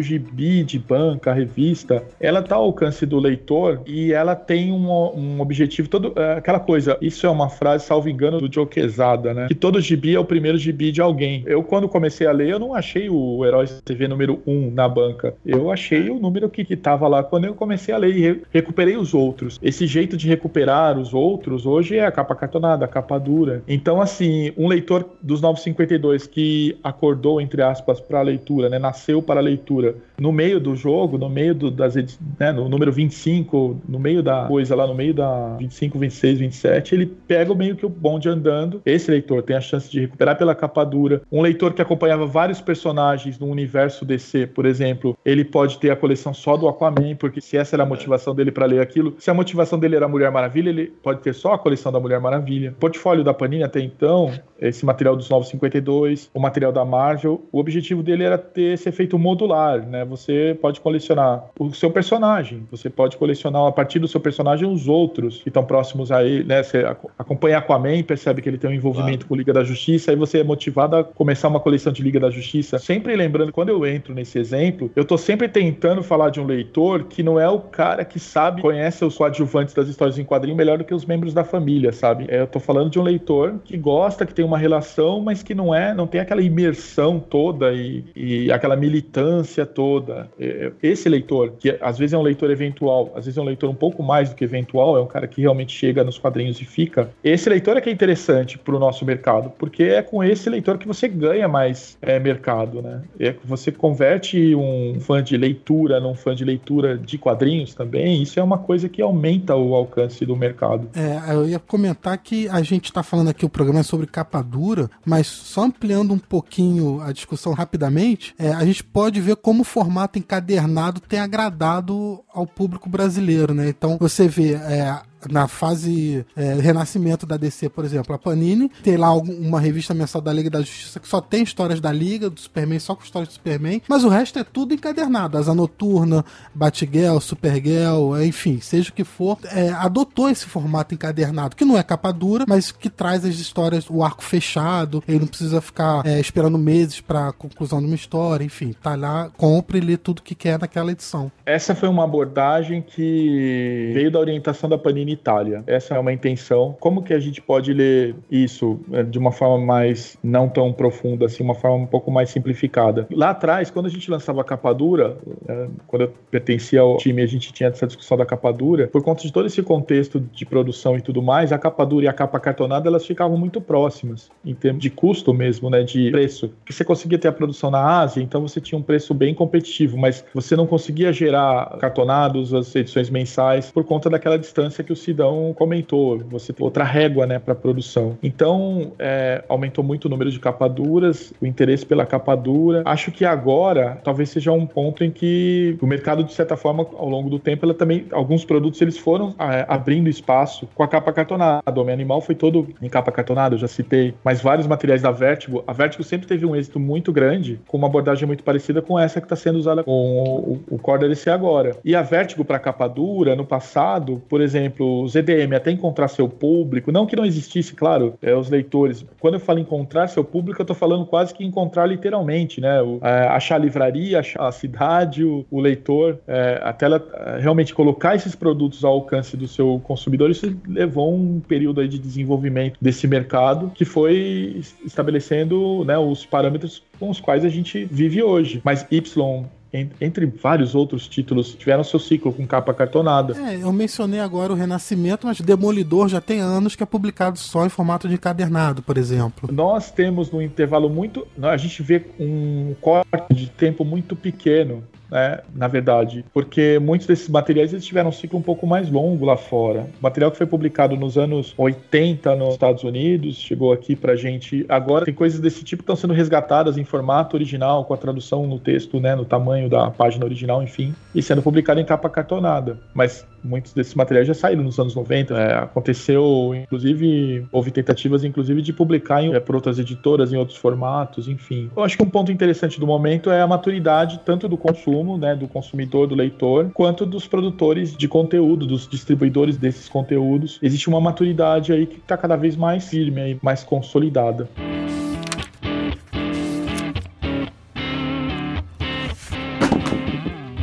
[0.00, 4.90] gibi de banca, a revista, ela tá ao alcance do leitor e ela tem um,
[4.90, 6.14] um objetivo todo.
[6.16, 9.48] É, aquela coisa, isso é uma frase, salvo engano, do Joe Quesada, né?
[9.48, 11.42] Que todo gibi é o primeiro gibi de alguém.
[11.46, 15.34] Eu, quando comecei a ler, eu não achei o Heróis TV número 1 na banca.
[15.44, 18.42] Eu achei o número que, que tava lá quando eu comecei a ler e re
[18.50, 19.58] recuperei os outros.
[19.62, 23.62] Esse jeito de recuperar os outros hoje é a capa cartonada, a capa dura.
[23.66, 28.78] Então, assim, um leitor dos 952 que acordou, entre aspas, para a leitura, né?
[28.78, 31.96] Nasceu para a leitura no meio do jogo, no meio do, das
[32.38, 36.94] né, no número 25, no meio da coisa lá, no meio da 25, 26, 27,
[36.94, 38.80] ele pega meio que o bonde andando.
[38.86, 41.22] Esse leitor tem a chance de recuperar pela capa dura.
[41.30, 45.96] Um leitor que acompanhava vários personagens no universo DC, por exemplo, ele pode ter a
[45.96, 49.28] coleção só do Aquaman, porque se essa era a motivação dele para ler aquilo, se
[49.28, 52.20] a motivação dele era a Mulher Maravilha, ele pode ter só a coleção da Mulher
[52.20, 52.70] Maravilha.
[52.70, 57.58] O portfólio da Panini até então, esse material dos 952, o material da Marvel, o
[57.58, 60.04] objetivo dele era ter esse efeito modular, né?
[60.12, 64.88] Você pode colecionar o seu personagem, você pode colecionar a partir do seu personagem os
[64.88, 66.62] outros que estão próximos a ele, né?
[66.62, 66.84] Você
[67.18, 69.28] acompanha Aquaman percebe que ele tem um envolvimento claro.
[69.28, 72.30] com Liga da Justiça, aí você é motivado a começar uma coleção de Liga da
[72.30, 72.78] Justiça.
[72.78, 77.04] Sempre lembrando, quando eu entro nesse exemplo, eu tô sempre tentando falar de um leitor
[77.04, 80.76] que não é o cara que sabe, conhece os coadjuvantes das histórias em quadrinho melhor
[80.76, 82.26] do que os membros da família, sabe?
[82.28, 85.54] É, eu tô falando de um leitor que gosta, que tem uma relação, mas que
[85.54, 89.91] não é, não tem aquela imersão toda e, e aquela militância toda.
[90.38, 93.68] É, esse leitor, que às vezes é um leitor eventual, às vezes é um leitor
[93.68, 96.64] um pouco mais do que eventual, é um cara que realmente chega nos quadrinhos e
[96.64, 97.10] fica.
[97.22, 100.78] Esse leitor é que é interessante para o nosso mercado, porque é com esse leitor
[100.78, 103.02] que você ganha mais é, mercado, né?
[103.18, 108.38] É, você converte um fã de leitura num fã de leitura de quadrinhos também, isso
[108.38, 110.88] é uma coisa que aumenta o alcance do mercado.
[110.94, 114.42] É, eu ia comentar que a gente está falando aqui, o programa é sobre capa
[114.42, 119.62] dura, mas só ampliando um pouquinho a discussão rapidamente, é, a gente pode ver como
[119.62, 123.68] o formato encadernado tem agradado ao público brasileiro, né?
[123.68, 125.00] Então você vê é,
[125.30, 130.20] na fase é, renascimento da DC, por exemplo, a Panini tem lá uma revista mensal
[130.20, 133.28] da Liga da Justiça que só tem histórias da Liga, do Superman, só com histórias
[133.28, 135.38] do Superman, mas o resto é tudo encadernado.
[135.38, 136.24] Asa Noturna,
[136.54, 141.82] Batgirl, Supergirl, enfim, seja o que for, é, adotou esse formato encadernado, que não é
[141.82, 146.20] capa dura, mas que traz as histórias, o arco fechado, ele não precisa ficar é,
[146.20, 150.34] esperando meses para conclusão de uma história, enfim, tá lá, compra e lê tudo que
[150.34, 151.30] quer naquela edição.
[151.44, 155.62] Essa foi uma abordagem que veio da orientação da Panini Itália.
[155.66, 156.76] Essa é uma intenção.
[156.80, 161.26] Como que a gente pode ler isso é, de uma forma mais não tão profunda,
[161.26, 163.06] assim, uma forma um pouco mais simplificada?
[163.10, 165.16] Lá atrás, quando a gente lançava a capa dura,
[165.48, 169.02] é, quando eu pertencia ao time, a gente tinha essa discussão da capa dura, por
[169.02, 172.12] conta de todo esse contexto de produção e tudo mais, a capa dura e a
[172.12, 176.50] capa cartonada, elas ficavam muito próximas, em termos de custo mesmo, né, de preço.
[176.68, 180.24] Você conseguia ter a produção na Ásia, então você tinha um preço bem competitivo, mas
[180.34, 185.52] você não conseguia gerar cartonados, as edições mensais, por conta daquela distância que os Sidão
[185.54, 188.16] comentou, você tem outra régua né, para produção.
[188.22, 192.82] Então, é, aumentou muito o número de capaduras, o interesse pela capa dura.
[192.84, 197.08] Acho que agora talvez seja um ponto em que o mercado, de certa forma, ao
[197.08, 201.12] longo do tempo, ela também, alguns produtos eles foram é, abrindo espaço com a capa
[201.12, 201.62] cartonada.
[201.74, 205.10] O Homem Animal foi todo em capa cartonada, eu já citei, mas vários materiais da
[205.10, 205.62] Vertigo.
[205.66, 209.20] A Vertigo sempre teve um êxito muito grande, com uma abordagem muito parecida com essa
[209.20, 211.76] que está sendo usada com o, o Core DLC agora.
[211.84, 216.28] E a Vertigo para capa dura, no passado, por exemplo, os EDM, até encontrar seu
[216.28, 219.04] público, não que não existisse, claro, é, os leitores.
[219.20, 222.82] Quando eu falo encontrar seu público, eu estou falando quase que encontrar literalmente, né?
[222.82, 227.38] O, é, achar a livraria, achar a cidade, o, o leitor, é, até ela é,
[227.40, 231.98] realmente colocar esses produtos ao alcance do seu consumidor, isso levou um período aí de
[231.98, 238.22] desenvolvimento desse mercado que foi estabelecendo né, os parâmetros com os quais a gente vive
[238.22, 238.60] hoje.
[238.64, 243.34] Mas Y entre vários outros títulos, tiveram seu ciclo com capa cartonada.
[243.38, 247.64] É, eu mencionei agora o Renascimento, mas Demolidor já tem anos que é publicado só
[247.64, 249.48] em formato de encadernado, por exemplo.
[249.52, 251.26] Nós temos no intervalo muito.
[251.40, 257.28] A gente vê um corte de tempo muito pequeno né, na verdade, porque muitos desses
[257.28, 259.86] materiais eles tiveram um ciclo um pouco mais longo lá fora.
[260.00, 264.64] O material que foi publicado nos anos 80 nos Estados Unidos chegou aqui pra gente.
[264.70, 268.46] Agora tem coisas desse tipo que estão sendo resgatadas em formato original, com a tradução
[268.46, 272.78] no texto, né, no tamanho da página original, enfim, e sendo publicado em capa cartonada.
[272.94, 275.34] Mas muitos desses materiais já saíram nos anos 90.
[275.34, 280.56] É, aconteceu, inclusive, houve tentativas, inclusive, de publicar em, é, por outras editoras em outros
[280.56, 281.70] formatos, enfim.
[281.76, 285.34] Eu acho que um ponto interessante do momento é a maturidade tanto do consumo, né,
[285.34, 290.58] do consumidor, do leitor, quanto dos produtores de conteúdo, dos distribuidores desses conteúdos.
[290.62, 294.48] Existe uma maturidade aí que está cada vez mais firme, aí, mais consolidada.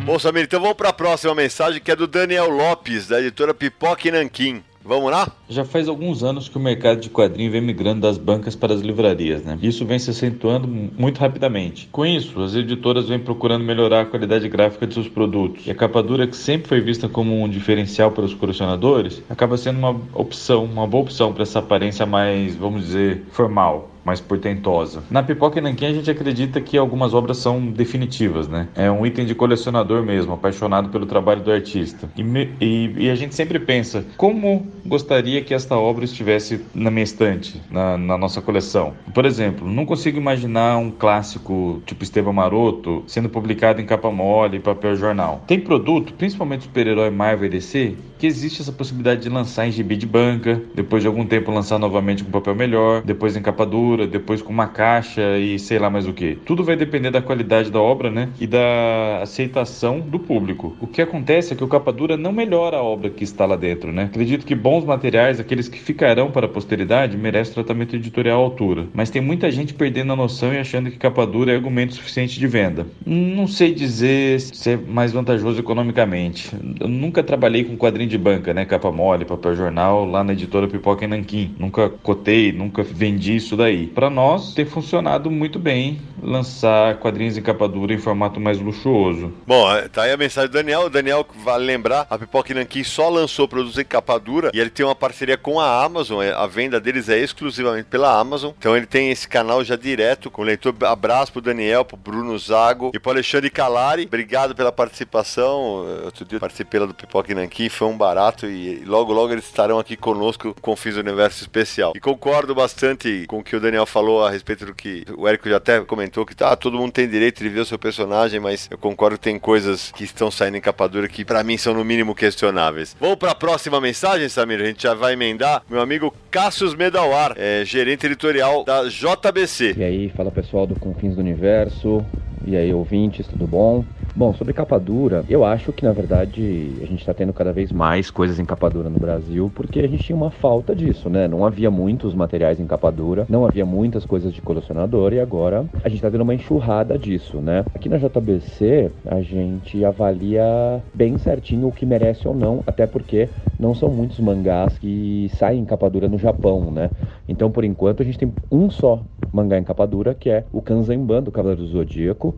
[0.06, 3.54] Bom, Samir, então vamos para a próxima mensagem que é do Daniel Lopes, da editora
[3.54, 4.64] Pipoca e Nanquim.
[4.84, 5.32] Vamos lá?
[5.48, 8.82] Já faz alguns anos que o mercado de quadrinho vem migrando das bancas para as
[8.82, 9.58] livrarias, né?
[9.62, 11.90] Isso vem se acentuando muito rapidamente.
[11.92, 15.68] Com isso, as editoras vêm procurando melhorar a qualidade gráfica de seus produtos.
[15.68, 19.58] E a capa dura, que sempre foi vista como um diferencial para os colecionadores, acaba
[19.58, 25.04] sendo uma opção, uma boa opção para essa aparência mais, vamos dizer, formal mais portentosa.
[25.10, 28.68] Na Pipoca e Nanquim a gente acredita que algumas obras são definitivas, né?
[28.76, 32.10] É um item de colecionador mesmo, apaixonado pelo trabalho do artista.
[32.16, 36.90] E, me, e, e, a gente sempre pensa, como gostaria que esta obra estivesse na
[36.90, 38.94] minha estante, na, na nossa coleção?
[39.14, 44.58] Por exemplo, não consigo imaginar um clássico tipo Esteban Maroto sendo publicado em capa mole
[44.58, 45.44] e papel jornal.
[45.48, 49.96] Tem produto, principalmente super-herói Marvel e DC, que existe essa possibilidade de lançar em gibi
[49.96, 53.89] de banca, depois de algum tempo lançar novamente com papel melhor, depois em capa dura,
[53.98, 56.38] depois com uma caixa e sei lá mais o que.
[56.46, 58.30] Tudo vai depender da qualidade da obra, né?
[58.40, 60.76] E da aceitação do público.
[60.80, 63.56] O que acontece é que o capa dura não melhora a obra que está lá
[63.56, 64.04] dentro, né?
[64.04, 68.88] Acredito que bons materiais, aqueles que ficarão para a posteridade, merecem tratamento editorial à altura.
[68.94, 72.40] Mas tem muita gente perdendo a noção e achando que capa dura é argumento suficiente
[72.40, 72.86] de venda.
[73.06, 76.52] Não sei dizer se é mais vantajoso economicamente.
[76.80, 78.66] Eu nunca trabalhei com quadrinho de banca, né?
[78.66, 81.56] Capa mole, papel jornal, lá na editora Pipoca em Nanquim.
[81.58, 83.79] Nunca cotei, nunca vendi isso daí.
[83.88, 89.34] Para nós, tem funcionado muito bem lançar quadrinhos em capa dura em formato mais luxuoso.
[89.48, 90.82] Bom, é, tá aí a mensagem do Daniel.
[90.82, 94.70] O Daniel, vale lembrar, a Pipoca Nanquim só lançou produtos em capa dura e ele
[94.70, 96.22] tem uma parceria com a Amazon.
[96.22, 98.52] É, a venda deles é exclusivamente pela Amazon.
[98.58, 100.76] Então ele tem esse canal já direto com o leitor.
[100.82, 104.04] Abraço pro Daniel, pro Bruno Zago e pro Alexandre Calari.
[104.06, 105.86] Obrigado pela participação.
[106.06, 109.46] Outro dia eu participei lá do Pipoca Nanquim, foi um barato e logo, logo eles
[109.46, 111.94] estarão aqui conosco com o Fins Universo Especial.
[111.96, 115.50] E concordo bastante com o que o Daniel falou a respeito do que o Érico
[115.50, 118.68] já até comentou, que tá, todo mundo tem direito de ver o seu personagem, mas
[118.70, 121.84] eu concordo que tem coisas que estão saindo em capadura que para mim são no
[121.84, 122.96] mínimo questionáveis.
[123.00, 125.64] Vamos para a próxima mensagem, Samir, a gente já vai emendar.
[125.70, 129.76] Meu amigo Cassius Medawar, é, gerente editorial da JBC.
[129.78, 132.06] E aí, fala pessoal do Confins do Universo,
[132.46, 133.86] e aí ouvintes, tudo bom?
[134.20, 137.72] Bom, sobre capa dura, eu acho que na verdade a gente está tendo cada vez
[137.72, 141.26] mais coisas em capa dura no Brasil porque a gente tinha uma falta disso, né?
[141.26, 145.64] Não havia muitos materiais em capa dura, não havia muitas coisas de colecionador e agora
[145.82, 147.64] a gente está tendo uma enxurrada disso, né?
[147.74, 153.30] Aqui na JBC a gente avalia bem certinho o que merece ou não, até porque
[153.58, 156.90] não são muitos mangás que saem em capa dura no Japão, né?
[157.26, 159.00] Então por enquanto a gente tem um só
[159.32, 162.36] mangá em capa dura que é o Kanzenban do Cavaleiro do Zodíaco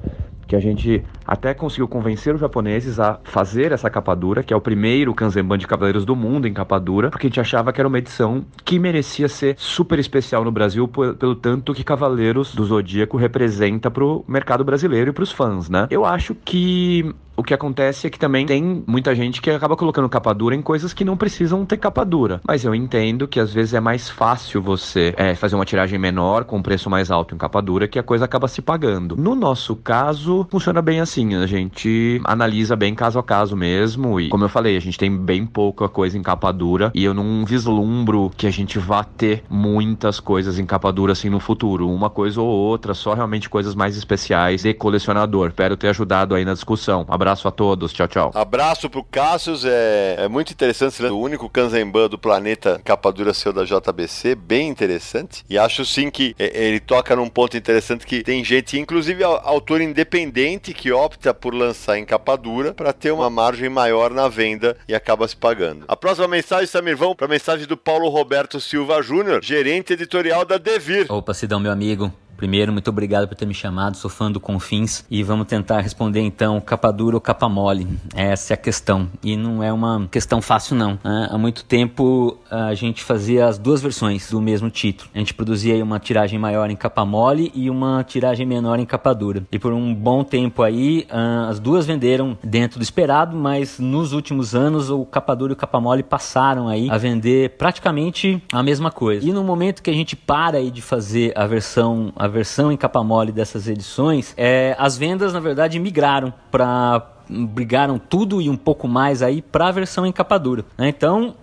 [0.51, 4.57] que a gente até conseguiu convencer os japoneses a fazer essa capa dura, que é
[4.57, 7.79] o primeiro Kanzenban de Cavaleiros do mundo em capa dura, porque a gente achava que
[7.79, 12.65] era uma edição que merecia ser super especial no Brasil pelo tanto que Cavaleiros do
[12.65, 15.87] Zodíaco representa para o mercado brasileiro e para os fãs, né?
[15.89, 20.07] Eu acho que O que acontece é que também tem muita gente que acaba colocando
[20.07, 22.39] capa dura em coisas que não precisam ter capa dura.
[22.47, 26.43] Mas eu entendo que às vezes é mais fácil você é, fazer uma tiragem menor
[26.43, 29.17] com preço mais alto em capa dura que a coisa acaba se pagando.
[29.17, 31.33] No nosso caso, funciona bem assim.
[31.33, 34.19] A gente analisa bem caso a caso mesmo.
[34.19, 36.91] E como eu falei, a gente tem bem pouca coisa em capa dura.
[36.93, 41.27] E eu não vislumbro que a gente vá ter muitas coisas em capa dura assim
[41.27, 41.89] no futuro.
[41.89, 45.47] Uma coisa ou outra, só realmente coisas mais especiais de colecionador.
[45.47, 47.03] Espero ter ajudado aí na discussão.
[47.09, 47.93] Abraço a todos.
[47.93, 48.31] Tchau, tchau.
[48.33, 49.65] Abraço pro Cassius.
[49.65, 51.01] É, é muito interessante.
[51.03, 54.35] O único Kanzenban do planeta capa dura seu da JBC.
[54.35, 55.43] Bem interessante.
[55.49, 59.81] E acho sim que é, ele toca num ponto interessante que tem gente, inclusive autor
[59.81, 64.77] independente, que opta por lançar em capa dura para ter uma margem maior na venda
[64.87, 65.85] e acaba se pagando.
[65.87, 70.45] A próxima mensagem, Samir, vamos para a mensagem do Paulo Roberto Silva Júnior, gerente editorial
[70.45, 71.11] da Devir.
[71.11, 72.11] Opa, Sidão, meu amigo.
[72.41, 76.21] Primeiro, muito obrigado por ter me chamado, sou fã do Confins e vamos tentar responder
[76.21, 77.87] então capa dura ou capa mole.
[78.15, 80.97] Essa é a questão e não é uma questão fácil não.
[81.03, 81.29] Né?
[81.29, 85.07] Há muito tempo a gente fazia as duas versões do mesmo título.
[85.13, 89.13] A gente produzia uma tiragem maior em capa mole e uma tiragem menor em capa
[89.13, 89.43] dura.
[89.51, 91.05] E por um bom tempo aí
[91.47, 95.57] as duas venderam dentro do esperado, mas nos últimos anos o capa dura e o
[95.57, 99.23] capa mole passaram aí a vender praticamente a mesma coisa.
[99.23, 102.77] E no momento que a gente para aí de fazer a versão a versão em
[102.77, 108.57] capa mole dessas edições, é, as vendas na verdade migraram para brigaram tudo e um
[108.57, 110.65] pouco mais aí para a versão em capa dura.
[110.77, 110.89] Né?
[110.89, 111.35] Então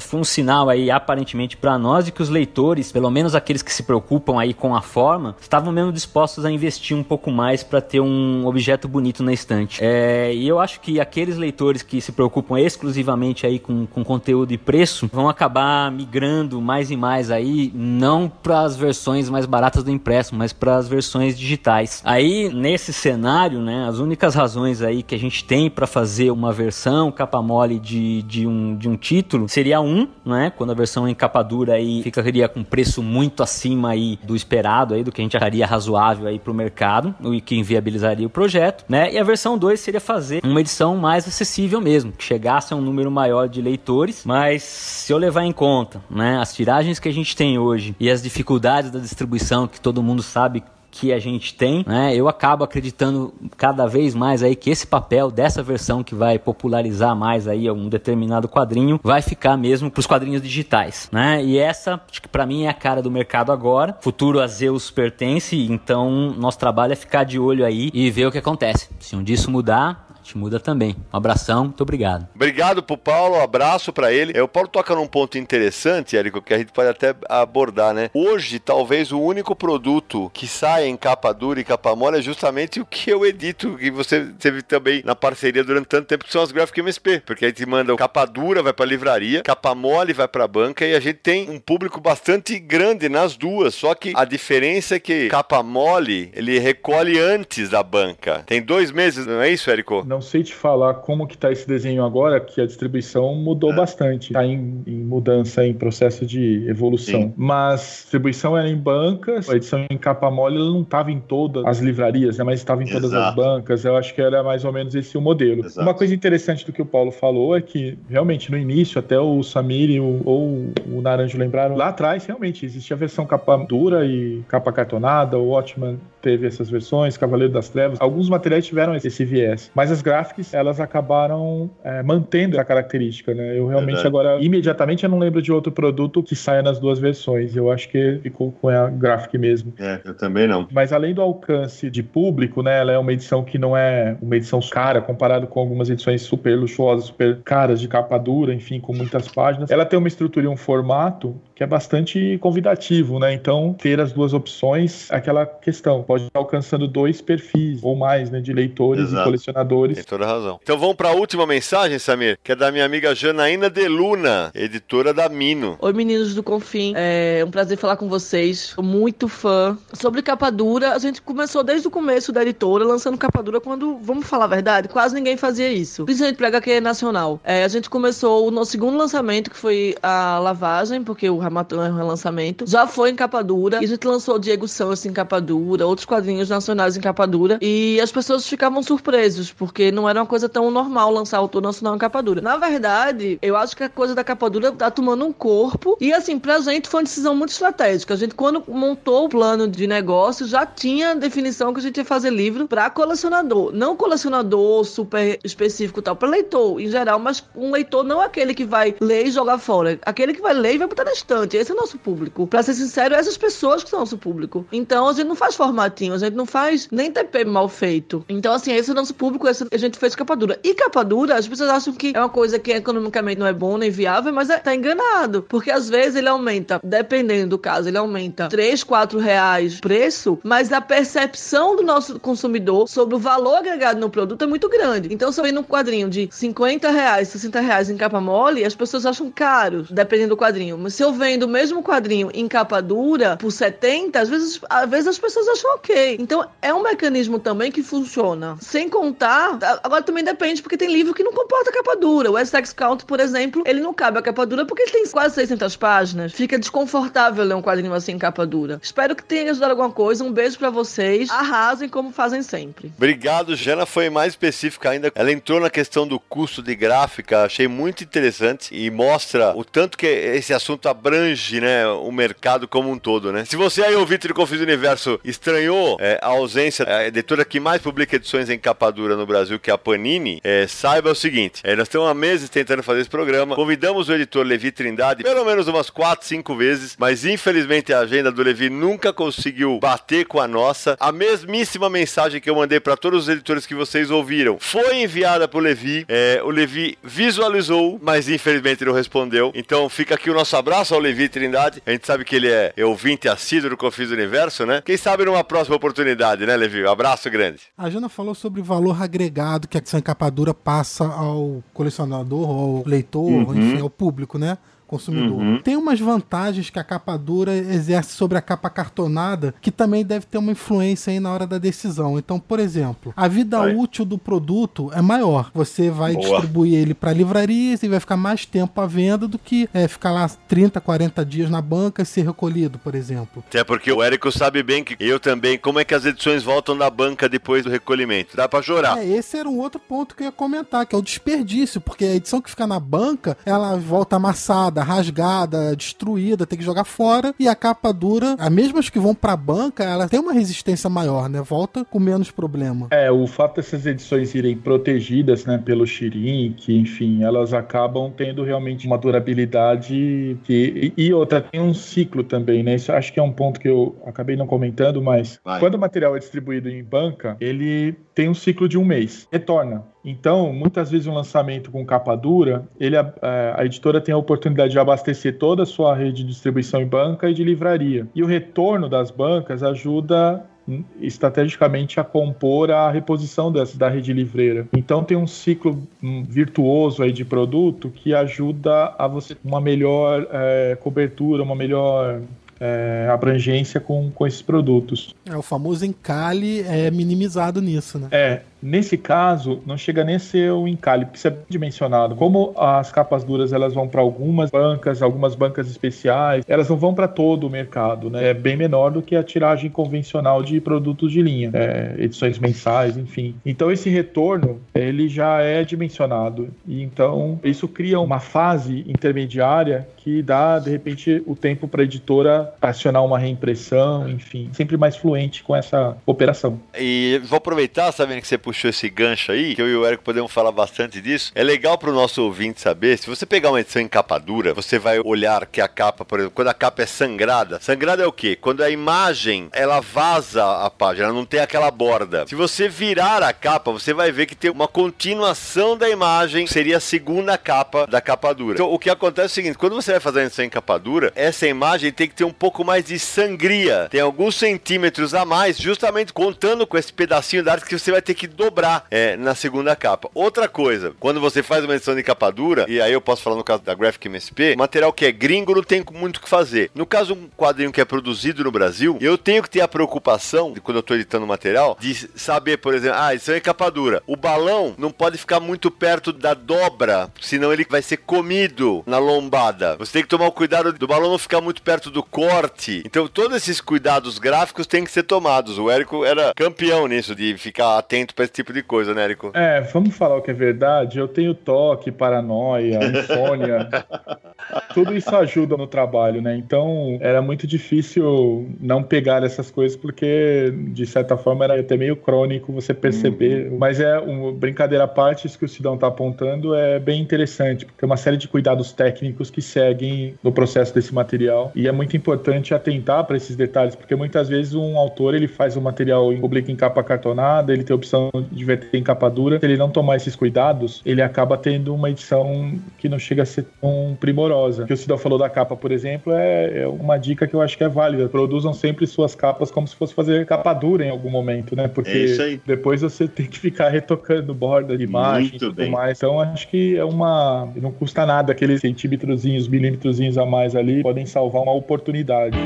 [0.00, 3.72] foi um sinal aí aparentemente para nós de que os leitores, pelo menos aqueles que
[3.72, 7.80] se preocupam aí com a forma, estavam mesmo dispostos a investir um pouco mais para
[7.80, 9.80] ter um objeto bonito na estante.
[9.82, 14.52] É, e eu acho que aqueles leitores que se preocupam exclusivamente aí com, com conteúdo
[14.52, 19.84] e preço vão acabar migrando mais e mais aí não para as versões mais baratas
[19.84, 22.02] do impresso, mas para as versões digitais.
[22.04, 26.52] Aí nesse cenário, né, as únicas razões aí que a gente tem para fazer uma
[26.52, 30.52] versão capa mole de, de, um, de um título seria um, né?
[30.56, 34.94] Quando a versão em capa dura aí ficaria com preço muito acima aí do esperado
[34.94, 38.84] aí, do que a gente acharia razoável aí pro mercado, o que inviabilizaria o projeto,
[38.88, 39.12] né?
[39.12, 42.80] E a versão 2 seria fazer uma edição mais acessível mesmo, que chegasse a um
[42.80, 47.12] número maior de leitores, mas se eu levar em conta, né, as tiragens que a
[47.12, 50.62] gente tem hoje e as dificuldades da distribuição que todo mundo sabe
[50.92, 55.30] que a gente tem, né, eu acabo acreditando cada vez mais aí que esse papel
[55.30, 60.06] dessa versão que vai popularizar mais aí um determinado quadrinho vai ficar mesmo para os
[60.06, 61.42] quadrinhos digitais, né?
[61.42, 62.00] E essa,
[62.30, 63.96] para mim é a cara do mercado agora.
[64.00, 68.32] Futuro a Zeus pertence, então nosso trabalho é ficar de olho aí e ver o
[68.32, 68.90] que acontece.
[69.00, 70.96] Se um disso mudar, gente muda também.
[71.12, 72.28] Um abração, muito obrigado.
[72.34, 74.36] Obrigado pro Paulo, um abraço para ele.
[74.36, 78.10] É, o Paulo toca num ponto interessante, Érico, que a gente pode até abordar, né?
[78.14, 82.80] Hoje, talvez o único produto que sai em capa dura e capa mole é justamente
[82.80, 86.42] o que eu edito, que você teve também na parceria durante tanto tempo, que são
[86.42, 90.28] as Graphic MSP, porque a gente manda capa dura, vai pra livraria, capa mole vai
[90.28, 94.24] pra banca e a gente tem um público bastante grande nas duas, só que a
[94.24, 98.44] diferença é que capa mole, ele recolhe antes da banca.
[98.46, 100.04] Tem dois meses, não é isso, Érico?
[100.12, 103.76] Não sei te falar como que tá esse desenho agora, que a distribuição mudou é.
[103.76, 104.34] bastante.
[104.34, 107.22] Tá em, em, mudança, em processo de evolução.
[107.22, 107.34] Sim.
[107.34, 111.18] Mas a distribuição era em bancas, a edição em capa mole ela não estava em
[111.18, 113.28] todas as livrarias, né, mas estava em todas Exato.
[113.30, 113.84] as bancas.
[113.86, 115.64] Eu acho que era mais ou menos esse o modelo.
[115.64, 115.80] Exato.
[115.80, 119.42] Uma coisa interessante do que o Paulo falou é que realmente no início, até o
[119.42, 124.04] Samir e o, ou o Naranjo lembraram, lá atrás realmente existia a versão capa dura
[124.04, 128.00] e capa cartonada, o Watchman teve essas versões, Cavaleiro das Trevas.
[128.00, 133.58] Alguns materiais tiveram esse viés, mas as graphics elas acabaram é, mantendo a característica, né?
[133.58, 134.08] Eu realmente Verdade.
[134.08, 137.56] agora, imediatamente, eu não lembro de outro produto que saia nas duas versões.
[137.56, 139.72] Eu acho que ficou com a graphic mesmo.
[139.78, 140.68] É, eu também não.
[140.70, 142.80] Mas além do alcance de público, né?
[142.80, 146.56] Ela é uma edição que não é uma edição cara comparado com algumas edições super
[146.56, 149.70] luxuosas, super caras de capa dura, enfim, com muitas páginas.
[149.70, 153.32] Ela tem uma estrutura e um formato que é bastante convidativo, né?
[153.32, 158.40] Então, ter as duas opções, aquela questão, pode estar alcançando dois perfis ou mais, né,
[158.40, 159.22] de leitores Exato.
[159.22, 159.91] e colecionadores.
[159.94, 160.58] Tem toda razão.
[160.62, 165.12] Então vamos para a última mensagem, Samir, que é da minha amiga Janaína Deluna, editora
[165.12, 165.76] da Mino.
[165.80, 166.92] Oi, meninos do Confim.
[166.96, 168.72] É um prazer falar com vocês.
[168.74, 169.76] Sou muito fã.
[169.92, 173.98] Sobre capa dura, a gente começou desde o começo da editora lançando capa dura quando,
[173.98, 176.04] vamos falar a verdade, quase ninguém fazia isso.
[176.04, 177.40] Principalmente para HQ nacional.
[177.44, 181.82] É, a gente começou o nosso segundo lançamento, que foi a lavagem, porque o Ramatão
[181.84, 182.64] é um relançamento.
[182.66, 183.80] Já foi em capa dura.
[183.80, 187.58] E a gente lançou Diego Santos em capa dura, outros quadrinhos nacionais em capa dura.
[187.60, 191.60] E as pessoas ficavam surpresas, porque porque não era uma coisa tão normal lançar autor
[191.60, 192.40] nacional em capa dura.
[192.40, 195.96] Na verdade, eu acho que a coisa da capa dura tá tomando um corpo.
[196.00, 198.14] E assim, pra gente foi uma decisão muito estratégica.
[198.14, 202.04] A gente, quando montou o plano de negócio, já tinha definição que a gente ia
[202.04, 203.72] fazer livro para colecionador.
[203.72, 208.64] Não colecionador super específico tal, para leitor em geral, mas um leitor não aquele que
[208.64, 209.98] vai ler e jogar fora.
[210.02, 211.56] Aquele que vai ler e vai botar na estante.
[211.56, 212.46] Esse é o nosso público.
[212.46, 214.64] Pra ser sincero, essas pessoas que são nosso público.
[214.70, 218.24] Então a gente não faz formatinho, a gente não faz nem TP mal feito.
[218.28, 220.58] Então, assim, esse é o nosso público, esse a gente fez capa dura.
[220.62, 223.76] E capa dura, as pessoas acham que é uma coisa que economicamente não é bom
[223.76, 225.42] nem viável, mas é, tá enganado.
[225.48, 230.72] Porque às vezes ele aumenta, dependendo do caso, ele aumenta 3, 4 reais preço, mas
[230.72, 235.12] a percepção do nosso consumidor sobre o valor agregado no produto é muito grande.
[235.12, 238.74] Então, se eu vendo um quadrinho de 50 reais, 60 reais em capa mole, as
[238.74, 240.78] pessoas acham caro, dependendo do quadrinho.
[240.78, 244.88] Mas se eu vendo o mesmo quadrinho em capa dura por 70, às vezes, às
[244.88, 246.16] vezes as pessoas acham ok.
[246.20, 248.56] Então, é um mecanismo também que funciona.
[248.60, 252.30] Sem contar, agora também depende, porque tem livro que não comporta capa dura.
[252.30, 255.34] O Essex Count, por exemplo, ele não cabe a capa dura porque ele tem quase
[255.34, 256.32] 600 páginas.
[256.32, 258.80] Fica desconfortável ler um quadrinho assim em capa dura.
[258.82, 260.24] Espero que tenha ajudado alguma coisa.
[260.24, 261.30] Um beijo para vocês.
[261.30, 262.92] Arrasem como fazem sempre.
[262.96, 263.86] Obrigado, Jana.
[263.86, 265.12] Foi mais específica ainda.
[265.14, 267.44] Ela entrou na questão do custo de gráfica.
[267.44, 272.90] Achei muito interessante e mostra o tanto que esse assunto abrange, né, o mercado como
[272.90, 273.44] um todo, né?
[273.44, 277.80] Se você aí, ouvinte do Confis Universo, estranhou é, a ausência, a editora que mais
[277.80, 281.60] publica edições em capa dura no Brasil, que é a Panini, é, saiba o seguinte:
[281.64, 283.54] é, nós estamos há meses tentando fazer esse programa.
[283.54, 288.30] Convidamos o editor Levi Trindade pelo menos umas 4, 5 vezes, mas infelizmente a agenda
[288.30, 290.96] do Levi nunca conseguiu bater com a nossa.
[291.00, 295.48] A mesmíssima mensagem que eu mandei para todos os editores que vocês ouviram foi enviada
[295.48, 296.04] pro Levi.
[296.08, 299.52] É, o Levi visualizou, mas infelizmente não respondeu.
[299.54, 301.82] Então fica aqui o nosso abraço ao Levi Trindade.
[301.86, 304.82] A gente sabe que ele é ouvinte assíduo do Confis Universo, né?
[304.84, 306.84] Quem sabe numa próxima oportunidade, né, Levi?
[306.84, 307.60] Um abraço grande.
[307.76, 309.31] A Jana falou sobre o valor agregado
[309.68, 313.54] que a encapadura passa ao colecionador, ao leitor, uhum.
[313.54, 314.58] enfim, ao público, né?
[314.92, 315.38] Consumidor.
[315.38, 315.62] Uhum.
[315.62, 320.26] Tem umas vantagens que a capa dura exerce sobre a capa cartonada que também deve
[320.26, 322.18] ter uma influência aí na hora da decisão.
[322.18, 323.74] Então, por exemplo, a vida vai.
[323.74, 325.50] útil do produto é maior.
[325.54, 326.28] Você vai Boa.
[326.28, 330.12] distribuir ele para livrarias e vai ficar mais tempo à venda do que é, ficar
[330.12, 333.42] lá 30, 40 dias na banca e ser recolhido, por exemplo.
[333.48, 336.76] Até porque o Érico sabe bem que eu também, como é que as edições voltam
[336.76, 338.36] da banca depois do recolhimento?
[338.36, 338.98] Dá para chorar.
[338.98, 342.04] É, esse era um outro ponto que eu ia comentar, que é o desperdício, porque
[342.04, 347.34] a edição que fica na banca, ela volta amassada, rasgada, destruída, tem que jogar fora.
[347.38, 351.28] E a capa dura, as mesmas que vão pra banca, ela tem uma resistência maior,
[351.28, 351.40] né?
[351.42, 352.88] Volta com menos problema.
[352.90, 358.42] É, o fato dessas edições irem protegidas, né, pelo Shirin, que enfim, elas acabam tendo
[358.42, 362.74] realmente uma durabilidade que e outra tem um ciclo também, né?
[362.74, 365.60] Isso acho que é um ponto que eu acabei não comentando, mas Vai.
[365.60, 369.84] quando o material é distribuído em banca, ele tem um ciclo de um mês, retorna.
[370.04, 373.12] Então, muitas vezes um lançamento com capa dura, ele, a,
[373.56, 377.30] a, editora tem a oportunidade de abastecer toda a sua rede de distribuição em banca
[377.30, 378.06] e de livraria.
[378.14, 384.12] E o retorno das bancas ajuda hum, estrategicamente a compor a reposição dessa, da rede
[384.12, 384.66] livreira.
[384.72, 390.26] Então tem um ciclo hum, virtuoso aí de produto que ajuda a você uma melhor
[390.32, 392.20] é, cobertura, uma melhor
[392.62, 395.12] é, abrangência com, com esses produtos.
[395.26, 398.08] É, o famoso encalhe é minimizado nisso, né?
[398.12, 402.14] É, Nesse caso, não chega nem a ser o encalhe, porque isso é dimensionado.
[402.14, 406.94] Como as capas duras elas vão para algumas bancas, algumas bancas especiais, elas não vão
[406.94, 408.28] para todo o mercado, né?
[408.28, 412.96] É bem menor do que a tiragem convencional de produtos de linha, é, edições mensais,
[412.96, 413.34] enfim.
[413.44, 420.22] Então esse retorno ele já é dimensionado e então isso cria uma fase intermediária que
[420.22, 425.42] dá de repente o tempo para a editora acionar uma reimpressão, enfim, sempre mais fluente
[425.44, 426.60] com essa operação.
[426.76, 430.04] E vou aproveitar, sabendo que você puxou esse gancho aí, que eu e o Eric
[430.04, 431.32] podemos falar bastante disso.
[431.34, 434.52] É legal para o nosso ouvinte saber, se você pegar uma edição em capa dura,
[434.52, 438.06] você vai olhar que a capa, por exemplo, quando a capa é sangrada, sangrada é
[438.06, 438.36] o quê?
[438.36, 442.26] Quando a imagem, ela vaza a página, ela não tem aquela borda.
[442.26, 446.76] Se você virar a capa, você vai ver que tem uma continuação da imagem, seria
[446.76, 448.54] a segunda capa da capa dura.
[448.54, 450.78] Então, o que acontece é o seguinte, quando você vai fazer a edição em capa
[450.78, 455.24] dura, essa imagem tem que ter um pouco mais de sangria, tem alguns centímetros a
[455.24, 459.16] mais, justamente contando com esse pedacinho da arte que você vai ter que dobrar é,
[459.16, 460.10] na segunda capa.
[460.14, 463.36] Outra coisa, quando você faz uma edição de capa dura, e aí eu posso falar
[463.36, 466.70] no caso da Graphic MSP, material que é gringo não tem muito o que fazer.
[466.74, 470.52] No caso, um quadrinho que é produzido no Brasil, eu tenho que ter a preocupação,
[470.52, 474.02] de quando eu estou editando material, de saber, por exemplo, ah, edição em capa dura.
[474.06, 478.98] O balão não pode ficar muito perto da dobra, senão ele vai ser comido na
[478.98, 479.76] lombada.
[479.76, 482.82] Você tem que tomar o cuidado do balão não ficar muito perto do corte.
[482.84, 485.58] Então, todos esses cuidados gráficos têm que ser tomados.
[485.58, 489.30] O Érico era campeão nisso, de ficar atento para esse tipo de coisa, né, Érico?
[489.34, 490.98] É, vamos falar o que é verdade.
[490.98, 493.68] Eu tenho toque, paranoia, insônia.
[494.74, 496.34] Tudo isso ajuda no trabalho, né?
[496.36, 501.94] Então era muito difícil não pegar essas coisas, porque de certa forma era até meio
[501.94, 503.50] crônico você perceber.
[503.50, 503.58] Uhum.
[503.58, 507.66] Mas é uma brincadeira à parte, isso que o Sidão tá apontando é bem interessante,
[507.66, 511.52] porque é uma série de cuidados técnicos que seguem no processo desse material.
[511.54, 515.56] E é muito importante atentar para esses detalhes, porque muitas vezes um autor ele faz
[515.56, 518.82] o um material em publica em capa cartonada, ele tem a opção de verter em
[518.82, 519.38] capa dura.
[519.38, 523.26] Se ele não tomar esses cuidados, ele acaba tendo uma edição que não chega a
[523.26, 524.64] ser tão primorosa.
[524.64, 527.40] O que o Sidão falou da capa, por exemplo, é, é uma dica que eu
[527.40, 528.08] acho que é válida.
[528.08, 531.68] Produzam sempre suas capas como se fosse fazer capa dura em algum momento, né?
[531.68, 535.70] Porque é depois você tem que ficar retocando borda de imagem e tudo bem.
[535.70, 535.98] mais.
[535.98, 537.48] Então acho que é uma.
[537.56, 542.36] Não custa nada aqueles centímetrozinhos, milímetrozinhos a mais ali podem salvar uma oportunidade.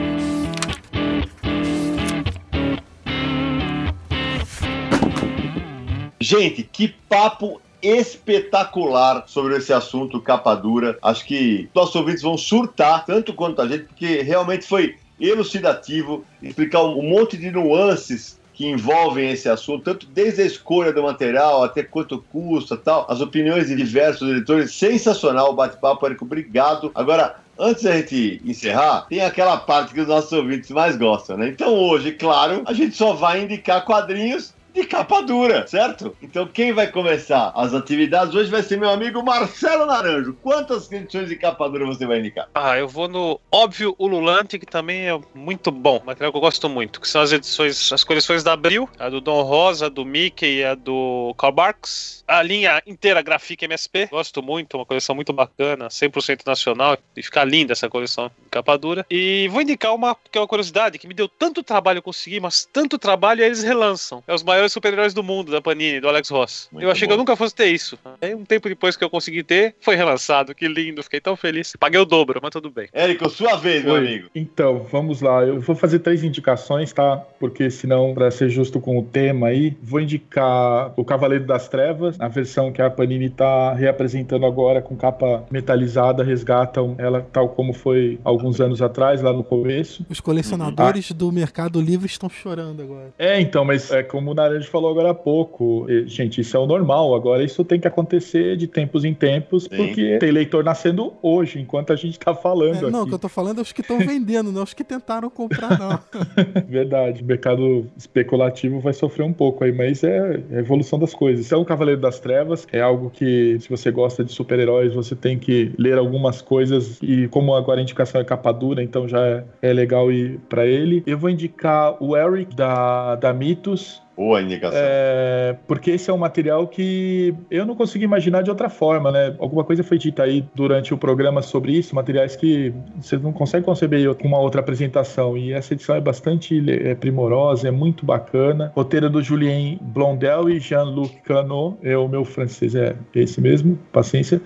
[6.26, 10.98] Gente, que papo espetacular sobre esse assunto capa dura.
[11.00, 16.82] Acho que nossos ouvintes vão surtar tanto quanto a gente, porque realmente foi elucidativo, explicar
[16.82, 21.84] um monte de nuances que envolvem esse assunto, tanto desde a escolha do material até
[21.84, 24.74] quanto custa tal, as opiniões de diversos editores.
[24.74, 26.24] Sensacional o bate-papo, Érico.
[26.24, 26.90] Obrigado.
[26.92, 31.48] Agora, Antes da gente encerrar, tem aquela parte que os nossos ouvintes mais gostam, né?
[31.48, 36.14] Então hoje, claro, a gente só vai indicar quadrinhos de capa dura, certo?
[36.22, 40.34] Então quem vai começar as atividades hoje vai ser meu amigo Marcelo Naranjo.
[40.42, 42.46] Quantas edições de capa dura você vai indicar?
[42.54, 46.68] Ah, eu vou no óbvio Ululante, que também é muito bom, material que eu gosto
[46.68, 50.04] muito, que são as edições, as coleções da Abril, a do Don Rosa, a do
[50.04, 52.22] Mickey e a do Karl Barks.
[52.28, 57.42] A linha inteira Grafica MSP, gosto muito, uma coleção muito bacana, 100% nacional, e fica
[57.44, 59.06] linda essa coleção de capa dura.
[59.10, 62.68] E vou indicar uma que é uma curiosidade, que me deu tanto trabalho conseguir, mas
[62.70, 64.22] tanto trabalho e eles relançam.
[64.26, 66.68] É os maiores maiores super-heróis do mundo, da Panini, do Alex Ross.
[66.72, 67.10] Muito eu achei bom.
[67.10, 67.98] que eu nunca fosse ter isso.
[68.20, 70.54] Aí, um tempo depois que eu consegui ter, foi relançado.
[70.54, 71.74] Que lindo, fiquei tão feliz.
[71.78, 72.88] Paguei o dobro, mas tudo bem.
[72.92, 74.00] Érico, sua vez, meu Oi.
[74.00, 74.28] amigo.
[74.34, 75.44] Então, vamos lá.
[75.44, 77.16] Eu vou fazer três indicações, tá?
[77.38, 82.20] Porque senão, para ser justo com o tema aí, vou indicar o Cavaleiro das Trevas,
[82.20, 87.72] a versão que a Panini tá reapresentando agora com capa metalizada, resgatam ela tal como
[87.72, 90.04] foi alguns anos atrás, lá no começo.
[90.08, 91.14] Os colecionadores ah.
[91.14, 93.12] do Mercado Livre estão chorando agora.
[93.18, 95.86] É, então, mas é como o Naranjo falou agora há pouco.
[96.06, 97.14] Gente, isso é o normal.
[97.14, 99.76] Agora isso tem que acontecer de tempos em tempos, Sim.
[99.76, 102.88] porque tem leitor nascendo hoje, enquanto a gente tá falando.
[102.88, 104.84] É, não, o que eu tô falando é os que estão vendendo, não os que
[104.84, 105.98] tentaram comprar, não.
[106.68, 107.22] Verdade.
[107.22, 111.46] O mercado especulativo vai sofrer um pouco aí, mas é a evolução das coisas.
[111.46, 115.38] Então, o Cavaleiro das Trevas é algo que, se você gosta de super-heróis, você tem
[115.38, 116.98] que ler algumas coisas.
[117.02, 120.66] E como agora a indicação é capa dura, então já é, é legal ir para
[120.66, 121.02] ele.
[121.06, 124.80] Eu vou indicar o Eric da, da Mitos Boa indicação.
[124.82, 129.36] É, porque esse é um material que eu não consigo imaginar de outra forma, né?
[129.38, 133.66] Alguma coisa foi dita aí durante o programa sobre isso, materiais que você não consegue
[133.66, 135.36] conceber com uma outra apresentação.
[135.36, 138.72] E essa edição é bastante é, primorosa, é muito bacana.
[138.74, 141.76] Roteiro do Julien Blondel e Jean-Luc Cano.
[141.82, 144.40] É, o meu francês é esse mesmo, paciência.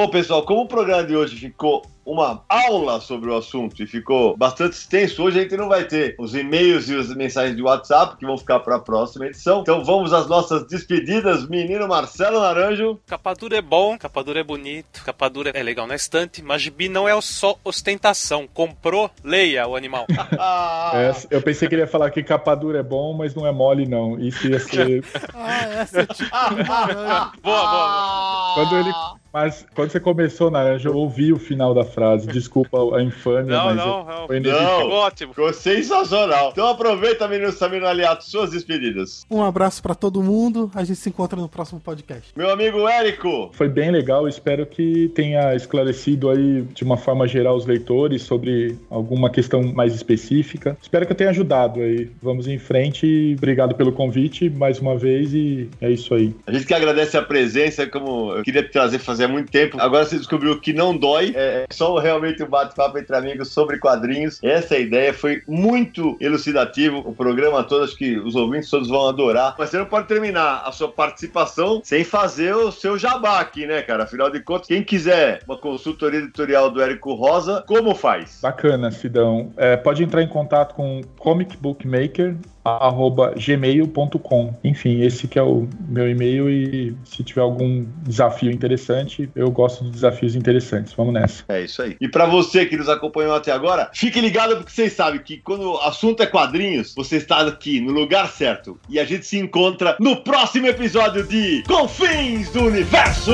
[0.00, 4.34] Bom, pessoal, como o programa de hoje ficou uma aula sobre o assunto e ficou
[4.34, 5.22] bastante extenso.
[5.22, 8.38] Hoje a gente não vai ter os e-mails e as mensagens de WhatsApp que vão
[8.38, 9.60] ficar para a próxima edição.
[9.60, 11.46] Então vamos às nossas despedidas.
[11.46, 12.98] Menino Marcelo Naranjo.
[13.06, 17.20] Capadura é bom, capadura é bonito, capadura é legal na estante, mas gibi não é
[17.20, 18.48] só ostentação.
[18.52, 20.06] Comprou, leia o animal.
[20.94, 23.86] é, eu pensei que ele ia falar que capadura é bom, mas não é mole,
[23.86, 24.18] não.
[24.18, 25.04] Isso ia ser.
[25.34, 26.30] ah, essa é tipo.
[26.64, 28.54] boa, boa, boa.
[28.54, 32.26] Quando ele mas quando você começou, Naranja, eu ouvi o final da frase.
[32.26, 34.26] Desculpa a infâmia, não, mas não, não.
[34.26, 35.34] foi Não, Ficou ótimo.
[35.34, 36.50] ficou sensacional.
[36.52, 39.24] Então aproveita, menino Samir Aliato, suas despedidas.
[39.30, 40.70] Um abraço pra todo mundo.
[40.74, 42.32] A gente se encontra no próximo podcast.
[42.36, 43.50] Meu amigo Érico.
[43.52, 48.76] Foi bem legal, espero que tenha esclarecido aí de uma forma geral os leitores sobre
[48.88, 50.76] alguma questão mais específica.
[50.80, 52.10] Espero que eu tenha ajudado aí.
[52.22, 56.34] Vamos em frente obrigado pelo convite mais uma vez e é isso aí.
[56.46, 59.80] A gente que agradece a presença, como eu queria trazer fazia muito tempo.
[59.80, 64.38] Agora você descobriu que não dói, é só realmente um bate-papo entre amigos sobre quadrinhos.
[64.42, 66.98] Essa é ideia foi muito elucidativo.
[67.04, 69.54] O programa todo, acho que os ouvintes todos vão adorar.
[69.58, 73.82] Mas você não pode terminar a sua participação sem fazer o seu jabá aqui, né,
[73.82, 74.04] cara?
[74.04, 78.38] Afinal de contas, quem quiser uma consultoria editorial do Érico Rosa, como faz?
[78.42, 79.52] Bacana, Sidão.
[79.56, 84.54] É, pode entrar em contato com Comic Bookmaker arroba gmail.com.
[84.62, 89.84] Enfim, esse que é o meu e-mail e se tiver algum desafio interessante, eu gosto
[89.84, 90.92] de desafios interessantes.
[90.92, 91.44] Vamos nessa.
[91.48, 91.96] É isso aí.
[92.00, 95.72] E para você que nos acompanhou até agora, fique ligado porque vocês sabem que quando
[95.72, 98.78] o assunto é quadrinhos, você está aqui no lugar certo.
[98.88, 103.32] E a gente se encontra no próximo episódio de Confins do Universo!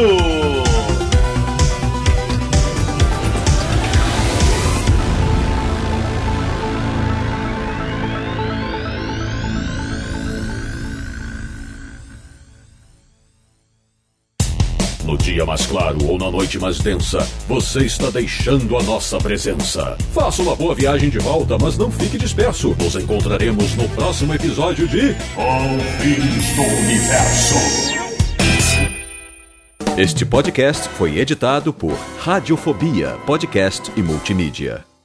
[15.37, 19.95] Dia mais claro ou na noite mais densa, você está deixando a nossa presença.
[20.15, 22.75] Faça uma boa viagem de volta, mas não fique disperso.
[22.79, 27.55] Nos encontraremos no próximo episódio de Confins do Universo.
[29.99, 34.96] Este podcast foi editado por Radiofobia, podcast e multimídia.